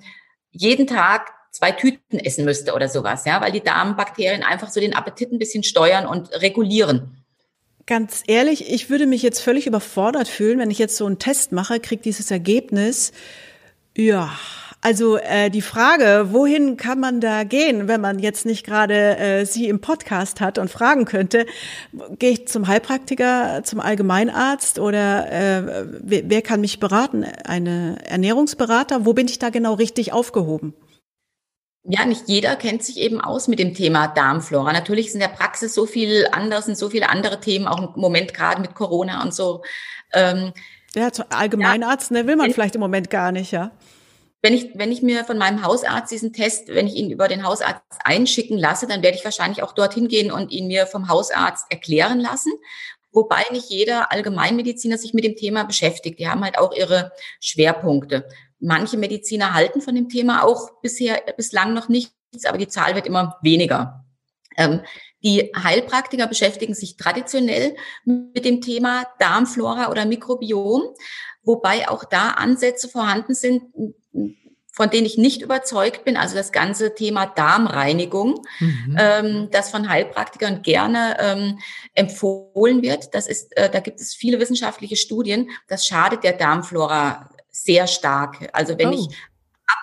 jeden 0.52 0.88
Tag 0.88 1.32
zwei 1.52 1.72
Tüten 1.72 2.20
essen 2.20 2.46
müsste 2.46 2.74
oder 2.74 2.88
sowas, 2.88 3.26
ja, 3.26 3.42
weil 3.42 3.52
die 3.52 3.62
Darmbakterien 3.62 4.44
einfach 4.44 4.70
so 4.70 4.80
den 4.80 4.96
Appetit 4.96 5.32
ein 5.32 5.40
bisschen 5.40 5.64
steuern 5.64 6.06
und 6.06 6.32
regulieren. 6.42 7.18
Ganz 7.88 8.24
ehrlich, 8.28 8.72
ich 8.72 8.90
würde 8.90 9.06
mich 9.06 9.22
jetzt 9.22 9.42
völlig 9.42 9.68
überfordert 9.68 10.28
fühlen, 10.28 10.60
wenn 10.60 10.72
ich 10.72 10.80
jetzt 10.80 10.96
so 10.96 11.06
einen 11.06 11.20
Test 11.20 11.52
mache, 11.52 11.80
kriege 11.80 12.02
dieses 12.02 12.32
Ergebnis. 12.32 13.12
Ja, 13.98 14.32
also 14.84 15.18
äh, 15.18 15.52
die 15.52 15.62
Frage, 15.62 16.30
wohin 16.32 16.76
kann 16.76 17.00
man 17.00 17.22
da 17.22 17.44
gehen, 17.44 17.88
wenn 17.88 18.02
man 18.02 18.18
jetzt 18.18 18.48
nicht 18.48 18.66
gerade 18.66 19.16
äh, 19.18 19.46
Sie 19.46 19.70
im 19.70 19.80
Podcast 19.80 20.42
hat 20.42 20.58
und 20.58 20.72
fragen 20.72 21.06
könnte, 21.06 21.46
gehe 22.18 22.32
ich 22.32 22.48
zum 22.48 22.68
Heilpraktiker, 22.68 23.62
zum 23.64 23.80
Allgemeinarzt 23.80 24.80
oder 24.80 25.32
äh, 25.32 25.86
wer, 26.02 26.30
wer 26.32 26.42
kann 26.42 26.62
mich 26.62 26.80
beraten? 26.80 27.24
Eine 27.24 27.98
Ernährungsberater? 28.06 29.06
Wo 29.06 29.14
bin 29.14 29.28
ich 29.28 29.38
da 29.38 29.52
genau 29.52 29.76
richtig 29.76 30.14
aufgehoben? 30.14 30.74
Ja, 31.84 32.06
nicht 32.06 32.24
jeder 32.28 32.56
kennt 32.56 32.84
sich 32.84 32.98
eben 32.98 33.22
aus 33.22 33.48
mit 33.48 33.60
dem 33.60 33.76
Thema 33.76 34.08
Darmflora. 34.08 34.74
Natürlich 34.74 35.08
ist 35.08 35.14
in 35.14 35.20
der 35.20 35.28
Praxis 35.28 35.76
so 35.76 35.86
viel 35.86 36.28
anders 36.32 36.68
und 36.68 36.78
so 36.78 36.90
viele 36.90 37.10
andere 37.10 37.40
Themen, 37.40 37.68
auch 37.68 37.96
im 37.96 38.02
Moment 38.02 38.34
gerade 38.34 38.62
mit 38.62 38.74
Corona 38.74 39.22
und 39.22 39.34
so. 39.34 39.62
Ähm, 40.12 40.54
ja, 40.96 41.12
zum 41.12 41.26
Allgemeinarzt, 41.30 42.10
ja, 42.10 42.18
ne, 42.18 42.28
will 42.28 42.36
man 42.36 42.52
vielleicht 42.52 42.76
im 42.76 42.82
Moment 42.82 43.12
gar 43.12 43.32
nicht, 43.32 43.52
ja 43.52 43.72
wenn 44.42 44.54
ich, 44.54 44.72
wenn 44.74 44.92
ich 44.92 45.02
mir 45.02 45.24
von 45.24 45.38
meinem 45.38 45.64
Hausarzt 45.64 46.12
diesen 46.12 46.34
Test, 46.34 46.68
wenn 46.70 46.88
ich 46.88 46.96
ihn 46.96 47.12
über 47.12 47.28
den 47.28 47.44
Hausarzt 47.46 47.84
einschicken 48.04 48.58
lasse, 48.58 48.88
dann 48.88 49.04
werde 49.04 49.18
ich 49.18 49.24
wahrscheinlich 49.24 49.62
auch 49.62 49.74
dorthin 49.74 50.08
gehen 50.08 50.32
und 50.32 50.52
ihn 50.52 50.68
mir 50.68 50.88
vom 50.88 51.10
Hausarzt 51.10 51.66
erklären 51.70 52.20
lassen. 52.20 52.52
Wobei 53.12 53.44
nicht 53.52 53.70
jeder 53.70 54.12
Allgemeinmediziner 54.12 54.98
sich 54.98 55.14
mit 55.14 55.26
dem 55.26 55.36
Thema 55.36 55.64
beschäftigt. 55.64 56.18
Die 56.20 56.28
haben 56.28 56.44
halt 56.44 56.58
auch 56.58 56.74
ihre 56.74 57.12
Schwerpunkte. 57.40 58.28
Manche 58.60 58.98
Mediziner 58.98 59.54
halten 59.54 59.82
von 59.82 59.96
dem 59.96 60.10
Thema 60.10 60.44
auch 60.44 60.82
bisher, 60.82 61.22
bislang 61.36 61.74
noch 61.74 61.90
nichts, 61.90 62.46
aber 62.46 62.58
die 62.58 62.68
Zahl 62.68 62.96
wird 62.96 63.06
immer 63.06 63.38
weniger. 63.42 64.06
Ähm, 64.58 64.82
die 65.24 65.52
Heilpraktiker 65.56 66.26
beschäftigen 66.26 66.74
sich 66.74 66.98
traditionell 66.98 67.76
mit 68.06 68.44
dem 68.44 68.62
Thema 68.62 69.06
Darmflora 69.20 69.92
oder 69.92 70.06
Mikrobiom, 70.06 70.82
wobei 71.44 71.90
auch 71.90 72.04
da 72.04 72.32
Ansätze 72.32 72.88
vorhanden 72.88 73.34
sind, 73.34 73.64
von 74.74 74.90
denen 74.90 75.06
ich 75.06 75.18
nicht 75.18 75.42
überzeugt 75.42 76.06
bin, 76.06 76.16
also 76.16 76.36
das 76.36 76.52
ganze 76.52 76.96
Thema 76.96 77.26
Darmreinigung, 77.26 78.42
mhm. 78.60 78.98
ähm, 78.98 79.48
das 79.52 79.70
von 79.70 79.90
Heilpraktikern 79.90 80.62
gerne 80.62 81.18
ähm, 81.20 81.60
empfohlen 81.94 82.82
wird. 82.82 83.14
Das 83.14 83.28
ist, 83.28 83.56
äh, 83.58 83.70
da 83.70 83.80
gibt 83.82 84.00
es 84.00 84.14
viele 84.14 84.40
wissenschaftliche 84.40 84.96
Studien. 84.96 85.50
Das 85.68 85.86
schadet 85.86 86.24
der 86.24 86.34
Darmflora 86.34 87.30
sehr 87.52 87.86
stark. 87.86 88.50
Also 88.54 88.78
wenn 88.78 88.90
oh. 88.90 88.94
ich 88.94 89.16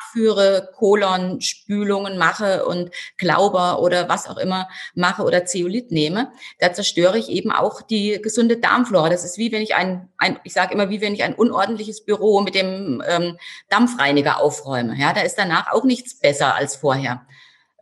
abführe, 0.08 0.70
Kolon, 0.74 1.40
Spülungen 1.40 2.18
mache 2.18 2.64
und 2.66 2.90
Glauber 3.16 3.80
oder 3.80 4.08
was 4.08 4.28
auch 4.28 4.36
immer 4.36 4.68
mache 4.94 5.22
oder 5.22 5.44
Zeolit 5.44 5.90
nehme, 5.90 6.32
da 6.58 6.72
zerstöre 6.72 7.18
ich 7.18 7.28
eben 7.28 7.52
auch 7.52 7.82
die 7.82 8.20
gesunde 8.22 8.56
Darmflora. 8.56 9.08
Das 9.08 9.24
ist 9.24 9.38
wie 9.38 9.52
wenn 9.52 9.62
ich 9.62 9.74
ein, 9.74 10.08
ein 10.16 10.38
ich 10.44 10.52
sage 10.52 10.74
immer, 10.74 10.90
wie 10.90 11.00
wenn 11.00 11.14
ich 11.14 11.22
ein 11.22 11.34
unordentliches 11.34 12.04
Büro 12.04 12.40
mit 12.40 12.54
dem 12.54 13.02
ähm, 13.06 13.36
Dampfreiniger 13.68 14.40
aufräume. 14.40 14.96
Ja, 14.98 15.12
da 15.12 15.22
ist 15.22 15.36
danach 15.36 15.72
auch 15.72 15.84
nichts 15.84 16.18
besser 16.18 16.54
als 16.54 16.76
vorher. 16.76 17.26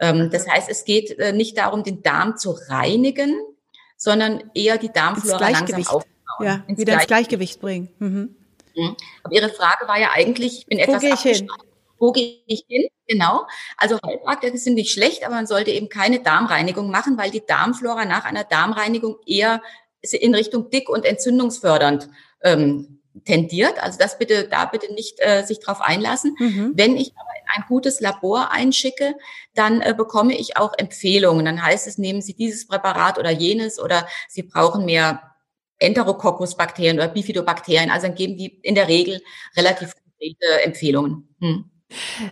Ähm, 0.01 0.31
das 0.31 0.49
heißt, 0.49 0.69
es 0.69 0.85
geht 0.85 1.19
äh, 1.19 1.33
nicht 1.33 1.57
darum, 1.59 1.83
den 1.83 2.03
Darm 2.03 2.37
zu 2.37 2.57
reinigen, 2.69 3.35
sondern 3.97 4.51
eher 4.55 4.79
die 4.79 4.93
Darmflora 4.93 5.49
langsam 5.49 5.87
aufbauen. 5.87 6.05
Ja, 6.41 6.65
ins 6.67 6.79
wieder 6.79 6.95
ins 6.95 7.07
Gleichgewicht 7.07 7.61
bringen. 7.61 7.89
Mhm. 7.99 8.37
Mhm. 8.77 8.97
Aber 9.23 9.35
Ihre 9.35 9.49
Frage 9.49 9.89
war 9.89 9.99
ja 9.99 10.11
eigentlich, 10.13 10.59
ich 10.59 10.67
bin 10.67 10.79
etwas 10.79 10.97
Wo 10.97 11.01
gehe 11.01 11.15
ich 11.15 11.21
hin? 11.21 11.49
Wo 11.99 12.13
gehe 12.13 12.43
ich 12.47 12.65
hin? 12.69 12.89
Genau. 13.07 13.47
Also 13.77 13.99
Heilpraktiker 14.05 14.57
sind 14.57 14.75
nicht 14.75 14.93
schlecht, 14.93 15.25
aber 15.25 15.35
man 15.35 15.47
sollte 15.47 15.71
eben 15.71 15.89
keine 15.89 16.21
Darmreinigung 16.21 16.91
machen, 16.91 17.17
weil 17.19 17.31
die 17.31 17.45
Darmflora 17.45 18.05
nach 18.05 18.25
einer 18.25 18.45
Darmreinigung 18.45 19.17
eher 19.27 19.63
in 20.03 20.35
Richtung 20.35 20.71
dick 20.71 20.89
und 20.89 21.05
entzündungsfördernd 21.05 22.09
ähm, 22.43 23.01
tendiert. 23.25 23.83
Also 23.83 23.99
das 23.99 24.19
bitte, 24.19 24.49
da 24.49 24.67
bitte 24.67 24.93
nicht 24.93 25.19
äh, 25.19 25.43
sich 25.45 25.61
drauf 25.61 25.81
einlassen. 25.81 26.37
Mhm. 26.39 26.73
Wenn 26.75 26.97
ich 26.97 27.13
aber 27.17 27.31
in 27.41 27.63
ein 27.63 27.65
gutes 27.69 28.01
Labor 28.01 28.51
einschicke, 28.51 29.15
dann 29.55 29.81
äh, 29.81 29.95
bekomme 29.97 30.37
ich 30.37 30.57
auch 30.57 30.75
Empfehlungen. 30.77 31.45
Dann 31.45 31.63
heißt 31.63 31.87
es, 31.87 31.99
nehmen 31.99 32.23
Sie 32.23 32.35
dieses 32.35 32.67
Präparat 32.67 33.19
oder 33.19 33.31
jenes 33.31 33.81
oder 33.81 34.07
Sie 34.29 34.43
brauchen 34.43 34.85
mehr 34.85 35.35
Enterococcus-Bakterien 35.79 36.99
oder 36.99 37.09
Bifidobakterien. 37.09 37.91
Also 37.91 38.07
dann 38.07 38.17
geben 38.17 38.37
die 38.37 38.59
in 38.63 38.75
der 38.75 38.89
Regel 38.89 39.23
relativ 39.57 39.95
konkrete 39.95 40.65
Empfehlungen. 40.65 41.35
Hm. 41.41 41.71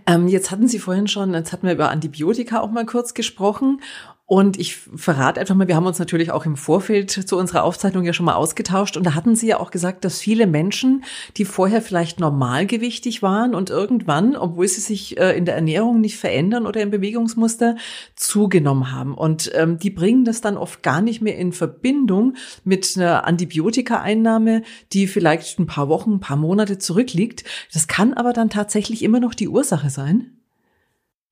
Ähm, 0.07 0.29
jetzt 0.29 0.51
hatten 0.51 0.69
Sie 0.69 0.79
vorhin 0.79 1.07
schon, 1.09 1.35
jetzt 1.35 1.53
hatten 1.53 1.67
wir 1.67 1.75
über 1.75 1.91
Antibiotika 1.91 2.61
auch 2.61 2.71
mal 2.71 2.87
kurz 2.87 3.15
gesprochen. 3.15 3.81
Und 4.27 4.59
ich 4.59 4.77
verrate 4.77 5.39
einfach 5.39 5.55
mal, 5.55 5.69
wir 5.69 5.77
haben 5.77 5.85
uns 5.85 5.99
natürlich 5.99 6.31
auch 6.31 6.47
im 6.47 6.57
Vorfeld 6.57 7.11
zu 7.11 7.37
unserer 7.37 7.63
Aufzeichnung 7.63 8.05
ja 8.05 8.15
schon 8.15 8.25
mal 8.25 8.37
ausgetauscht. 8.37 8.97
Und 8.97 9.05
da 9.05 9.15
hatten 9.15 9.37
Sie 9.37 9.47
ja 9.47 9.61
auch 9.61 9.71
gesagt, 9.71 10.03
dass 10.03 10.19
viele 10.19 10.47
Menschen, 10.47 11.05
die 11.37 11.45
vorher 11.45 11.83
vielleicht 11.83 12.21
normalgewichtig 12.21 13.21
waren 13.21 13.55
und 13.55 13.69
irgendwann, 13.69 14.35
obwohl 14.35 14.67
sie 14.67 14.81
sich 14.81 15.19
äh, 15.19 15.37
in 15.37 15.45
der 15.45 15.57
Ernährung 15.57 16.01
nicht 16.01 16.17
verändern 16.17 16.67
oder 16.67 16.81
im 16.81 16.91
Bewegungsmuster, 16.91 17.77
zugenommen 18.17 18.93
haben. 18.93 19.15
Und 19.15 19.51
ähm, 19.55 19.79
die 19.79 19.91
bringen 19.91 20.25
das 20.25 20.41
dann 20.41 20.57
oft 20.57 20.83
gar 20.83 21.03
nicht 21.03 21.21
mehr 21.21 21.37
in 21.37 21.53
Verbindung 21.53 22.35
mit 22.65 22.95
einer 22.97 23.27
Antibiotika-Einnahme, 23.27 24.63
die 24.95 25.07
vielleicht 25.07 25.59
ein 25.59 25.67
paar 25.67 25.91
Wochen, 25.91 26.15
ein 26.15 26.21
paar 26.21 26.39
Monate 26.39 26.79
zurückliegt. 26.79 27.45
Das 27.75 27.89
kann 27.89 28.15
aber 28.15 28.33
dann 28.33 28.49
tatsächlich 28.49 29.03
immer 29.03 29.21
noch 29.21 29.35
die 29.35 29.49
Ursache 29.49 29.91
sein. 29.91 30.39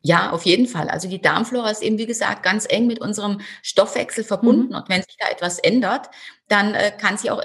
Ja, 0.02 0.30
auf 0.30 0.44
jeden 0.44 0.66
Fall. 0.66 0.88
Also 0.88 1.08
die 1.08 1.20
Darmflora 1.20 1.70
ist 1.70 1.82
eben, 1.82 1.96
wie 1.96 2.06
gesagt, 2.06 2.42
ganz 2.42 2.66
eng 2.68 2.86
mit 2.86 3.00
unserem 3.00 3.40
Stoffwechsel 3.62 4.24
verbunden. 4.24 4.70
Mhm. 4.70 4.74
Und 4.74 4.88
wenn 4.88 5.02
sich 5.02 5.16
da 5.18 5.28
etwas 5.28 5.58
ändert, 5.58 6.10
dann 6.48 6.74
äh, 6.74 6.90
kann 6.90 7.16
sich 7.16 7.30
auch 7.30 7.42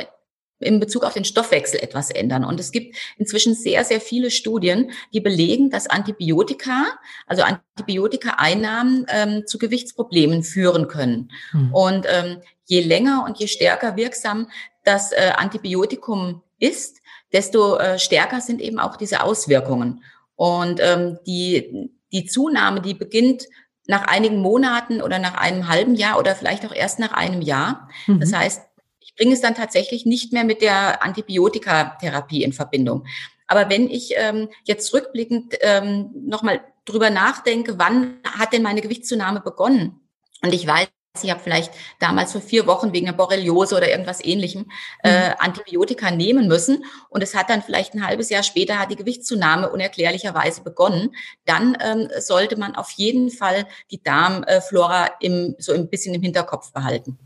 in 0.59 0.79
Bezug 0.79 1.03
auf 1.03 1.13
den 1.13 1.25
Stoffwechsel 1.25 1.79
etwas 1.79 2.09
ändern. 2.09 2.43
Und 2.43 2.59
es 2.59 2.71
gibt 2.71 2.95
inzwischen 3.17 3.53
sehr, 3.53 3.83
sehr 3.83 4.01
viele 4.01 4.31
Studien, 4.31 4.91
die 5.13 5.19
belegen, 5.19 5.69
dass 5.69 5.87
Antibiotika, 5.87 6.85
also 7.27 7.43
Antibiotika-Einnahmen 7.43 9.05
ähm, 9.09 9.43
zu 9.45 9.59
Gewichtsproblemen 9.59 10.43
führen 10.43 10.87
können. 10.87 11.31
Mhm. 11.53 11.73
Und 11.73 12.05
ähm, 12.09 12.37
je 12.65 12.81
länger 12.81 13.23
und 13.25 13.37
je 13.37 13.47
stärker 13.47 13.95
wirksam 13.95 14.49
das 14.83 15.11
äh, 15.11 15.33
Antibiotikum 15.35 16.41
ist, 16.59 17.01
desto 17.33 17.77
äh, 17.77 17.99
stärker 17.99 18.41
sind 18.41 18.61
eben 18.61 18.79
auch 18.79 18.95
diese 18.95 19.21
Auswirkungen. 19.21 20.03
Und 20.35 20.79
ähm, 20.81 21.19
die 21.27 21.91
die 22.11 22.25
Zunahme, 22.25 22.81
die 22.81 22.93
beginnt 22.93 23.43
nach 23.87 24.03
einigen 24.07 24.37
Monaten 24.37 25.01
oder 25.01 25.19
nach 25.19 25.35
einem 25.35 25.67
halben 25.67 25.95
Jahr 25.95 26.19
oder 26.19 26.35
vielleicht 26.35 26.65
auch 26.65 26.73
erst 26.73 26.99
nach 26.99 27.13
einem 27.13 27.41
Jahr. 27.41 27.89
Mhm. 28.05 28.19
Das 28.19 28.33
heißt, 28.33 28.61
ich 28.99 29.15
bringe 29.15 29.33
es 29.33 29.41
dann 29.41 29.55
tatsächlich 29.55 30.05
nicht 30.05 30.33
mehr 30.33 30.43
mit 30.43 30.61
der 30.61 31.03
Antibiotikatherapie 31.03 32.43
in 32.43 32.53
Verbindung. 32.53 33.05
Aber 33.47 33.69
wenn 33.69 33.89
ich 33.89 34.13
ähm, 34.17 34.49
jetzt 34.65 34.93
rückblickend 34.93 35.55
ähm, 35.61 36.09
nochmal 36.13 36.61
drüber 36.83 37.09
nachdenke, 37.09 37.79
wann 37.79 38.19
hat 38.25 38.51
denn 38.51 38.61
meine 38.61 38.81
Gewichtszunahme 38.81 39.39
begonnen? 39.39 40.01
Und 40.41 40.53
ich 40.53 40.67
weiß, 40.67 40.87
ich 41.23 41.31
habe 41.31 41.41
vielleicht 41.41 41.71
damals 41.99 42.31
für 42.31 42.41
vier 42.41 42.67
Wochen 42.67 42.93
wegen 42.93 43.07
einer 43.07 43.17
Borreliose 43.17 43.75
oder 43.75 43.89
irgendwas 43.89 44.23
ähnlichem 44.23 44.65
äh, 45.03 45.29
mhm. 45.29 45.35
Antibiotika 45.39 46.11
nehmen 46.11 46.47
müssen 46.47 46.85
und 47.09 47.21
es 47.21 47.35
hat 47.35 47.49
dann 47.49 47.61
vielleicht 47.61 47.93
ein 47.93 48.05
halbes 48.05 48.29
Jahr 48.29 48.43
später 48.43 48.79
hat 48.79 48.91
die 48.91 48.95
Gewichtszunahme 48.95 49.69
unerklärlicherweise 49.69 50.61
begonnen, 50.61 51.15
dann 51.45 51.77
ähm, 51.81 52.09
sollte 52.19 52.57
man 52.57 52.75
auf 52.75 52.91
jeden 52.91 53.31
Fall 53.31 53.65
die 53.91 54.01
Darmflora 54.01 55.09
im, 55.19 55.55
so 55.59 55.73
ein 55.73 55.89
bisschen 55.89 56.13
im 56.13 56.21
Hinterkopf 56.21 56.71
behalten. 56.71 57.17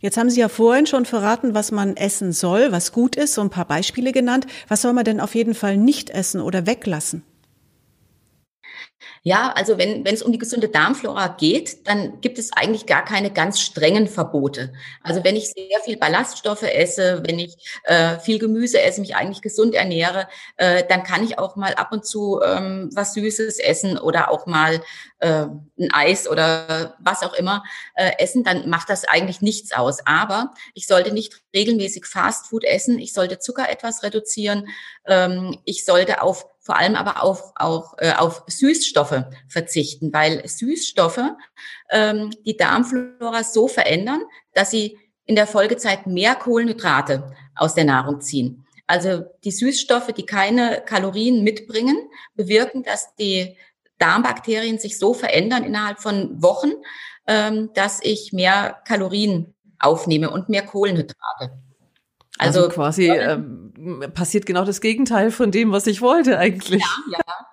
Jetzt 0.00 0.16
haben 0.16 0.30
Sie 0.30 0.40
ja 0.40 0.48
vorhin 0.48 0.86
schon 0.86 1.04
verraten, 1.04 1.52
was 1.52 1.72
man 1.72 1.94
essen 1.94 2.32
soll, 2.32 2.72
was 2.72 2.90
gut 2.92 3.16
ist, 3.16 3.34
so 3.34 3.42
ein 3.42 3.50
paar 3.50 3.66
Beispiele 3.66 4.12
genannt. 4.12 4.46
Was 4.66 4.80
soll 4.80 4.94
man 4.94 5.04
denn 5.04 5.20
auf 5.20 5.34
jeden 5.34 5.54
Fall 5.54 5.76
nicht 5.76 6.08
essen 6.08 6.40
oder 6.40 6.66
weglassen? 6.66 7.22
Ja, 9.22 9.52
also 9.54 9.76
wenn, 9.76 10.02
wenn 10.06 10.14
es 10.14 10.22
um 10.22 10.32
die 10.32 10.38
gesunde 10.38 10.70
Darmflora 10.70 11.28
geht, 11.28 11.86
dann 11.86 12.22
gibt 12.22 12.38
es 12.38 12.54
eigentlich 12.54 12.86
gar 12.86 13.04
keine 13.04 13.30
ganz 13.30 13.60
strengen 13.60 14.08
Verbote. 14.08 14.72
Also 15.02 15.24
wenn 15.24 15.36
ich 15.36 15.48
sehr 15.50 15.78
viel 15.84 15.98
Ballaststoffe 15.98 16.62
esse, 16.62 17.22
wenn 17.26 17.38
ich 17.38 17.54
äh, 17.84 18.18
viel 18.18 18.38
Gemüse 18.38 18.80
esse, 18.80 19.02
mich 19.02 19.16
eigentlich 19.16 19.42
gesund 19.42 19.74
ernähre, 19.74 20.26
äh, 20.56 20.84
dann 20.88 21.02
kann 21.02 21.22
ich 21.22 21.38
auch 21.38 21.56
mal 21.56 21.74
ab 21.74 21.92
und 21.92 22.06
zu 22.06 22.40
ähm, 22.42 22.88
was 22.94 23.12
Süßes 23.12 23.58
essen 23.58 23.98
oder 23.98 24.30
auch 24.30 24.46
mal 24.46 24.80
äh, 25.18 25.44
ein 25.78 25.92
Eis 25.92 26.26
oder 26.26 26.96
was 26.98 27.22
auch 27.22 27.34
immer 27.34 27.62
äh, 27.96 28.12
essen, 28.18 28.42
dann 28.42 28.70
macht 28.70 28.88
das 28.88 29.04
eigentlich 29.04 29.42
nichts 29.42 29.72
aus. 29.72 29.98
Aber 30.06 30.52
ich 30.72 30.86
sollte 30.86 31.12
nicht 31.12 31.42
regelmäßig 31.54 32.06
Fastfood 32.06 32.64
essen. 32.64 32.98
Ich 32.98 33.12
sollte 33.12 33.38
Zucker 33.38 33.68
etwas 33.68 34.02
reduzieren. 34.02 34.68
Ähm, 35.06 35.58
ich 35.66 35.84
sollte 35.84 36.22
auf 36.22 36.46
vor 36.70 36.78
allem 36.78 36.94
aber 36.94 37.24
auf, 37.24 37.50
auch 37.56 37.94
äh, 37.98 38.12
auf 38.12 38.44
Süßstoffe 38.46 39.24
verzichten, 39.48 40.12
weil 40.12 40.46
Süßstoffe 40.46 41.32
ähm, 41.90 42.30
die 42.46 42.56
Darmflora 42.56 43.42
so 43.42 43.66
verändern, 43.66 44.22
dass 44.54 44.70
sie 44.70 44.96
in 45.24 45.34
der 45.34 45.48
Folgezeit 45.48 46.06
mehr 46.06 46.36
Kohlenhydrate 46.36 47.32
aus 47.56 47.74
der 47.74 47.86
Nahrung 47.86 48.20
ziehen. 48.20 48.64
Also 48.86 49.24
die 49.42 49.50
Süßstoffe, 49.50 50.12
die 50.12 50.24
keine 50.26 50.80
Kalorien 50.86 51.42
mitbringen, 51.42 52.08
bewirken, 52.36 52.84
dass 52.84 53.16
die 53.16 53.56
Darmbakterien 53.98 54.78
sich 54.78 54.96
so 54.96 55.12
verändern 55.12 55.64
innerhalb 55.64 55.98
von 55.98 56.40
Wochen, 56.40 56.70
ähm, 57.26 57.70
dass 57.74 57.98
ich 58.00 58.32
mehr 58.32 58.80
Kalorien 58.86 59.56
aufnehme 59.80 60.30
und 60.30 60.48
mehr 60.48 60.64
Kohlenhydrate. 60.64 61.50
Also, 62.40 62.60
also 62.60 62.74
quasi 62.74 63.08
ähm, 63.10 64.02
passiert 64.14 64.46
genau 64.46 64.64
das 64.64 64.80
Gegenteil 64.80 65.30
von 65.30 65.50
dem, 65.50 65.72
was 65.72 65.86
ich 65.86 66.00
wollte 66.00 66.38
eigentlich. 66.38 66.82
Ja, 66.82 67.18
ja. 67.18 67.46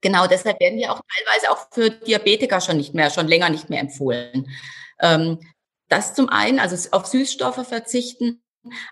Genau, 0.00 0.26
deshalb 0.26 0.60
werden 0.60 0.78
die 0.78 0.88
auch 0.88 1.00
teilweise 1.00 1.50
auch 1.50 1.68
für 1.72 1.90
Diabetiker 1.90 2.60
schon 2.60 2.76
nicht 2.76 2.94
mehr, 2.94 3.10
schon 3.10 3.26
länger 3.26 3.50
nicht 3.50 3.68
mehr 3.68 3.80
empfohlen. 3.80 4.48
Ähm, 5.00 5.38
das 5.88 6.14
zum 6.14 6.28
einen, 6.28 6.60
also 6.60 6.88
auf 6.92 7.06
Süßstoffe 7.06 7.66
verzichten, 7.66 8.42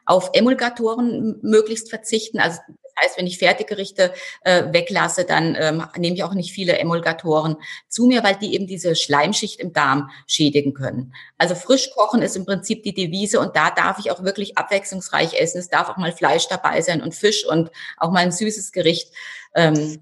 auf 0.04 0.30
Emulgatoren 0.32 1.38
möglichst 1.42 1.90
verzichten. 1.90 2.40
Also 2.40 2.60
heißt, 3.02 3.18
wenn 3.18 3.26
ich 3.26 3.38
Fertiggerichte 3.38 4.12
äh, 4.42 4.64
weglasse, 4.72 5.24
dann 5.24 5.56
ähm, 5.58 5.84
nehme 5.96 6.16
ich 6.16 6.24
auch 6.24 6.34
nicht 6.34 6.52
viele 6.52 6.78
Emulgatoren 6.78 7.56
zu 7.88 8.06
mir, 8.06 8.22
weil 8.22 8.36
die 8.36 8.54
eben 8.54 8.66
diese 8.66 8.94
Schleimschicht 8.94 9.60
im 9.60 9.72
Darm 9.72 10.10
schädigen 10.26 10.74
können. 10.74 11.14
Also 11.38 11.54
frisch 11.54 11.90
kochen 11.90 12.22
ist 12.22 12.36
im 12.36 12.46
Prinzip 12.46 12.82
die 12.82 12.94
Devise 12.94 13.40
und 13.40 13.56
da 13.56 13.70
darf 13.70 13.98
ich 13.98 14.10
auch 14.10 14.22
wirklich 14.22 14.58
abwechslungsreich 14.58 15.34
essen. 15.34 15.58
Es 15.58 15.68
darf 15.68 15.88
auch 15.88 15.96
mal 15.96 16.12
Fleisch 16.12 16.48
dabei 16.48 16.80
sein 16.82 17.02
und 17.02 17.14
Fisch 17.14 17.46
und 17.46 17.70
auch 17.96 18.10
mal 18.10 18.20
ein 18.20 18.32
süßes 18.32 18.72
Gericht. 18.72 19.12
Ähm, 19.54 20.00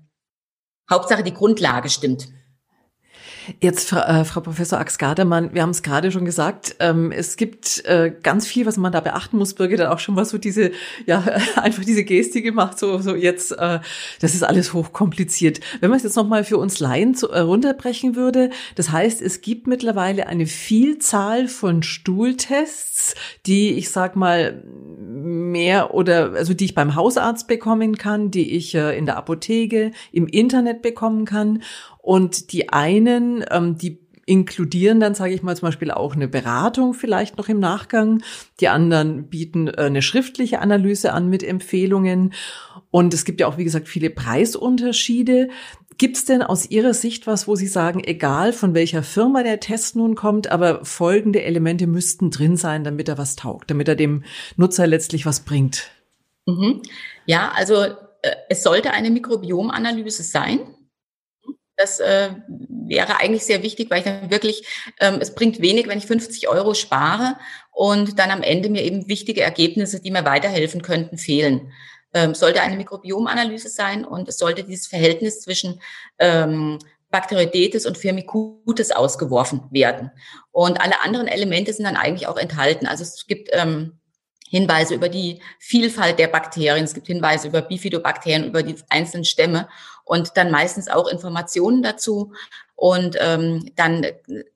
Hauptsache 0.90 1.22
die 1.22 1.34
Grundlage 1.34 1.90
stimmt. 1.90 2.28
Jetzt, 3.60 3.92
äh, 3.92 4.24
Frau 4.24 4.40
Professor 4.40 4.78
Ax-Gardermann, 4.78 5.54
wir 5.54 5.62
haben 5.62 5.70
es 5.70 5.82
gerade 5.82 6.12
schon 6.12 6.24
gesagt, 6.24 6.76
ähm, 6.80 7.12
es 7.12 7.36
gibt 7.36 7.84
äh, 7.86 8.12
ganz 8.22 8.46
viel, 8.46 8.66
was 8.66 8.76
man 8.76 8.92
da 8.92 9.00
beachten 9.00 9.38
muss. 9.38 9.54
Birgit 9.54 9.80
hat 9.80 9.88
auch 9.88 9.98
schon 9.98 10.16
was 10.16 10.30
so 10.30 10.38
diese, 10.38 10.72
ja, 11.06 11.20
einfach 11.56 11.84
diese 11.84 12.04
Geste 12.04 12.42
gemacht, 12.42 12.78
so, 12.78 12.98
so 12.98 13.14
jetzt, 13.14 13.52
äh, 13.52 13.80
das 14.20 14.34
ist 14.34 14.42
alles 14.42 14.72
hochkompliziert. 14.72 15.60
Wenn 15.80 15.90
man 15.90 15.96
es 15.96 16.02
jetzt 16.04 16.16
nochmal 16.16 16.44
für 16.44 16.58
uns 16.58 16.78
Laien 16.80 17.14
zu, 17.14 17.30
äh, 17.30 17.40
runterbrechen 17.40 18.16
würde, 18.16 18.50
das 18.74 18.90
heißt, 18.90 19.22
es 19.22 19.40
gibt 19.40 19.66
mittlerweile 19.66 20.26
eine 20.26 20.46
Vielzahl 20.46 21.48
von 21.48 21.82
Stuhltests, 21.82 23.14
die, 23.46 23.72
ich 23.72 23.90
sag 23.90 24.16
mal, 24.16 24.62
mehr 24.64 25.94
oder, 25.94 26.32
also 26.34 26.54
die 26.54 26.66
ich 26.66 26.74
beim 26.74 26.94
Hausarzt 26.94 27.48
bekommen 27.48 27.96
kann, 27.96 28.30
die 28.30 28.56
ich 28.56 28.74
äh, 28.74 28.96
in 28.96 29.06
der 29.06 29.16
Apotheke, 29.16 29.92
im 30.12 30.26
Internet 30.26 30.82
bekommen 30.82 31.24
kann 31.24 31.62
und 32.00 32.52
die 32.52 32.70
einen, 32.70 33.44
ähm, 33.50 33.76
die 33.76 34.00
inkludieren 34.28 35.00
dann, 35.00 35.14
sage 35.14 35.32
ich 35.32 35.42
mal, 35.42 35.56
zum 35.56 35.68
Beispiel 35.68 35.90
auch 35.90 36.14
eine 36.14 36.28
Beratung 36.28 36.92
vielleicht 36.92 37.38
noch 37.38 37.48
im 37.48 37.58
Nachgang. 37.58 38.22
Die 38.60 38.68
anderen 38.68 39.28
bieten 39.28 39.68
äh, 39.68 39.84
eine 39.84 40.02
schriftliche 40.02 40.60
Analyse 40.60 41.12
an 41.12 41.28
mit 41.28 41.42
Empfehlungen. 41.42 42.34
Und 42.90 43.14
es 43.14 43.24
gibt 43.24 43.40
ja 43.40 43.46
auch, 43.46 43.56
wie 43.56 43.64
gesagt, 43.64 43.88
viele 43.88 44.10
Preisunterschiede. 44.10 45.48
Gibt 45.96 46.16
es 46.16 46.24
denn 46.26 46.42
aus 46.42 46.70
Ihrer 46.70 46.94
Sicht 46.94 47.26
was, 47.26 47.48
wo 47.48 47.56
Sie 47.56 47.66
sagen, 47.66 48.02
egal 48.04 48.52
von 48.52 48.74
welcher 48.74 49.02
Firma 49.02 49.42
der 49.42 49.60
Test 49.60 49.96
nun 49.96 50.14
kommt, 50.14 50.50
aber 50.50 50.84
folgende 50.84 51.42
Elemente 51.42 51.86
müssten 51.86 52.30
drin 52.30 52.56
sein, 52.56 52.84
damit 52.84 53.08
er 53.08 53.18
was 53.18 53.34
taugt, 53.34 53.70
damit 53.70 53.88
er 53.88 53.96
dem 53.96 54.24
Nutzer 54.56 54.86
letztlich 54.86 55.26
was 55.26 55.40
bringt? 55.40 55.90
Mhm. 56.46 56.82
Ja, 57.26 57.50
also 57.54 57.74
äh, 57.82 57.94
es 58.48 58.62
sollte 58.62 58.92
eine 58.92 59.10
Mikrobiomanalyse 59.10 60.22
sein. 60.22 60.60
Das 61.78 62.00
äh, 62.00 62.30
wäre 62.48 63.20
eigentlich 63.20 63.44
sehr 63.44 63.62
wichtig, 63.62 63.88
weil 63.88 64.00
ich 64.00 64.04
dann 64.04 64.32
wirklich, 64.32 64.66
ähm, 64.98 65.18
es 65.20 65.32
bringt 65.32 65.60
wenig, 65.60 65.86
wenn 65.86 65.98
ich 65.98 66.06
50 66.06 66.48
Euro 66.48 66.74
spare 66.74 67.36
und 67.70 68.18
dann 68.18 68.32
am 68.32 68.42
Ende 68.42 68.68
mir 68.68 68.82
eben 68.82 69.08
wichtige 69.08 69.42
Ergebnisse, 69.42 70.00
die 70.00 70.10
mir 70.10 70.24
weiterhelfen 70.24 70.82
könnten, 70.82 71.18
fehlen. 71.18 71.72
Ähm, 72.12 72.34
sollte 72.34 72.62
eine 72.62 72.76
Mikrobiomanalyse 72.76 73.68
sein 73.68 74.04
und 74.04 74.28
es 74.28 74.38
sollte 74.38 74.64
dieses 74.64 74.88
Verhältnis 74.88 75.40
zwischen 75.40 75.80
ähm, 76.18 76.80
Bakteriodetes 77.12 77.86
und 77.86 77.96
Firmicutes 77.96 78.90
ausgeworfen 78.90 79.62
werden. 79.70 80.10
Und 80.50 80.80
alle 80.80 81.00
anderen 81.02 81.28
Elemente 81.28 81.72
sind 81.72 81.84
dann 81.84 81.96
eigentlich 81.96 82.26
auch 82.26 82.38
enthalten. 82.38 82.88
Also 82.88 83.04
es 83.04 83.24
gibt 83.28 83.50
ähm, 83.52 84.00
Hinweise 84.48 84.94
über 84.94 85.08
die 85.08 85.40
Vielfalt 85.60 86.18
der 86.18 86.28
Bakterien, 86.28 86.84
es 86.84 86.94
gibt 86.94 87.06
Hinweise 87.06 87.48
über 87.48 87.62
Bifidobakterien, 87.62 88.46
über 88.46 88.62
die 88.62 88.74
einzelnen 88.88 89.24
Stämme 89.24 89.68
und 90.08 90.36
dann 90.36 90.50
meistens 90.50 90.88
auch 90.88 91.06
Informationen 91.06 91.82
dazu. 91.82 92.32
Und 92.74 93.16
ähm, 93.20 93.70
dann 93.76 94.06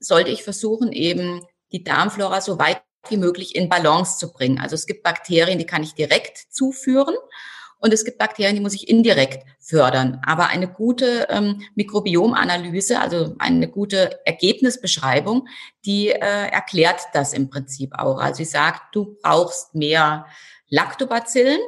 sollte 0.00 0.30
ich 0.30 0.42
versuchen, 0.42 0.92
eben 0.92 1.42
die 1.72 1.84
Darmflora 1.84 2.40
so 2.40 2.58
weit 2.58 2.82
wie 3.08 3.16
möglich 3.16 3.54
in 3.54 3.68
Balance 3.68 4.18
zu 4.18 4.32
bringen. 4.32 4.58
Also 4.58 4.74
es 4.74 4.86
gibt 4.86 5.02
Bakterien, 5.02 5.58
die 5.58 5.66
kann 5.66 5.82
ich 5.82 5.94
direkt 5.94 6.38
zuführen 6.50 7.16
und 7.82 7.92
es 7.92 8.04
gibt 8.04 8.18
Bakterien, 8.18 8.54
die 8.54 8.62
muss 8.62 8.74
ich 8.74 8.88
indirekt 8.88 9.44
fördern. 9.58 10.20
Aber 10.24 10.46
eine 10.46 10.68
gute 10.68 11.26
ähm, 11.28 11.62
Mikrobiomanalyse, 11.74 13.00
also 13.00 13.34
eine 13.40 13.68
gute 13.68 14.20
Ergebnisbeschreibung, 14.24 15.48
die 15.84 16.10
äh, 16.10 16.18
erklärt 16.20 17.00
das 17.12 17.32
im 17.32 17.50
Prinzip 17.50 17.98
auch. 17.98 18.18
Also 18.18 18.36
sie 18.36 18.44
sagt, 18.44 18.94
du 18.94 19.16
brauchst 19.20 19.74
mehr 19.74 20.26
Lactobacillen 20.68 21.58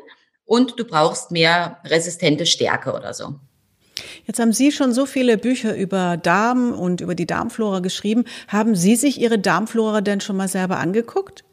und 0.45 0.79
du 0.79 0.85
brauchst 0.85 1.33
mehr 1.33 1.81
resistente 1.85 2.47
Stärke 2.47 2.93
oder 2.93 3.13
so. 3.13 3.41
Jetzt 4.27 4.39
haben 4.39 4.53
Sie 4.53 4.73
schon 4.73 4.93
so 4.93 5.07
viele 5.07 5.39
Bücher 5.39 5.77
über 5.77 6.17
Darm 6.17 6.73
und 6.73 7.01
über 7.01 7.15
die 7.15 7.27
Darmflora 7.27 7.81
geschrieben. 7.81 8.25
Haben 8.49 8.75
Sie 8.75 8.97
sich 8.97 9.21
Ihre 9.21 9.39
Darmflora 9.39 10.01
denn 10.01 10.21
schon 10.21 10.37
mal 10.37 10.49
selber 10.49 10.79
angeguckt? 10.79 11.45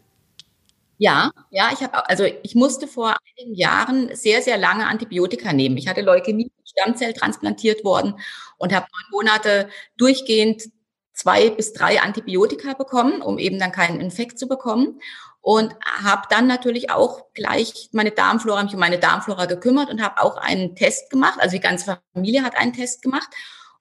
Ja, 0.98 1.32
ja, 1.50 1.72
ich 1.74 1.82
habe 1.82 2.08
also 2.10 2.26
ich 2.44 2.54
musste 2.54 2.88
vor 2.88 3.16
einigen 3.36 3.56
Jahren 3.56 4.16
sehr 4.16 4.44
sehr 4.44 4.58
lange 4.58 4.86
Antibiotika 4.88 5.52
nehmen. 5.52 5.78
Ich 5.78 5.88
hatte 5.88 6.02
Leukämie, 6.02 6.52
Stammzell 6.64 7.14
transplantiert 7.14 7.84
worden 7.84 8.20
und 8.58 8.72
habe 8.74 8.86
neun 8.92 9.12
Monate 9.12 9.70
durchgehend 9.98 10.70
zwei 11.14 11.50
bis 11.50 11.74
drei 11.74 12.02
Antibiotika 12.02 12.74
bekommen, 12.74 13.22
um 13.22 13.40
eben 13.40 13.58
dann 13.58 13.72
keinen 13.72 14.00
Infekt 14.00 14.38
zu 14.38 14.48
bekommen 14.48 15.00
und 15.42 15.76
habe 16.04 16.24
dann 16.30 16.48
natürlich 16.48 16.92
auch 16.92 17.26
gleich 17.34 17.90
meine 17.92 18.12
Darmflora 18.12 18.64
mich 18.64 18.74
um 18.74 18.80
meine 18.80 19.00
Darmflora 19.00 19.48
gekümmert 19.48 19.90
und 19.90 20.02
habe 20.02 20.22
auch 20.22 20.38
einen 20.38 20.76
Test 20.76 21.10
gemacht. 21.10 21.40
Also 21.40 21.56
die 21.56 21.62
ganze 21.62 22.00
Familie 22.14 22.44
hat 22.44 22.56
einen 22.56 22.74
Test 22.74 23.02
gemacht. 23.02 23.28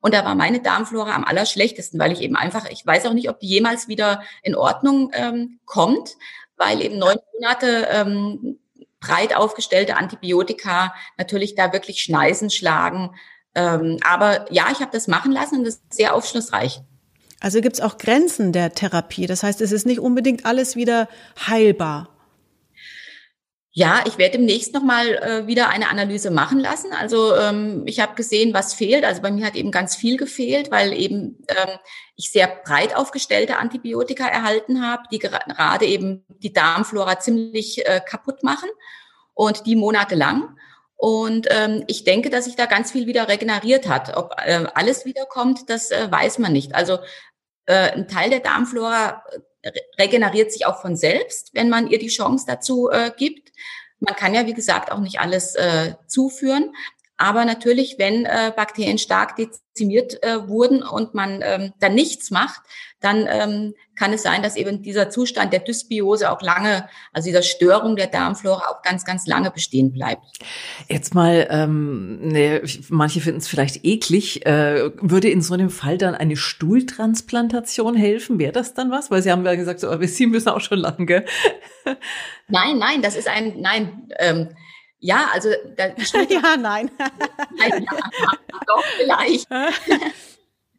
Und 0.01 0.15
da 0.15 0.25
war 0.25 0.35
meine 0.35 0.61
Darmflora 0.61 1.15
am 1.15 1.25
allerschlechtesten, 1.25 2.01
weil 2.01 2.13
ich 2.13 2.23
eben 2.23 2.35
einfach, 2.35 2.69
ich 2.71 2.87
weiß 2.87 3.05
auch 3.05 3.13
nicht, 3.13 3.29
ob 3.29 3.39
die 3.41 3.49
jemals 3.49 3.89
wieder 3.89 4.23
in 4.43 4.55
Ordnung 4.55 5.11
ähm, 5.13 5.61
kommt, 5.67 6.17
weil 6.57 6.81
eben 6.81 6.99
neun 6.99 7.19
Monate 7.35 7.87
ähm, 7.91 8.59
breit 8.99 9.37
aufgestellte 9.37 9.97
Antibiotika 9.97 10.95
natürlich 11.19 11.55
da 11.55 11.75
wirklich 11.75 12.01
Schneisen 12.03 12.49
schlagen. 12.49 13.15
Ähm, 13.55 13.99
aber 14.03 14.51
ja, 14.51 14.69
ich 14.73 14.81
habe 14.81 14.93
das 14.93 15.09
machen 15.09 15.33
lassen 15.33 15.59
und 15.59 15.65
das 15.65 15.75
ist 15.75 15.93
sehr 15.93 16.15
aufschlussreich. 16.15 16.81
Also 17.41 17.61
gibt 17.63 17.77
es 17.77 17.81
auch 17.81 17.97
Grenzen 17.97 18.53
der 18.53 18.73
Therapie. 18.75 19.27
Das 19.27 19.43
heißt, 19.43 19.61
es 19.61 19.73
ist 19.73 19.87
nicht 19.87 20.01
unbedingt 20.01 20.45
alles 20.45 20.77
wieder 20.77 21.09
heilbar. 21.47 22.09
Ja, 23.73 24.03
ich 24.05 24.19
werde 24.19 24.37
demnächst 24.37 24.75
nochmal 24.75 25.15
äh, 25.15 25.47
wieder 25.47 25.69
eine 25.69 25.89
Analyse 25.89 26.33
machen 26.33 26.59
lassen. 26.59 26.93
Also 26.93 27.37
ähm, 27.37 27.85
ich 27.87 28.01
habe 28.01 28.17
gesehen, 28.17 28.53
was 28.53 28.75
fehlt. 28.75 29.05
Also 29.05 29.23
bei 29.23 29.31
mir 29.31 29.47
hat 29.47 29.55
eben 29.55 29.71
ganz 29.71 29.95
viel 29.95 30.17
gefehlt, 30.17 30.73
weil 30.73 30.93
eben 30.93 31.39
ähm, 31.49 31.79
ich 32.17 32.33
sehr 32.33 32.49
breit 32.65 32.97
aufgestellte 32.97 33.59
Antibiotika 33.59 34.27
erhalten 34.27 34.85
habe, 34.85 35.05
die 35.13 35.21
gerade 35.21 35.87
eben 35.87 36.25
die 36.43 36.53
Darmflora 36.53 37.21
ziemlich 37.21 37.87
äh, 37.87 38.01
kaputt 38.05 38.43
machen 38.43 38.69
und 39.35 39.67
die 39.67 39.77
monatelang. 39.77 40.57
Und 40.97 41.47
ähm, 41.51 41.85
ich 41.87 42.05
denke, 42.05 42.29
dass 42.29 42.45
sich 42.45 42.57
da 42.57 42.67
ganz 42.67 42.91
viel 42.93 43.07
wieder 43.07 43.29
regeneriert 43.29 43.89
hat. 43.89 44.17
Ob 44.17 44.35
äh, 44.45 44.67
alles 44.75 45.07
wiederkommt, 45.07 45.71
das 45.71 45.91
äh, 45.93 46.11
weiß 46.11 46.39
man 46.41 46.53
nicht. 46.53 46.75
Also 46.75 46.99
äh, 47.67 47.93
ein 47.93 48.09
Teil 48.09 48.31
der 48.31 48.41
Darmflora 48.41 49.23
regeneriert 49.99 50.53
sich 50.53 50.67
auch 50.67 50.81
von 50.81 50.97
selbst, 50.97 51.51
wenn 51.55 51.69
man 51.69 51.89
ihr 51.89 51.99
die 51.99 52.09
Chance 52.09 52.45
dazu 52.47 52.89
äh, 52.91 53.11
gibt. 53.17 53.53
Man 53.99 54.15
kann 54.15 54.35
ja, 54.35 54.47
wie 54.47 54.55
gesagt, 54.55 54.91
auch 54.91 55.01
nicht 55.01 55.21
alles 55.21 55.55
äh, 55.55 55.95
zuführen. 56.07 56.75
Aber 57.19 57.45
natürlich, 57.45 57.99
wenn 57.99 58.25
äh, 58.25 58.51
Bakterien 58.57 58.97
stark 58.97 59.37
dezimiert 59.37 60.23
äh, 60.23 60.49
wurden 60.49 60.83
und 60.83 61.13
man 61.13 61.43
ähm, 61.43 61.75
dann 61.79 61.95
nichts 61.95 62.31
macht, 62.31 62.63
dann 63.01 63.27
ähm, 63.29 63.75
kann 63.97 64.13
es 64.13 64.23
sein, 64.23 64.43
dass 64.43 64.57
eben 64.57 64.83
dieser 64.83 65.11
Zustand 65.11 65.53
der 65.53 65.61
Dysbiose 65.61 66.31
auch 66.31 66.43
lange, 66.43 66.89
also 67.13 67.27
dieser 67.27 67.43
Störung 67.43 67.97
der 67.97 68.07
Darmflora 68.07 68.69
auch 68.69 68.83
ganz, 68.83 69.05
ganz 69.05 69.27
lange 69.27 69.51
bestehen 69.51 69.93
bleibt. 69.93 70.39
Jetzt 70.89 71.15
mal, 71.15 71.47
ähm, 71.51 72.19
ne, 72.21 72.63
manche 72.89 73.21
finden 73.21 73.39
es 73.39 73.49
vielleicht 73.49 73.85
eklig, 73.85 74.45
äh, 74.47 74.91
würde 75.01 75.31
in 75.31 75.43
so 75.43 75.55
einem 75.55 75.71
Fall 75.71 75.99
dann 75.99 76.15
eine 76.15 76.37
Stuhltransplantation 76.37 77.95
helfen? 77.95 78.39
Wäre 78.39 78.53
das 78.53 78.75
dann 78.75 78.91
was? 78.91 79.11
Weil 79.11 79.23
Sie 79.23 79.31
haben 79.31 79.45
ja 79.45 79.55
gesagt, 79.55 79.81
so, 79.81 79.91
aber 79.91 80.07
Sie 80.07 80.27
müssen 80.27 80.49
auch 80.49 80.61
schon 80.61 80.79
lange. 80.79 81.25
Nein, 82.49 82.79
nein, 82.79 83.01
das 83.01 83.17
ist 83.17 83.29
ein, 83.29 83.61
nein, 83.61 84.09
ähm, 84.19 84.49
ja, 84.99 85.29
also 85.33 85.49
da, 85.77 85.87
ja, 86.29 86.57
nein. 86.59 86.91
nein 87.59 87.87
ja, 87.91 88.33
doch 88.67 88.85
vielleicht. 88.99 89.49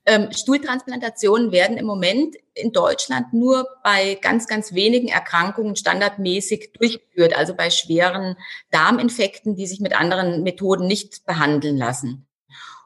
Ähm, 0.06 0.32
Stuhltransplantationen 0.32 1.52
werden 1.52 1.78
im 1.78 1.86
Moment 1.86 2.36
in 2.54 2.72
Deutschland 2.72 3.34
nur 3.34 3.68
bei 3.84 4.18
ganz, 4.22 4.48
ganz 4.48 4.74
wenigen 4.74 5.10
Erkrankungen 5.10 5.76
standardmäßig 5.76 6.74
durchgeführt, 6.74 7.36
also 7.36 7.54
bei 7.56 7.70
schweren 7.70 8.36
Darminfekten, 8.72 9.56
die 9.56 9.68
sich 9.68 9.80
mit 9.80 9.98
anderen 9.98 10.44
Methoden 10.44 10.88
nicht 10.88 11.26
behandeln 11.26 11.78
lassen. 11.78 12.28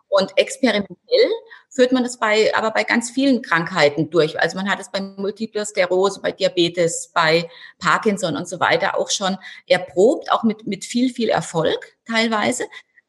Und 0.08 0.38
experimentell 0.38 1.30
führt 1.70 1.92
man 1.92 2.04
das 2.04 2.20
bei, 2.20 2.56
aber 2.56 2.72
bei 2.72 2.84
ganz 2.84 3.12
vielen 3.12 3.42
Krankheiten 3.42 4.10
durch. 4.10 4.40
Also 4.40 4.58
man 4.58 4.70
hat 4.70 4.80
es 4.80 4.92
bei 4.92 5.02
Multipler 5.02 5.66
Sklerose, 5.66 6.22
bei 6.22 6.32
Diabetes, 6.32 7.12
bei 7.14 7.50
Parkinson 7.80 8.38
und 8.38 8.48
so 8.48 8.62
weiter 8.62 8.98
auch 8.98 9.10
schon 9.10 9.38
erprobt, 9.68 10.32
auch 10.32 10.44
mit, 10.44 10.68
mit 10.68 10.86
viel, 10.86 11.14
viel 11.14 11.30
Erfolg 11.30 11.98
teilweise. 12.08 12.66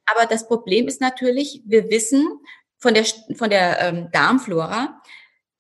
Aber 0.06 0.26
das 0.26 0.48
Problem 0.48 0.88
ist 0.88 1.00
natürlich, 1.00 1.62
wir 1.64 1.90
wissen 1.90 2.40
von 2.78 2.94
der, 2.94 3.04
von 3.36 3.50
der 3.50 3.80
ähm, 3.80 4.08
Darmflora, 4.12 5.00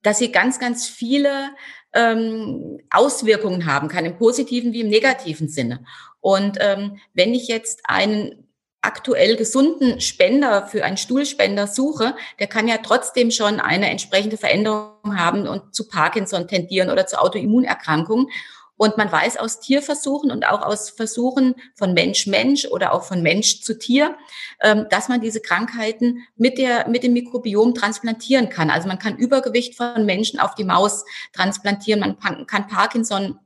dass 0.02 0.18
sie 0.18 0.32
ganz, 0.32 0.58
ganz 0.58 0.88
viele 0.88 1.50
ähm, 1.92 2.78
Auswirkungen 2.90 3.66
haben 3.66 3.88
kann, 3.88 4.04
im 4.04 4.16
positiven 4.16 4.72
wie 4.72 4.82
im 4.82 4.88
negativen 4.88 5.48
Sinne. 5.48 5.84
Und 6.20 6.58
ähm, 6.60 6.98
wenn 7.14 7.34
ich 7.34 7.48
jetzt 7.48 7.80
einen 7.84 8.46
aktuell 8.82 9.36
gesunden 9.36 10.00
Spender 10.00 10.66
für 10.66 10.84
einen 10.84 10.96
Stuhlspender 10.96 11.66
suche, 11.66 12.14
der 12.38 12.46
kann 12.46 12.68
ja 12.68 12.78
trotzdem 12.78 13.32
schon 13.32 13.58
eine 13.58 13.90
entsprechende 13.90 14.36
Veränderung 14.36 15.18
haben 15.18 15.48
und 15.48 15.74
zu 15.74 15.88
Parkinson 15.88 16.46
tendieren 16.46 16.90
oder 16.90 17.06
zu 17.06 17.20
Autoimmunerkrankungen. 17.20 18.28
Und 18.76 18.96
man 18.96 19.10
weiß 19.10 19.38
aus 19.38 19.60
Tierversuchen 19.60 20.30
und 20.30 20.46
auch 20.46 20.62
aus 20.62 20.90
Versuchen 20.90 21.54
von 21.74 21.94
Mensch-Mensch 21.94 22.66
oder 22.66 22.92
auch 22.92 23.04
von 23.04 23.22
Mensch 23.22 23.62
zu 23.62 23.78
Tier, 23.78 24.16
ähm, 24.62 24.86
dass 24.90 25.08
man 25.08 25.20
diese 25.20 25.40
Krankheiten 25.40 26.26
mit, 26.36 26.58
der, 26.58 26.88
mit 26.88 27.02
dem 27.02 27.14
Mikrobiom 27.14 27.74
transplantieren 27.74 28.50
kann. 28.50 28.70
Also 28.70 28.88
man 28.88 28.98
kann 28.98 29.16
Übergewicht 29.16 29.76
von 29.76 30.04
Menschen 30.04 30.40
auf 30.40 30.54
die 30.54 30.64
Maus 30.64 31.04
transplantieren, 31.32 32.00
man 32.00 32.46
kann 32.46 32.66
Parkinson 32.68 33.38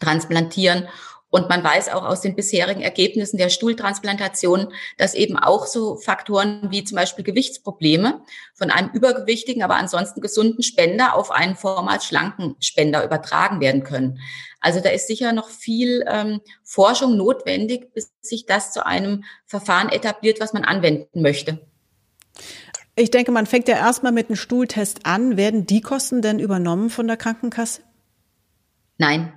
transplantieren 0.00 0.88
und 1.30 1.48
man 1.48 1.62
weiß 1.62 1.88
auch 1.90 2.04
aus 2.04 2.20
den 2.20 2.34
bisherigen 2.34 2.82
Ergebnissen 2.82 3.38
der 3.38 3.48
Stuhltransplantation, 3.48 4.72
dass 4.98 5.14
eben 5.14 5.38
auch 5.38 5.66
so 5.66 5.96
Faktoren 5.96 6.68
wie 6.70 6.84
zum 6.84 6.96
Beispiel 6.96 7.24
Gewichtsprobleme 7.24 8.22
von 8.54 8.70
einem 8.70 8.90
übergewichtigen, 8.90 9.62
aber 9.62 9.76
ansonsten 9.76 10.20
gesunden 10.20 10.62
Spender 10.62 11.14
auf 11.14 11.30
einen 11.30 11.54
vormals 11.54 12.04
schlanken 12.04 12.56
Spender 12.60 13.04
übertragen 13.04 13.60
werden 13.60 13.84
können. 13.84 14.20
Also 14.60 14.80
da 14.80 14.90
ist 14.90 15.06
sicher 15.06 15.32
noch 15.32 15.48
viel 15.48 16.04
ähm, 16.08 16.40
Forschung 16.64 17.16
notwendig, 17.16 17.94
bis 17.94 18.12
sich 18.20 18.44
das 18.44 18.72
zu 18.72 18.84
einem 18.84 19.24
Verfahren 19.46 19.88
etabliert, 19.88 20.40
was 20.40 20.52
man 20.52 20.64
anwenden 20.64 21.22
möchte. 21.22 21.60
Ich 22.96 23.10
denke, 23.10 23.32
man 23.32 23.46
fängt 23.46 23.68
ja 23.68 23.76
erstmal 23.76 24.12
mit 24.12 24.28
einem 24.28 24.36
Stuhltest 24.36 25.06
an. 25.06 25.36
Werden 25.36 25.64
die 25.64 25.80
Kosten 25.80 26.20
denn 26.20 26.38
übernommen 26.38 26.90
von 26.90 27.06
der 27.06 27.16
Krankenkasse? 27.16 27.82
Nein. 28.98 29.32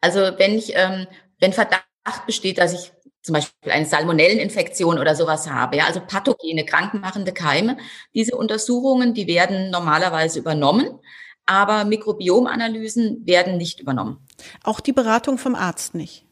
Also 0.00 0.20
wenn 0.20 0.54
ich 0.54 0.74
ähm, 0.76 1.08
wenn 1.40 1.52
Verdacht 1.52 1.84
besteht, 2.26 2.58
dass 2.58 2.72
ich 2.72 2.92
zum 3.22 3.34
Beispiel 3.34 3.72
eine 3.72 3.84
Salmonelleninfektion 3.84 4.98
oder 4.98 5.14
sowas 5.14 5.50
habe, 5.50 5.76
ja, 5.76 5.86
also 5.86 6.00
pathogene, 6.00 6.64
krankmachende 6.64 7.32
Keime. 7.32 7.76
Diese 8.14 8.36
Untersuchungen, 8.36 9.12
die 9.12 9.26
werden 9.26 9.70
normalerweise 9.70 10.38
übernommen, 10.38 10.98
aber 11.44 11.84
Mikrobiomanalysen 11.84 13.26
werden 13.26 13.56
nicht 13.56 13.80
übernommen. 13.80 14.26
Auch 14.64 14.80
die 14.80 14.92
Beratung 14.92 15.38
vom 15.38 15.54
Arzt 15.54 15.94
nicht. 15.94 16.24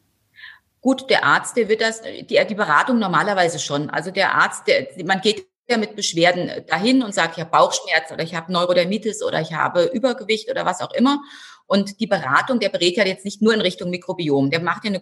Gut, 0.81 1.09
der 1.09 1.25
Arzt, 1.25 1.57
der 1.57 1.69
wird 1.69 1.81
das, 1.81 2.01
die, 2.01 2.25
die 2.47 2.55
Beratung 2.55 2.99
normalerweise 2.99 3.59
schon. 3.59 3.89
Also 3.89 4.11
der 4.11 4.35
Arzt, 4.35 4.67
der, 4.67 4.87
man 5.05 5.21
geht 5.21 5.47
mit 5.75 5.97
Beschwerden 5.97 6.49
dahin 6.67 7.03
und 7.03 7.13
sage, 7.13 7.33
ich 7.35 7.41
habe 7.41 7.51
Bauchschmerzen 7.51 8.13
oder 8.13 8.23
ich 8.23 8.35
habe 8.35 8.53
Neurodermitis 8.53 9.21
oder 9.21 9.41
ich 9.41 9.53
habe 9.53 9.83
Übergewicht 9.83 10.49
oder 10.49 10.65
was 10.65 10.79
auch 10.79 10.93
immer. 10.93 11.19
Und 11.67 11.99
die 11.99 12.07
Beratung, 12.07 12.59
der 12.59 12.69
berät 12.69 12.97
ja 12.97 13.05
jetzt 13.05 13.25
nicht 13.25 13.41
nur 13.41 13.53
in 13.53 13.61
Richtung 13.61 13.89
Mikrobiom. 13.89 14.49
Der 14.49 14.61
macht 14.61 14.85
ja 14.85 14.91
eine 14.91 15.01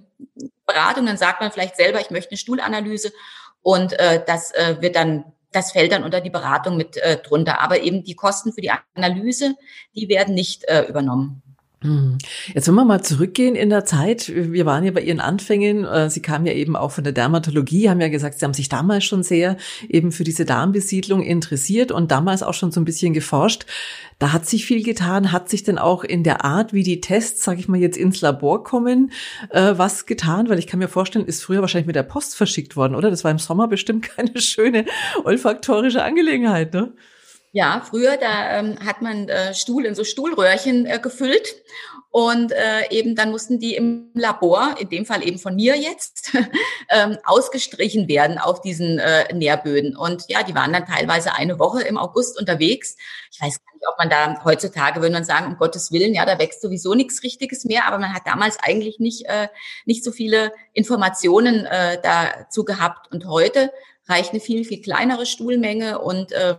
Beratung, 0.65 1.05
dann 1.05 1.17
sagt 1.17 1.39
man 1.39 1.51
vielleicht 1.51 1.77
selber, 1.77 2.01
ich 2.01 2.09
möchte 2.09 2.31
eine 2.31 2.37
Stuhlanalyse 2.37 3.13
und 3.61 3.93
äh, 3.93 4.23
das 4.25 4.51
äh, 4.51 4.77
wird 4.81 4.95
dann 4.95 5.25
das 5.55 5.71
fällt 5.71 5.93
dann 5.93 6.03
unter 6.03 6.19
die 6.19 6.29
Beratung 6.29 6.75
mit 6.75 6.97
äh, 6.97 7.17
drunter. 7.17 7.61
Aber 7.61 7.79
eben 7.79 8.03
die 8.03 8.15
Kosten 8.15 8.51
für 8.51 8.59
die 8.59 8.71
Analyse, 8.93 9.55
die 9.95 10.09
werden 10.09 10.35
nicht 10.35 10.65
äh, 10.65 10.83
übernommen. 10.83 11.41
Hm. 11.85 12.17
Jetzt 12.53 12.67
wollen 12.67 12.75
wir 12.77 12.85
mal 12.85 13.03
zurückgehen 13.03 13.55
in 13.55 13.69
der 13.69 13.85
Zeit. 13.85 14.31
Wir 14.33 14.65
waren 14.65 14.83
ja 14.83 14.91
bei 14.91 15.01
Ihren 15.01 15.19
Anfängen. 15.19 15.85
Äh, 15.85 16.09
Sie 16.09 16.21
kamen 16.21 16.45
ja 16.45 16.53
eben 16.53 16.75
auch 16.75 16.91
von 16.91 17.03
der 17.03 17.13
Dermatologie, 17.13 17.89
haben 17.89 18.01
ja 18.01 18.07
gesagt, 18.07 18.39
Sie 18.39 18.45
haben 18.45 18.53
sich 18.53 18.69
damals 18.69 19.05
schon 19.05 19.23
sehr 19.23 19.57
eben 19.87 20.11
für 20.11 20.23
diese 20.23 20.45
Darmbesiedlung 20.45 21.21
interessiert 21.21 21.91
und 21.91 22.11
damals 22.11 22.41
auch 22.41 22.55
schon 22.55 22.71
so 22.71 22.81
ein 22.81 22.85
bisschen 22.85 23.13
geforscht. 23.13 23.65
Da 24.17 24.33
hat 24.33 24.45
sich 24.47 24.65
viel 24.65 24.83
getan. 24.83 25.31
Hat 25.31 25.49
sich 25.49 25.63
denn 25.63 25.77
auch 25.77 26.03
in 26.03 26.23
der 26.23 26.43
Art, 26.43 26.73
wie 26.73 26.83
die 26.83 27.01
Tests, 27.01 27.43
sage 27.43 27.59
ich 27.59 27.67
mal, 27.67 27.79
jetzt 27.79 27.97
ins 27.97 28.21
Labor 28.21 28.63
kommen, 28.63 29.11
äh, 29.51 29.73
was 29.75 30.05
getan? 30.05 30.49
Weil 30.49 30.59
ich 30.59 30.67
kann 30.67 30.79
mir 30.79 30.87
vorstellen, 30.87 31.25
ist 31.25 31.43
früher 31.43 31.61
wahrscheinlich 31.61 31.87
mit 31.87 31.95
der 31.95 32.03
Post 32.03 32.35
verschickt 32.35 32.75
worden, 32.75 32.95
oder? 32.95 33.11
Das 33.11 33.23
war 33.23 33.31
im 33.31 33.39
Sommer 33.39 33.67
bestimmt 33.67 34.09
keine 34.15 34.41
schöne 34.41 34.85
olfaktorische 35.23 36.03
Angelegenheit, 36.03 36.73
ne? 36.73 36.93
Ja, 37.55 37.81
früher, 37.89 38.17
da 38.17 38.59
ähm, 38.59 38.75
hat 38.85 39.01
man 39.01 39.29
äh, 39.29 39.53
Stuhl 39.53 39.85
in 39.85 39.95
so 39.95 40.03
Stuhlröhrchen 40.03 40.85
äh, 40.85 40.99
gefüllt 40.99 41.55
und 42.11 42.51
äh, 42.51 42.89
eben 42.89 43.15
dann 43.15 43.31
mussten 43.31 43.61
die 43.61 43.75
im 43.75 44.11
Labor, 44.13 44.75
in 44.77 44.89
dem 44.89 45.05
Fall 45.05 45.25
eben 45.25 45.39
von 45.39 45.55
mir 45.55 45.77
jetzt, 45.77 46.33
ähm, 46.89 47.17
ausgestrichen 47.23 48.09
werden 48.09 48.39
auf 48.39 48.59
diesen 48.59 48.99
äh, 48.99 49.33
Nährböden. 49.33 49.95
Und 49.95 50.25
ja, 50.27 50.43
die 50.43 50.53
waren 50.53 50.73
dann 50.73 50.85
teilweise 50.85 51.33
eine 51.33 51.57
Woche 51.57 51.81
im 51.83 51.97
August 51.97 52.37
unterwegs. 52.37 52.97
Ich 53.31 53.41
weiß 53.41 53.61
gar 53.63 53.73
nicht, 53.73 53.87
ob 53.89 53.97
man 53.99 54.09
da 54.09 54.43
heutzutage 54.43 54.99
würde 54.99 55.13
man 55.13 55.23
sagen, 55.23 55.47
um 55.47 55.55
Gottes 55.55 55.93
Willen, 55.93 56.13
ja, 56.13 56.25
da 56.25 56.37
wächst 56.37 56.61
sowieso 56.61 56.93
nichts 56.93 57.23
Richtiges 57.23 57.63
mehr, 57.63 57.87
aber 57.87 57.99
man 57.99 58.13
hat 58.13 58.23
damals 58.25 58.57
eigentlich 58.61 58.99
nicht, 58.99 59.27
äh, 59.27 59.47
nicht 59.85 60.03
so 60.03 60.11
viele 60.11 60.51
Informationen 60.73 61.65
äh, 61.65 62.01
dazu 62.03 62.65
gehabt. 62.65 63.13
Und 63.13 63.27
heute 63.27 63.71
reicht 64.09 64.31
eine 64.31 64.41
viel, 64.41 64.65
viel 64.65 64.81
kleinere 64.81 65.25
Stuhlmenge 65.25 65.99
und 65.99 66.33
äh, 66.33 66.55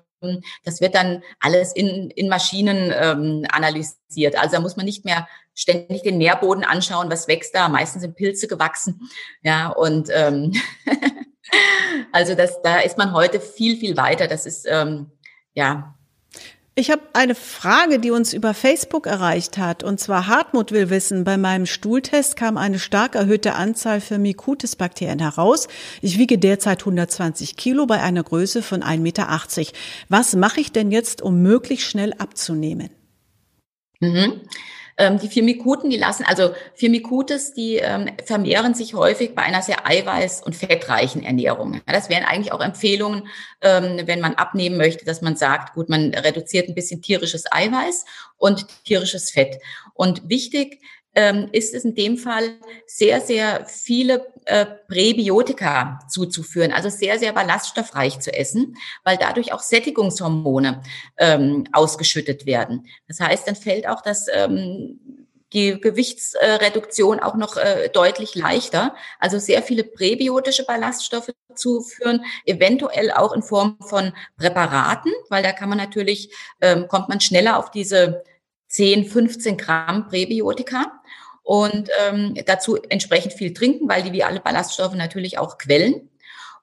das 0.65 0.81
wird 0.81 0.95
dann 0.95 1.23
alles 1.41 1.73
in, 1.75 2.11
in 2.11 2.29
Maschinen 2.29 2.93
ähm, 2.95 3.45
analysiert. 3.51 4.37
Also 4.37 4.57
da 4.57 4.61
muss 4.61 4.77
man 4.77 4.87
nicht 4.87 5.05
mehr 5.05 5.27
ständig 5.55 6.03
den 6.03 6.19
Nährboden 6.19 6.65
anschauen, 6.65 7.11
was 7.11 7.29
wächst 7.29 7.55
da. 7.55 7.69
Meistens 7.69 8.03
sind 8.03 8.17
Pilze 8.17 8.49
gewachsen. 8.49 9.09
Ja, 9.43 9.69
und 9.69 10.09
ähm, 10.13 10.53
also 12.13 12.35
das, 12.35 12.61
da 12.63 12.81
ist 12.81 12.99
man 12.99 13.13
heute 13.13 13.41
viel, 13.41 13.77
viel 13.77 13.97
weiter. 13.97 14.29
Das 14.29 14.47
ist 14.47 14.67
ähm, 14.69 15.11
ja 15.55 15.96
ich 16.79 16.91
habe 16.91 17.01
eine 17.15 17.35
Frage, 17.35 17.99
die 17.99 18.11
uns 18.11 18.35
über 18.35 18.53
Facebook 18.53 19.07
erreicht 19.07 19.57
hat. 19.57 19.83
Und 19.83 19.99
zwar 19.99 20.27
Hartmut 20.27 20.73
will 20.73 20.91
wissen, 20.91 21.25
bei 21.25 21.39
meinem 21.39 21.65
Stuhltest 21.65 22.37
kam 22.37 22.59
eine 22.59 22.79
stark 22.79 23.15
erhöhte 23.15 23.55
Anzahl 23.55 24.03
für 24.03 24.19
Mycotis-Bakterien 24.19 25.19
heraus. 25.19 25.69
Ich 26.03 26.19
wiege 26.19 26.37
derzeit 26.37 26.81
120 26.81 27.57
Kilo 27.57 27.87
bei 27.87 28.03
einer 28.03 28.23
Größe 28.23 28.61
von 28.61 28.83
1,80 28.83 28.99
Meter. 28.99 29.27
Was 30.11 30.37
mache 30.37 30.61
ich 30.61 30.71
denn 30.71 30.91
jetzt, 30.91 31.23
um 31.23 31.41
möglichst 31.41 31.89
schnell 31.89 32.13
abzunehmen? 32.19 32.91
Mhm. 34.01 34.43
Ähm, 34.99 35.19
die 35.19 35.29
Firmikuten, 35.29 35.91
die 35.91 35.99
lassen, 35.99 36.25
also 36.25 36.55
Firmikutes, 36.75 37.53
die 37.53 37.77
ähm, 37.77 38.09
vermehren 38.25 38.75
sich 38.75 38.95
häufig 38.95 39.35
bei 39.35 39.43
einer 39.43 39.61
sehr 39.61 39.87
eiweiß- 39.87 40.43
und 40.43 40.57
fettreichen 40.57 41.23
Ernährung. 41.23 41.75
Ja, 41.75 41.93
das 41.93 42.09
wären 42.09 42.25
eigentlich 42.25 42.53
auch 42.53 42.63
Empfehlungen, 42.63 43.29
ähm, 43.61 44.01
wenn 44.07 44.21
man 44.21 44.35
abnehmen 44.35 44.79
möchte, 44.79 45.05
dass 45.05 45.21
man 45.21 45.37
sagt, 45.37 45.75
gut, 45.75 45.91
man 45.91 46.15
reduziert 46.15 46.69
ein 46.69 46.75
bisschen 46.75 47.03
tierisches 47.03 47.45
Eiweiß 47.51 48.07
und 48.39 48.67
tierisches 48.85 49.31
Fett. 49.31 49.59
Und 49.93 50.29
wichtig 50.29 50.81
ähm, 51.17 51.49
ist 51.51 51.75
es 51.75 51.85
in 51.85 51.95
dem 51.95 52.19
Fall 52.19 52.51
sehr, 52.87 53.21
sehr 53.21 53.65
viele 53.67 54.27
äh, 54.45 54.67
Präbiotika 54.87 55.99
zuzuführen, 56.09 56.73
also 56.73 56.91
sehr, 56.91 57.19
sehr 57.19 57.33
ballaststoffreich 57.33 58.21
zu 58.21 58.33
essen, 58.33 58.77
weil 59.03 59.17
dadurch 59.17 59.53
auch 59.53 59.61
Sättigungshormone 59.61 60.83
ähm, 61.17 61.65
ausgeschüttet 61.73 62.47
werden. 62.47 62.87
Das 63.09 63.19
heißt, 63.19 63.49
dann 63.49 63.57
fällt 63.57 63.89
auch 63.89 64.03
das 64.03 64.27
ähm, 64.33 65.01
die 65.53 65.81
Gewichtsreduktion 65.81 67.21
auch 67.21 67.35
noch 67.35 67.57
äh, 67.57 67.89
deutlich 67.89 68.35
leichter. 68.35 68.95
Also 69.19 69.39
sehr 69.39 69.63
viele 69.63 69.85
präbiotische 69.85 70.67
Ballaststoffe 70.67 71.31
zuführen, 71.55 72.25
eventuell 72.45 73.11
auch 73.11 73.33
in 73.33 73.43
Form 73.43 73.79
von 73.81 74.13
Präparaten, 74.37 75.13
weil 75.31 75.43
da 75.43 75.53
kann 75.53 75.69
man 75.71 75.79
natürlich, 75.79 76.31
ähm, 76.61 76.89
kommt 76.89 77.09
man 77.09 77.21
schneller 77.21 77.59
auf 77.59 77.71
diese 77.71 78.23
10, 78.69 79.07
15 79.07 79.57
Gramm 79.57 80.09
Präbiotika 80.09 80.93
und 81.43 81.91
ähm, 82.05 82.35
dazu 82.47 82.77
entsprechend 82.89 83.33
viel 83.33 83.55
trinken, 83.55 83.89
weil 83.89 84.03
die 84.03 84.13
wie 84.13 84.25
alle 84.25 84.41
Ballaststoffe 84.41 84.95
natürlich 84.95 85.39
auch 85.39 85.59
quellen 85.59 86.11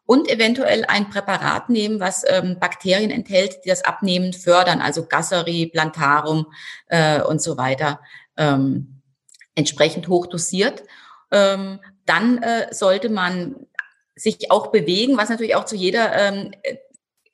und 0.05 0.29
eventuell 0.29 0.83
ein 0.85 1.09
Präparat 1.09 1.69
nehmen, 1.69 1.99
was 1.99 2.23
ähm, 2.27 2.57
Bakterien 2.59 3.11
enthält, 3.11 3.59
die 3.63 3.69
das 3.69 3.85
Abnehmen 3.85 4.33
fördern, 4.33 4.81
also 4.81 5.05
Gasseri, 5.05 5.67
Plantarum 5.67 6.47
äh, 6.87 7.21
und 7.21 7.41
so 7.41 7.57
weiter, 7.57 8.01
ähm, 8.35 9.01
entsprechend 9.55 10.07
hoch 10.09 10.27
dosiert. 10.27 10.83
Ähm, 11.31 11.79
dann 12.05 12.43
äh, 12.43 12.73
sollte 12.73 13.09
man 13.09 13.67
sich 14.15 14.51
auch 14.51 14.67
bewegen, 14.67 15.17
was 15.17 15.29
natürlich 15.29 15.55
auch 15.55 15.65
zu 15.65 15.75
jeder 15.75 16.13
ähm, 16.13 16.51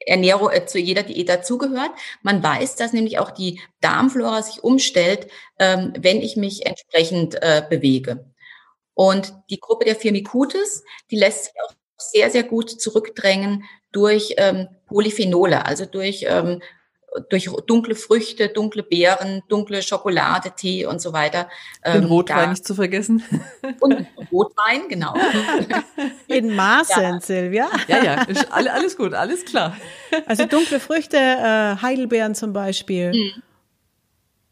Ernährung 0.10 0.52
äh, 0.52 0.65
zu 0.65 0.80
jeder 0.80 1.04
Diät 1.04 1.30
dazugehört. 1.30 1.91
Man 2.22 2.43
weiß, 2.43 2.76
dass 2.76 2.93
nämlich 2.93 3.19
auch 3.19 3.32
die 3.32 3.62
Darmflora 3.82 4.41
sich 4.41 4.63
umstellt, 4.63 5.28
ähm, 5.60 5.93
wenn 5.98 6.22
ich 6.22 6.36
mich 6.36 6.65
entsprechend 6.65 7.36
äh, 7.41 7.63
bewege. 7.69 8.26
Und 8.93 9.34
die 9.50 9.60
Gruppe 9.60 9.86
der 9.86 9.95
Firmicutes, 9.95 10.84
die 11.10 11.17
lässt 11.17 11.45
sich 11.45 11.54
auch 11.65 11.74
sehr, 11.98 12.30
sehr 12.30 12.43
gut 12.43 12.69
zurückdrängen 12.69 13.63
durch 13.91 14.36
ähm, 14.38 14.67
Polyphenole, 14.88 15.65
also 15.65 15.86
durch 15.86 16.26
ähm, 16.28 16.62
durch 17.30 17.50
dunkle 17.65 17.95
Früchte, 17.95 18.50
dunkle 18.50 18.84
Beeren, 18.84 19.41
dunkle 19.48 19.82
Schokolade, 19.82 20.52
Tee 20.56 20.86
und 20.86 21.02
so 21.02 21.13
weiter. 21.13 21.50
Den 21.86 22.04
ähm, 22.04 22.06
Rotwein 22.06 22.38
da, 22.38 22.48
nicht 22.48 22.65
zu 22.65 22.76
vergessen. 22.76 23.24
Und 23.80 24.06
Rotwein, 24.32 24.88
genau. 24.88 25.13
In 26.28 26.56
Maßen, 26.56 27.02
ja. 27.02 27.19
Silvia. 27.19 27.69
Ja, 27.88 28.04
ja, 28.04 28.26
alles 28.50 28.95
gut, 28.95 29.13
alles 29.13 29.45
klar. 29.45 29.76
Also 30.26 30.45
dunkle 30.45 30.80
Früchte, 30.80 31.17
äh, 31.17 31.76
Heidelbeeren 31.82 32.34
zum 32.34 32.52
Beispiel. 32.52 33.12
Mhm. 33.13 33.43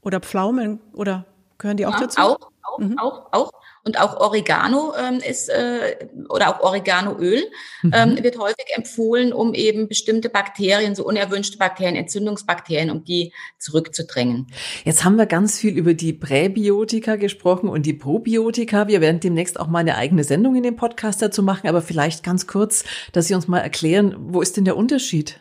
Oder 0.01 0.19
Pflaumen, 0.19 0.79
oder 0.93 1.25
gehören 1.57 1.77
die 1.77 1.87
auch 1.87 1.93
ja, 1.93 2.01
dazu? 2.01 2.21
Auch, 2.21 2.37
auch, 2.63 2.79
mhm. 2.79 2.99
auch, 2.99 3.33
auch. 3.33 3.51
Und 3.87 4.01
auch 4.01 4.19
Oregano 4.19 4.93
ähm, 4.99 5.21
ist 5.25 5.47
äh, 5.47 5.95
oder 6.27 6.49
auch 6.49 6.59
Oreganoöl 6.59 7.41
mhm. 7.83 7.91
ähm, 7.95 8.21
wird 8.21 8.37
häufig 8.37 8.65
empfohlen, 8.75 9.31
um 9.31 9.53
eben 9.53 9.87
bestimmte 9.87 10.27
Bakterien, 10.27 10.93
so 10.93 11.05
unerwünschte 11.05 11.57
Bakterien, 11.57 11.95
Entzündungsbakterien, 11.95 12.91
um 12.91 13.05
die 13.05 13.31
zurückzudrängen. 13.59 14.47
Jetzt 14.83 15.05
haben 15.05 15.15
wir 15.15 15.25
ganz 15.25 15.57
viel 15.57 15.77
über 15.77 15.93
die 15.93 16.11
Präbiotika 16.11 17.15
gesprochen 17.15 17.69
und 17.69 17.85
die 17.85 17.93
Probiotika. 17.93 18.89
Wir 18.89 18.99
werden 18.99 19.21
demnächst 19.21 19.57
auch 19.57 19.67
mal 19.67 19.79
eine 19.79 19.95
eigene 19.95 20.25
Sendung 20.25 20.57
in 20.57 20.63
dem 20.63 20.75
Podcast 20.75 21.21
dazu 21.21 21.41
machen, 21.41 21.69
aber 21.69 21.81
vielleicht 21.81 22.25
ganz 22.25 22.45
kurz, 22.45 22.83
dass 23.13 23.27
Sie 23.27 23.35
uns 23.35 23.47
mal 23.47 23.59
erklären, 23.59 24.17
wo 24.19 24.41
ist 24.41 24.57
denn 24.57 24.65
der 24.65 24.75
Unterschied? 24.75 25.39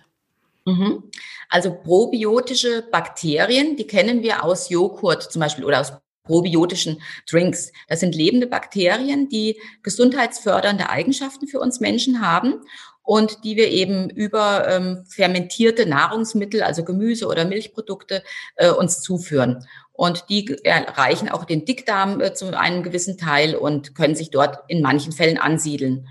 Mhm. 0.66 1.02
Also 1.48 1.74
probiotische 1.74 2.84
Bakterien, 2.92 3.76
die 3.76 3.88
kennen 3.88 4.22
wir 4.22 4.44
aus 4.44 4.68
Joghurt 4.68 5.24
zum 5.24 5.40
Beispiel 5.40 5.64
oder 5.64 5.80
aus 5.80 5.94
probiotischen 6.26 7.00
Drinks. 7.30 7.72
Das 7.88 8.00
sind 8.00 8.14
lebende 8.14 8.46
Bakterien, 8.46 9.28
die 9.28 9.60
gesundheitsfördernde 9.82 10.90
Eigenschaften 10.90 11.46
für 11.46 11.60
uns 11.60 11.80
Menschen 11.80 12.20
haben 12.20 12.60
und 13.06 13.44
die 13.44 13.56
wir 13.56 13.70
eben 13.70 14.10
über 14.10 14.68
ähm, 14.68 15.04
fermentierte 15.08 15.86
Nahrungsmittel, 15.86 16.62
also 16.62 16.84
Gemüse 16.84 17.28
oder 17.28 17.44
Milchprodukte, 17.44 18.22
äh, 18.56 18.70
uns 18.70 19.00
zuführen. 19.00 19.64
Und 19.92 20.24
die 20.28 20.58
erreichen 20.64 21.30
auch 21.30 21.44
den 21.44 21.64
Dickdarm 21.64 22.20
äh, 22.20 22.34
zu 22.34 22.58
einem 22.58 22.82
gewissen 22.82 23.16
Teil 23.16 23.54
und 23.54 23.94
können 23.94 24.16
sich 24.16 24.30
dort 24.30 24.58
in 24.68 24.82
manchen 24.82 25.12
Fällen 25.12 25.38
ansiedeln. 25.38 26.08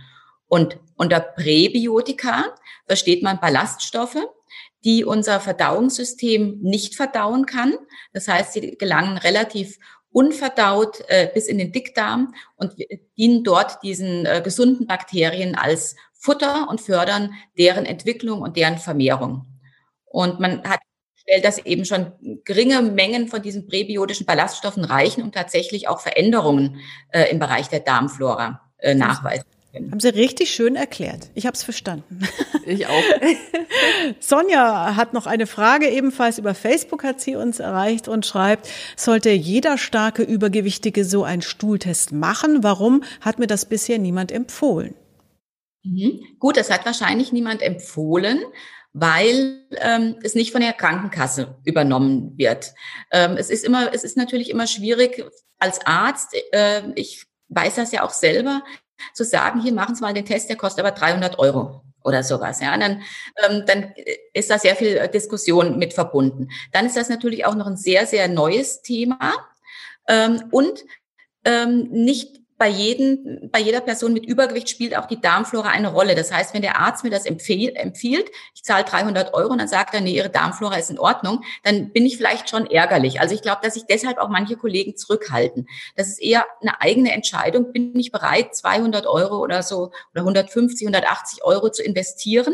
Und 0.47 0.79
unter 0.95 1.19
Präbiotika 1.19 2.45
versteht 2.87 3.21
man 3.23 3.41
Ballaststoffe, 3.41 4.25
die 4.85 5.03
unser 5.03 5.39
Verdauungssystem 5.41 6.59
nicht 6.61 6.95
verdauen 6.95 7.45
kann. 7.45 7.73
Das 8.13 8.27
heißt, 8.27 8.53
sie 8.53 8.77
gelangen 8.77 9.17
relativ 9.17 9.79
unverdaut 10.15 11.03
äh, 11.09 11.29
bis 11.33 11.47
in 11.47 11.57
den 11.57 11.73
Dickdarm 11.73 12.33
und 12.55 12.73
dienen 13.17 13.43
dort 13.43 13.83
diesen 13.83 14.25
äh, 14.25 14.41
gesunden 14.41 14.87
Bakterien 14.87 15.55
als 15.55 15.97
Futter 16.13 16.69
und 16.69 16.79
fördern 16.79 17.33
deren 17.57 17.85
Entwicklung 17.85 18.41
und 18.41 18.55
deren 18.55 18.77
Vermehrung. 18.77 19.45
Und 20.05 20.39
man 20.39 20.63
hat 20.63 20.79
stellt, 21.17 21.43
dass 21.43 21.57
eben 21.57 21.83
schon 21.83 22.13
geringe 22.45 22.81
Mengen 22.81 23.27
von 23.27 23.41
diesen 23.41 23.67
präbiotischen 23.67 24.25
Ballaststoffen 24.25 24.85
reichen, 24.85 25.21
um 25.21 25.33
tatsächlich 25.33 25.89
auch 25.89 25.99
Veränderungen 25.99 26.79
äh, 27.09 27.29
im 27.29 27.39
Bereich 27.39 27.67
der 27.67 27.81
Darmflora 27.81 28.61
äh, 28.77 28.95
nachweisen 28.95 29.54
können. 29.75 29.91
Haben 29.91 29.99
Sie 29.99 30.09
richtig 30.09 30.51
schön 30.51 30.75
erklärt. 30.75 31.29
Ich 31.33 31.45
habe 31.45 31.55
es 31.55 31.63
verstanden. 31.63 32.19
Ich 32.67 32.87
auch. 32.87 33.03
Sonja 34.19 34.95
hat 34.95 35.13
noch 35.13 35.27
eine 35.27 35.45
Frage, 35.45 35.87
ebenfalls 35.87 36.39
über 36.39 36.55
Facebook 36.55 37.03
hat 37.03 37.21
sie 37.21 37.35
uns 37.35 37.59
erreicht 37.59 38.07
und 38.07 38.25
schreibt, 38.25 38.67
sollte 38.95 39.29
jeder 39.29 39.77
starke 39.77 40.23
Übergewichtige 40.23 41.05
so 41.05 41.23
einen 41.23 41.43
Stuhltest 41.43 42.11
machen? 42.11 42.63
Warum 42.63 43.03
hat 43.21 43.37
mir 43.37 43.45
das 43.45 43.65
bisher 43.65 43.99
niemand 43.99 44.31
empfohlen? 44.31 44.95
Mhm. 45.83 46.21
Gut, 46.39 46.57
das 46.57 46.71
hat 46.71 46.87
wahrscheinlich 46.87 47.31
niemand 47.31 47.61
empfohlen, 47.61 48.39
weil 48.93 49.61
ähm, 49.77 50.15
es 50.23 50.33
nicht 50.33 50.51
von 50.51 50.61
der 50.61 50.73
Krankenkasse 50.73 51.59
übernommen 51.65 52.35
wird. 52.35 52.73
Ähm, 53.11 53.37
es 53.37 53.51
ist 53.51 53.63
immer, 53.63 53.93
es 53.93 54.03
ist 54.03 54.17
natürlich 54.17 54.49
immer 54.49 54.65
schwierig 54.65 55.23
als 55.59 55.85
Arzt. 55.85 56.35
Äh, 56.51 56.81
ich 56.95 57.27
weiß 57.49 57.75
das 57.75 57.91
ja 57.91 58.03
auch 58.03 58.09
selber 58.09 58.63
zu 59.13 59.23
sagen, 59.23 59.61
hier 59.61 59.73
machen 59.73 59.95
Sie 59.95 60.01
mal 60.01 60.13
den 60.13 60.25
Test, 60.25 60.49
der 60.49 60.57
kostet 60.57 60.85
aber 60.85 60.95
300 60.95 61.39
Euro 61.39 61.81
oder 62.03 62.23
sowas. 62.23 62.61
Ja, 62.61 62.77
dann, 62.77 63.01
ähm, 63.43 63.63
dann 63.65 63.93
ist 64.33 64.49
da 64.49 64.59
sehr 64.59 64.75
viel 64.75 65.07
Diskussion 65.07 65.77
mit 65.77 65.93
verbunden. 65.93 66.49
Dann 66.71 66.85
ist 66.85 66.95
das 66.95 67.09
natürlich 67.09 67.45
auch 67.45 67.55
noch 67.55 67.67
ein 67.67 67.77
sehr, 67.77 68.05
sehr 68.05 68.27
neues 68.27 68.81
Thema 68.81 69.33
ähm, 70.07 70.43
und 70.51 70.83
ähm, 71.43 71.89
nicht 71.91 72.44
bei, 72.57 72.69
jedem, 72.69 73.49
bei 73.51 73.59
jeder 73.59 73.81
Person 73.81 74.13
mit 74.13 74.25
Übergewicht 74.25 74.69
spielt 74.69 74.97
auch 74.97 75.07
die 75.07 75.19
Darmflora 75.19 75.69
eine 75.69 75.91
Rolle. 75.91 76.15
Das 76.15 76.31
heißt, 76.31 76.53
wenn 76.53 76.61
der 76.61 76.79
Arzt 76.79 77.03
mir 77.03 77.09
das 77.09 77.25
empfiehlt, 77.25 77.75
empfiehlt 77.75 78.31
ich 78.53 78.63
zahle 78.63 78.85
300 78.85 79.33
Euro 79.33 79.51
und 79.51 79.57
dann 79.57 79.67
sagt 79.67 79.93
er, 79.93 80.01
nee, 80.01 80.15
Ihre 80.15 80.29
Darmflora 80.29 80.75
ist 80.75 80.89
in 80.89 80.99
Ordnung, 80.99 81.43
dann 81.63 81.91
bin 81.91 82.05
ich 82.05 82.17
vielleicht 82.17 82.49
schon 82.49 82.65
ärgerlich. 82.65 83.19
Also 83.19 83.35
ich 83.35 83.41
glaube, 83.41 83.59
dass 83.61 83.73
sich 83.73 83.83
deshalb 83.85 84.17
auch 84.17 84.29
manche 84.29 84.55
Kollegen 84.55 84.95
zurückhalten. 84.95 85.67
Das 85.95 86.07
ist 86.07 86.21
eher 86.21 86.45
eine 86.61 86.79
eigene 86.81 87.11
Entscheidung. 87.11 87.73
Bin 87.73 87.97
ich 87.99 88.11
bereit, 88.11 88.55
200 88.55 89.05
Euro 89.05 89.39
oder 89.39 89.61
so 89.61 89.91
oder 90.13 90.21
150, 90.21 90.87
180 90.87 91.43
Euro 91.43 91.69
zu 91.69 91.83
investieren, 91.83 92.53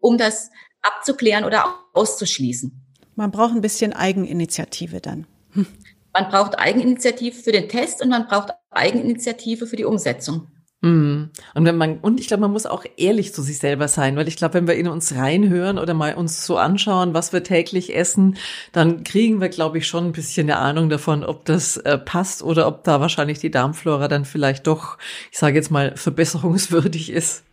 um 0.00 0.16
das 0.16 0.50
abzuklären 0.80 1.44
oder 1.44 1.74
auszuschließen? 1.92 2.80
Man 3.14 3.30
braucht 3.30 3.54
ein 3.54 3.60
bisschen 3.60 3.92
Eigeninitiative 3.92 5.00
dann. 5.00 5.26
Hm. 5.52 5.66
Man 6.14 6.28
braucht 6.28 6.58
Eigeninitiative 6.58 7.36
für 7.36 7.52
den 7.52 7.68
Test 7.68 8.02
und 8.02 8.08
man 8.08 8.26
braucht 8.26 8.52
Eigeninitiative 8.72 9.66
für 9.66 9.76
die 9.76 9.84
Umsetzung. 9.84 10.48
Mhm. 10.82 11.30
Und 11.54 11.64
wenn 11.64 11.76
man, 11.76 12.00
und 12.00 12.18
ich 12.18 12.26
glaube, 12.26 12.40
man 12.40 12.50
muss 12.50 12.66
auch 12.66 12.84
ehrlich 12.96 13.32
zu 13.32 13.40
sich 13.40 13.58
selber 13.58 13.86
sein, 13.86 14.16
weil 14.16 14.26
ich 14.26 14.36
glaube, 14.36 14.54
wenn 14.54 14.66
wir 14.66 14.74
in 14.74 14.88
uns 14.88 15.14
reinhören 15.14 15.78
oder 15.78 15.94
mal 15.94 16.14
uns 16.14 16.44
so 16.44 16.56
anschauen, 16.56 17.14
was 17.14 17.32
wir 17.32 17.44
täglich 17.44 17.94
essen, 17.94 18.36
dann 18.72 19.04
kriegen 19.04 19.40
wir, 19.40 19.48
glaube 19.48 19.78
ich, 19.78 19.86
schon 19.86 20.06
ein 20.06 20.12
bisschen 20.12 20.50
eine 20.50 20.58
Ahnung 20.58 20.88
davon, 20.88 21.24
ob 21.24 21.44
das 21.44 21.76
äh, 21.76 21.98
passt 21.98 22.42
oder 22.42 22.66
ob 22.66 22.82
da 22.82 23.00
wahrscheinlich 23.00 23.38
die 23.38 23.52
Darmflora 23.52 24.08
dann 24.08 24.24
vielleicht 24.24 24.66
doch, 24.66 24.98
ich 25.30 25.38
sage 25.38 25.54
jetzt 25.54 25.70
mal, 25.70 25.96
verbesserungswürdig 25.96 27.10
ist. 27.10 27.44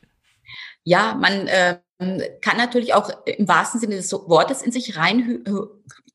Ja, 0.84 1.14
man 1.14 1.46
äh, 1.48 1.78
kann 2.42 2.58
natürlich 2.58 2.96
auch 2.96 3.12
im 3.26 3.48
wahrsten 3.48 3.80
Sinne 3.80 3.98
des 3.98 4.12
Wortes 4.12 4.64
in 4.64 4.72
sich 4.72 4.98
rein 4.98 5.44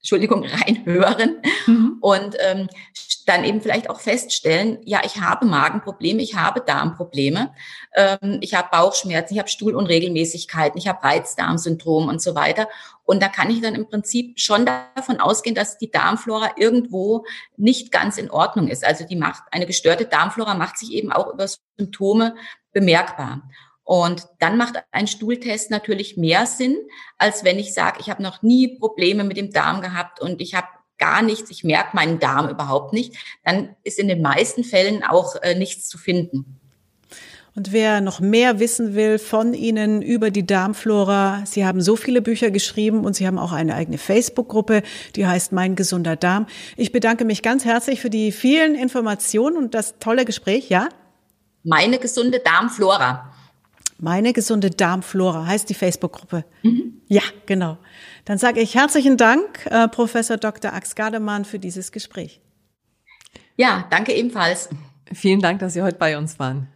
Entschuldigung, 0.04 0.44
reinhören 0.66 1.40
mhm. 1.66 1.96
und 2.02 2.36
ähm, 2.38 2.68
dann 3.24 3.42
eben 3.42 3.62
vielleicht 3.62 3.88
auch 3.88 4.00
feststellen, 4.00 4.76
ja, 4.84 5.00
ich 5.02 5.18
habe 5.22 5.46
Magenprobleme, 5.46 6.20
ich 6.20 6.34
habe 6.34 6.60
Darmprobleme, 6.60 7.54
ähm, 7.94 8.36
ich 8.42 8.52
habe 8.52 8.68
Bauchschmerzen, 8.70 9.32
ich 9.32 9.38
habe 9.38 9.48
Stuhlunregelmäßigkeiten, 9.48 10.76
ich 10.76 10.88
habe 10.88 11.02
Reizdarmsyndrom 11.02 12.08
und 12.08 12.20
so 12.20 12.34
weiter. 12.34 12.68
Und 13.04 13.22
da 13.22 13.28
kann 13.28 13.48
ich 13.48 13.62
dann 13.62 13.74
im 13.74 13.88
Prinzip 13.88 14.38
schon 14.38 14.66
davon 14.66 15.20
ausgehen, 15.20 15.54
dass 15.54 15.78
die 15.78 15.90
Darmflora 15.90 16.50
irgendwo 16.58 17.24
nicht 17.56 17.90
ganz 17.90 18.18
in 18.18 18.30
Ordnung 18.30 18.68
ist. 18.68 18.84
Also 18.84 19.06
die 19.06 19.16
macht, 19.16 19.44
eine 19.52 19.64
gestörte 19.64 20.04
Darmflora 20.04 20.54
macht 20.54 20.76
sich 20.76 20.92
eben 20.92 21.12
auch 21.12 21.32
über 21.32 21.46
Symptome 21.78 22.34
bemerkbar. 22.74 23.48
Und 23.84 24.26
dann 24.40 24.56
macht 24.56 24.82
ein 24.92 25.06
Stuhltest 25.06 25.70
natürlich 25.70 26.16
mehr 26.16 26.46
Sinn, 26.46 26.76
als 27.18 27.44
wenn 27.44 27.58
ich 27.58 27.74
sage, 27.74 27.98
ich 28.00 28.08
habe 28.08 28.22
noch 28.22 28.42
nie 28.42 28.78
Probleme 28.78 29.24
mit 29.24 29.36
dem 29.36 29.52
Darm 29.52 29.82
gehabt 29.82 30.20
und 30.20 30.40
ich 30.40 30.54
habe 30.54 30.66
gar 30.98 31.22
nichts, 31.22 31.50
ich 31.50 31.64
merke 31.64 31.94
meinen 31.94 32.18
Darm 32.18 32.48
überhaupt 32.48 32.92
nicht. 32.92 33.14
Dann 33.44 33.76
ist 33.82 33.98
in 33.98 34.08
den 34.08 34.22
meisten 34.22 34.64
Fällen 34.64 35.02
auch 35.02 35.36
äh, 35.42 35.54
nichts 35.54 35.88
zu 35.88 35.98
finden. 35.98 36.60
Und 37.56 37.72
wer 37.72 38.00
noch 38.00 38.18
mehr 38.18 38.58
wissen 38.58 38.96
will 38.96 39.20
von 39.20 39.54
Ihnen 39.54 40.02
über 40.02 40.32
die 40.32 40.44
Darmflora, 40.44 41.44
Sie 41.46 41.64
haben 41.64 41.80
so 41.80 41.94
viele 41.94 42.20
Bücher 42.20 42.50
geschrieben 42.50 43.04
und 43.04 43.14
Sie 43.14 43.28
haben 43.28 43.38
auch 43.38 43.52
eine 43.52 43.76
eigene 43.76 43.98
Facebook-Gruppe, 43.98 44.82
die 45.14 45.26
heißt 45.26 45.52
Mein 45.52 45.76
gesunder 45.76 46.16
Darm. 46.16 46.46
Ich 46.76 46.90
bedanke 46.90 47.24
mich 47.24 47.42
ganz 47.42 47.64
herzlich 47.64 48.00
für 48.00 48.10
die 48.10 48.32
vielen 48.32 48.74
Informationen 48.74 49.56
und 49.56 49.74
das 49.74 50.00
tolle 50.00 50.24
Gespräch, 50.24 50.68
ja? 50.68 50.88
Meine 51.62 51.98
gesunde 51.98 52.40
Darmflora. 52.40 53.33
Meine 53.98 54.32
gesunde 54.32 54.70
Darmflora 54.70 55.46
heißt 55.46 55.68
die 55.70 55.74
Facebook-Gruppe. 55.74 56.44
Mhm. 56.62 57.00
Ja, 57.06 57.22
genau. 57.46 57.78
Dann 58.24 58.38
sage 58.38 58.60
ich 58.60 58.74
herzlichen 58.74 59.16
Dank, 59.16 59.66
äh, 59.66 59.88
Professor 59.88 60.36
Dr. 60.36 60.72
Ax 60.72 60.94
Gardemann, 60.94 61.44
für 61.44 61.58
dieses 61.58 61.92
Gespräch. 61.92 62.40
Ja, 63.56 63.86
danke 63.90 64.12
ebenfalls. 64.12 64.68
Vielen 65.12 65.40
Dank, 65.40 65.60
dass 65.60 65.74
Sie 65.74 65.82
heute 65.82 65.98
bei 65.98 66.18
uns 66.18 66.38
waren. 66.38 66.68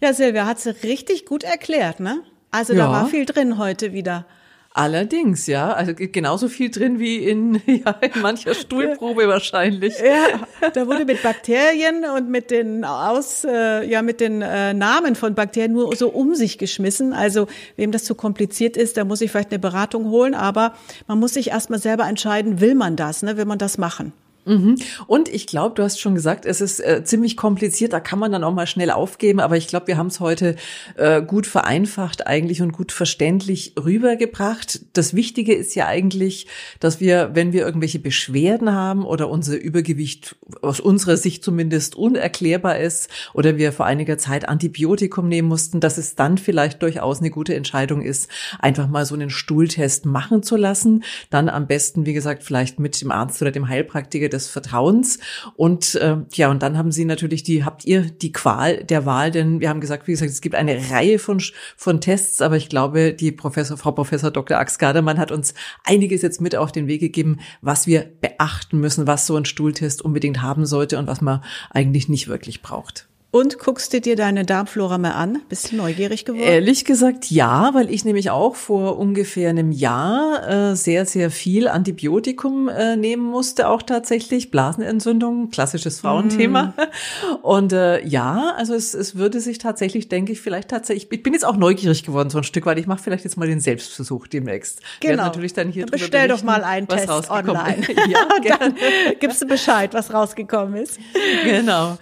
Ja, 0.00 0.12
Silvia 0.12 0.46
hat 0.46 0.58
sie 0.58 0.70
richtig 0.82 1.26
gut 1.26 1.44
erklärt, 1.44 2.00
ne? 2.00 2.22
Also 2.50 2.72
ja. 2.72 2.86
da 2.86 2.92
war 2.92 3.06
viel 3.06 3.24
drin 3.24 3.56
heute 3.56 3.92
wieder. 3.92 4.26
Allerdings, 4.74 5.46
ja. 5.46 5.72
Also 5.72 5.92
genauso 5.94 6.48
viel 6.48 6.70
drin 6.70 6.98
wie 6.98 7.18
in, 7.18 7.60
ja, 7.66 7.90
in 8.00 8.22
mancher 8.22 8.54
Stuhlprobe 8.54 9.28
wahrscheinlich. 9.28 9.94
Ja, 9.98 10.70
da 10.72 10.86
wurde 10.86 11.04
mit 11.04 11.22
Bakterien 11.22 12.04
und 12.04 12.30
mit 12.30 12.50
den 12.50 12.84
Aus, 12.84 13.44
äh, 13.44 13.86
ja, 13.86 14.00
mit 14.00 14.20
den 14.20 14.40
äh, 14.40 14.72
Namen 14.72 15.14
von 15.14 15.34
Bakterien 15.34 15.72
nur 15.72 15.94
so 15.94 16.08
um 16.08 16.34
sich 16.34 16.56
geschmissen. 16.56 17.12
Also, 17.12 17.48
wem 17.76 17.92
das 17.92 18.04
zu 18.04 18.14
kompliziert 18.14 18.78
ist, 18.78 18.96
da 18.96 19.04
muss 19.04 19.20
ich 19.20 19.30
vielleicht 19.30 19.50
eine 19.50 19.58
Beratung 19.58 20.08
holen, 20.08 20.34
aber 20.34 20.74
man 21.06 21.18
muss 21.18 21.34
sich 21.34 21.50
erstmal 21.50 21.78
selber 21.78 22.06
entscheiden, 22.08 22.60
will 22.60 22.74
man 22.74 22.96
das, 22.96 23.22
ne? 23.22 23.36
Will 23.36 23.44
man 23.44 23.58
das 23.58 23.76
machen? 23.76 24.14
Mhm. 24.44 24.76
Und 25.06 25.28
ich 25.28 25.46
glaube, 25.46 25.74
du 25.76 25.82
hast 25.82 26.00
schon 26.00 26.14
gesagt, 26.14 26.46
es 26.46 26.60
ist 26.60 26.80
äh, 26.80 27.04
ziemlich 27.04 27.36
kompliziert, 27.36 27.92
da 27.92 28.00
kann 28.00 28.18
man 28.18 28.32
dann 28.32 28.42
auch 28.42 28.52
mal 28.52 28.66
schnell 28.66 28.90
aufgeben, 28.90 29.38
aber 29.38 29.56
ich 29.56 29.68
glaube, 29.68 29.86
wir 29.86 29.96
haben 29.96 30.08
es 30.08 30.18
heute 30.18 30.56
äh, 30.96 31.22
gut 31.22 31.46
vereinfacht 31.46 32.26
eigentlich 32.26 32.60
und 32.60 32.72
gut 32.72 32.90
verständlich 32.90 33.74
rübergebracht. 33.82 34.80
Das 34.94 35.14
Wichtige 35.14 35.54
ist 35.54 35.74
ja 35.76 35.86
eigentlich, 35.86 36.48
dass 36.80 36.98
wir, 36.98 37.30
wenn 37.34 37.52
wir 37.52 37.64
irgendwelche 37.64 38.00
Beschwerden 38.00 38.72
haben 38.72 39.04
oder 39.04 39.28
unser 39.28 39.56
Übergewicht 39.56 40.36
aus 40.60 40.80
unserer 40.80 41.16
Sicht 41.16 41.44
zumindest 41.44 41.94
unerklärbar 41.94 42.78
ist 42.78 43.08
oder 43.34 43.56
wir 43.56 43.72
vor 43.72 43.86
einiger 43.86 44.18
Zeit 44.18 44.48
Antibiotikum 44.48 45.28
nehmen 45.28 45.48
mussten, 45.48 45.78
dass 45.78 45.98
es 45.98 46.16
dann 46.16 46.36
vielleicht 46.36 46.82
durchaus 46.82 47.20
eine 47.20 47.30
gute 47.30 47.54
Entscheidung 47.54 48.02
ist, 48.02 48.28
einfach 48.58 48.88
mal 48.88 49.06
so 49.06 49.14
einen 49.14 49.30
Stuhltest 49.30 50.04
machen 50.04 50.42
zu 50.42 50.56
lassen. 50.56 51.04
Dann 51.30 51.48
am 51.48 51.68
besten, 51.68 52.06
wie 52.06 52.12
gesagt, 52.12 52.42
vielleicht 52.42 52.80
mit 52.80 53.00
dem 53.00 53.12
Arzt 53.12 53.40
oder 53.40 53.52
dem 53.52 53.68
Heilpraktiker 53.68 54.31
des 54.32 54.48
Vertrauens. 54.48 55.18
Und 55.54 55.94
äh, 55.96 56.16
ja, 56.32 56.50
und 56.50 56.62
dann 56.62 56.76
haben 56.78 56.92
Sie 56.92 57.04
natürlich 57.04 57.42
die, 57.42 57.64
habt 57.64 57.84
ihr 57.84 58.02
die 58.02 58.32
Qual 58.32 58.84
der 58.84 59.06
Wahl, 59.06 59.30
denn 59.30 59.60
wir 59.60 59.68
haben 59.68 59.80
gesagt, 59.80 60.06
wie 60.06 60.12
gesagt, 60.12 60.30
es 60.30 60.40
gibt 60.40 60.54
eine 60.54 60.90
Reihe 60.90 61.18
von, 61.18 61.40
von 61.76 62.00
Tests, 62.00 62.40
aber 62.40 62.56
ich 62.56 62.68
glaube, 62.68 63.14
die 63.14 63.32
Professor, 63.32 63.76
Frau 63.76 63.92
Professor 63.92 64.30
Dr. 64.30 64.58
Ax 64.58 64.78
Gardemann 64.78 65.18
hat 65.18 65.30
uns 65.30 65.54
einiges 65.84 66.22
jetzt 66.22 66.40
mit 66.40 66.56
auf 66.56 66.72
den 66.72 66.86
Weg 66.86 67.00
gegeben, 67.00 67.38
was 67.60 67.86
wir 67.86 68.10
beachten 68.20 68.78
müssen, 68.78 69.06
was 69.06 69.26
so 69.26 69.36
ein 69.36 69.44
Stuhltest 69.44 70.02
unbedingt 70.02 70.42
haben 70.42 70.66
sollte 70.66 70.98
und 70.98 71.06
was 71.06 71.20
man 71.20 71.42
eigentlich 71.70 72.08
nicht 72.08 72.28
wirklich 72.28 72.62
braucht. 72.62 73.08
Und 73.34 73.58
guckst 73.58 73.94
du 73.94 74.00
dir 74.02 74.14
deine 74.14 74.44
Darmflora 74.44 74.98
mal 74.98 75.12
an? 75.12 75.40
Bist 75.48 75.72
du 75.72 75.76
neugierig 75.76 76.26
geworden? 76.26 76.44
Ehrlich 76.44 76.84
gesagt 76.84 77.30
ja, 77.30 77.70
weil 77.72 77.90
ich 77.90 78.04
nämlich 78.04 78.28
auch 78.28 78.56
vor 78.56 78.98
ungefähr 78.98 79.48
einem 79.48 79.72
Jahr 79.72 80.72
äh, 80.72 80.76
sehr, 80.76 81.06
sehr 81.06 81.30
viel 81.30 81.66
Antibiotikum 81.66 82.68
äh, 82.68 82.94
nehmen 82.94 83.22
musste, 83.24 83.68
auch 83.70 83.80
tatsächlich. 83.80 84.50
Blasenentzündung, 84.50 85.48
klassisches 85.48 86.00
Frauenthema. 86.00 86.74
Mm. 86.76 87.34
Und 87.42 87.72
äh, 87.72 88.06
ja, 88.06 88.52
also 88.58 88.74
es, 88.74 88.92
es 88.92 89.16
würde 89.16 89.40
sich 89.40 89.56
tatsächlich, 89.56 90.10
denke 90.10 90.32
ich, 90.32 90.42
vielleicht 90.42 90.68
tatsächlich, 90.68 91.10
ich 91.10 91.22
bin 91.22 91.32
jetzt 91.32 91.46
auch 91.46 91.56
neugierig 91.56 92.04
geworden 92.04 92.28
so 92.28 92.36
ein 92.36 92.44
Stück, 92.44 92.66
weil 92.66 92.78
ich 92.78 92.86
mache 92.86 93.02
vielleicht 93.02 93.24
jetzt 93.24 93.38
mal 93.38 93.48
den 93.48 93.60
Selbstversuch 93.60 94.26
demnächst. 94.26 94.82
Genau. 95.00 95.22
natürlich 95.22 95.54
dann 95.54 95.72
hier 95.72 95.86
dann 95.86 95.98
bestell 95.98 96.28
doch 96.28 96.42
mal 96.42 96.64
einen 96.64 96.86
Test 96.86 97.30
online. 97.30 97.78
ja, 98.10 98.26
dann 98.58 98.74
gibst 99.20 99.40
du 99.40 99.46
Bescheid, 99.46 99.94
was 99.94 100.12
rausgekommen 100.12 100.82
ist. 100.82 101.00
Genau. 101.44 101.96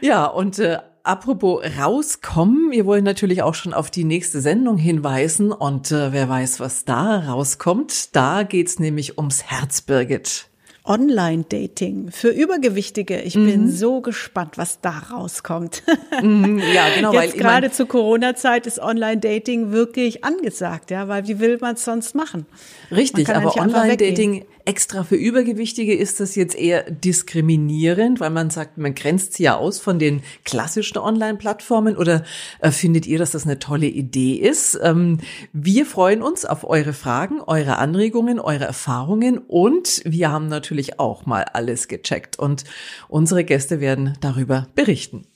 Ja, 0.00 0.26
und 0.26 0.58
äh, 0.58 0.78
apropos 1.02 1.62
rauskommen, 1.78 2.70
wir 2.70 2.86
wollen 2.86 3.04
natürlich 3.04 3.42
auch 3.42 3.54
schon 3.54 3.74
auf 3.74 3.90
die 3.90 4.04
nächste 4.04 4.40
Sendung 4.40 4.76
hinweisen 4.76 5.52
und 5.52 5.92
äh, 5.92 6.12
wer 6.12 6.28
weiß, 6.28 6.60
was 6.60 6.84
da 6.84 7.20
rauskommt. 7.20 8.14
Da 8.16 8.42
geht's 8.42 8.78
nämlich 8.78 9.18
ums 9.18 9.44
Herz, 9.44 9.82
Birgit. 9.82 10.48
Online-Dating 10.86 12.10
für 12.10 12.28
Übergewichtige. 12.28 13.22
Ich 13.22 13.36
mhm. 13.36 13.46
bin 13.46 13.70
so 13.70 14.02
gespannt, 14.02 14.58
was 14.58 14.80
da 14.82 14.98
rauskommt. 15.10 15.82
Mhm, 16.22 16.58
ja, 16.74 16.94
genau. 16.94 17.12
Jetzt 17.12 17.32
weil, 17.34 17.40
gerade 17.40 17.70
zur 17.70 17.88
Corona-Zeit 17.88 18.66
ist 18.66 18.78
Online-Dating 18.78 19.72
wirklich 19.72 20.24
angesagt, 20.24 20.90
ja, 20.90 21.08
weil 21.08 21.26
wie 21.26 21.40
will 21.40 21.58
man 21.60 21.74
es 21.74 21.84
sonst 21.84 22.14
machen? 22.14 22.46
Richtig, 22.90 23.28
aber 23.30 23.56
Online-Dating 23.56 24.44
extra 24.64 25.04
für 25.04 25.16
Übergewichtige 25.16 25.94
ist 25.94 26.20
das 26.20 26.34
jetzt 26.34 26.56
eher 26.56 26.90
diskriminierend, 26.90 28.20
weil 28.20 28.30
man 28.30 28.50
sagt, 28.50 28.78
man 28.78 28.94
grenzt 28.94 29.34
sie 29.34 29.44
ja 29.44 29.56
aus 29.56 29.78
von 29.78 29.98
den 29.98 30.22
klassischen 30.44 30.98
Online-Plattformen 30.98 31.96
oder 31.96 32.24
äh, 32.60 32.70
findet 32.70 33.06
ihr, 33.06 33.18
dass 33.18 33.32
das 33.32 33.44
eine 33.44 33.58
tolle 33.58 33.86
Idee 33.86 34.34
ist? 34.34 34.78
Ähm, 34.82 35.18
wir 35.52 35.86
freuen 35.86 36.22
uns 36.22 36.44
auf 36.44 36.64
eure 36.64 36.92
Fragen, 36.92 37.40
eure 37.40 37.76
Anregungen, 37.78 38.40
eure 38.40 38.64
Erfahrungen 38.64 39.38
und 39.38 40.02
wir 40.04 40.30
haben 40.30 40.48
natürlich 40.48 40.98
auch 40.98 41.26
mal 41.26 41.44
alles 41.52 41.88
gecheckt 41.88 42.38
und 42.38 42.64
unsere 43.08 43.44
Gäste 43.44 43.80
werden 43.80 44.16
darüber 44.20 44.68
berichten. 44.74 45.26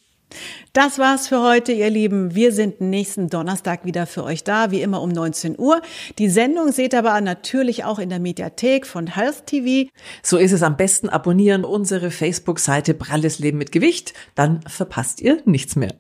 Das 0.73 0.99
war's 0.99 1.29
für 1.29 1.43
heute, 1.43 1.73
ihr 1.73 1.91
Lieben. 1.91 2.35
Wir 2.35 2.53
sind 2.53 2.81
nächsten 2.81 3.29
Donnerstag 3.29 3.85
wieder 3.85 4.07
für 4.07 4.25
euch 4.25 4.45
da, 4.45 4.71
wie 4.71 4.83
immer 4.83 5.03
um 5.03 5.09
19 5.09 5.59
Uhr. 5.59 5.81
Die 6.19 6.29
Sendung 6.29 6.73
seht 6.73 6.93
ihr 6.93 7.01
aber 7.01 7.21
natürlich 7.21 7.85
auch 7.85 7.99
in 7.99 8.11
der 8.11 8.21
Mediathek 8.21 8.87
von 8.87 9.07
Health 9.07 9.47
TV. 9.47 9.91
So 10.23 10.37
ist 10.37 10.53
es 10.53 10.63
am 10.63 10.77
besten. 10.77 11.09
Abonnieren 11.09 11.65
unsere 11.65 12.11
Facebook-Seite 12.11 12.95
Pralles 12.95 13.39
Leben 13.39 13.59
mit 13.59 13.73
Gewicht. 13.73 14.15
Dann 14.35 14.61
verpasst 14.63 15.21
ihr 15.21 15.41
nichts 15.47 15.77
mehr. 15.77 15.95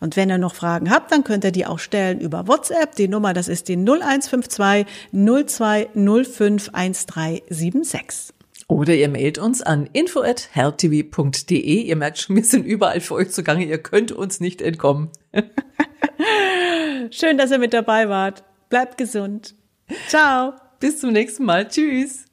Und 0.00 0.16
wenn 0.16 0.30
ihr 0.30 0.38
noch 0.38 0.54
Fragen 0.54 0.90
habt, 0.90 1.10
dann 1.12 1.24
könnt 1.24 1.44
ihr 1.44 1.52
die 1.52 1.66
auch 1.66 1.78
stellen 1.78 2.20
über 2.20 2.46
WhatsApp. 2.48 2.94
Die 2.96 3.08
Nummer, 3.08 3.32
das 3.32 3.48
ist 3.48 3.68
die 3.68 3.76
0152 3.76 4.86
0205 5.12 6.70
1376. 6.72 8.35
Oder 8.68 8.94
ihr 8.94 9.08
mailt 9.08 9.38
uns 9.38 9.62
an 9.62 9.88
info@healthtv.de. 9.92 11.82
Ihr 11.82 11.96
merkt 11.96 12.18
schon, 12.18 12.36
wir 12.36 12.44
sind 12.44 12.66
überall 12.66 13.00
für 13.00 13.14
euch 13.14 13.30
zugange. 13.30 13.64
Ihr 13.64 13.78
könnt 13.78 14.12
uns 14.12 14.40
nicht 14.40 14.60
entkommen. 14.60 15.10
Schön, 17.10 17.38
dass 17.38 17.52
ihr 17.52 17.58
mit 17.58 17.72
dabei 17.72 18.08
wart. 18.08 18.42
Bleibt 18.68 18.98
gesund. 18.98 19.54
Ciao. 20.08 20.54
Bis 20.80 20.98
zum 20.98 21.12
nächsten 21.12 21.44
Mal. 21.44 21.68
Tschüss. 21.68 22.25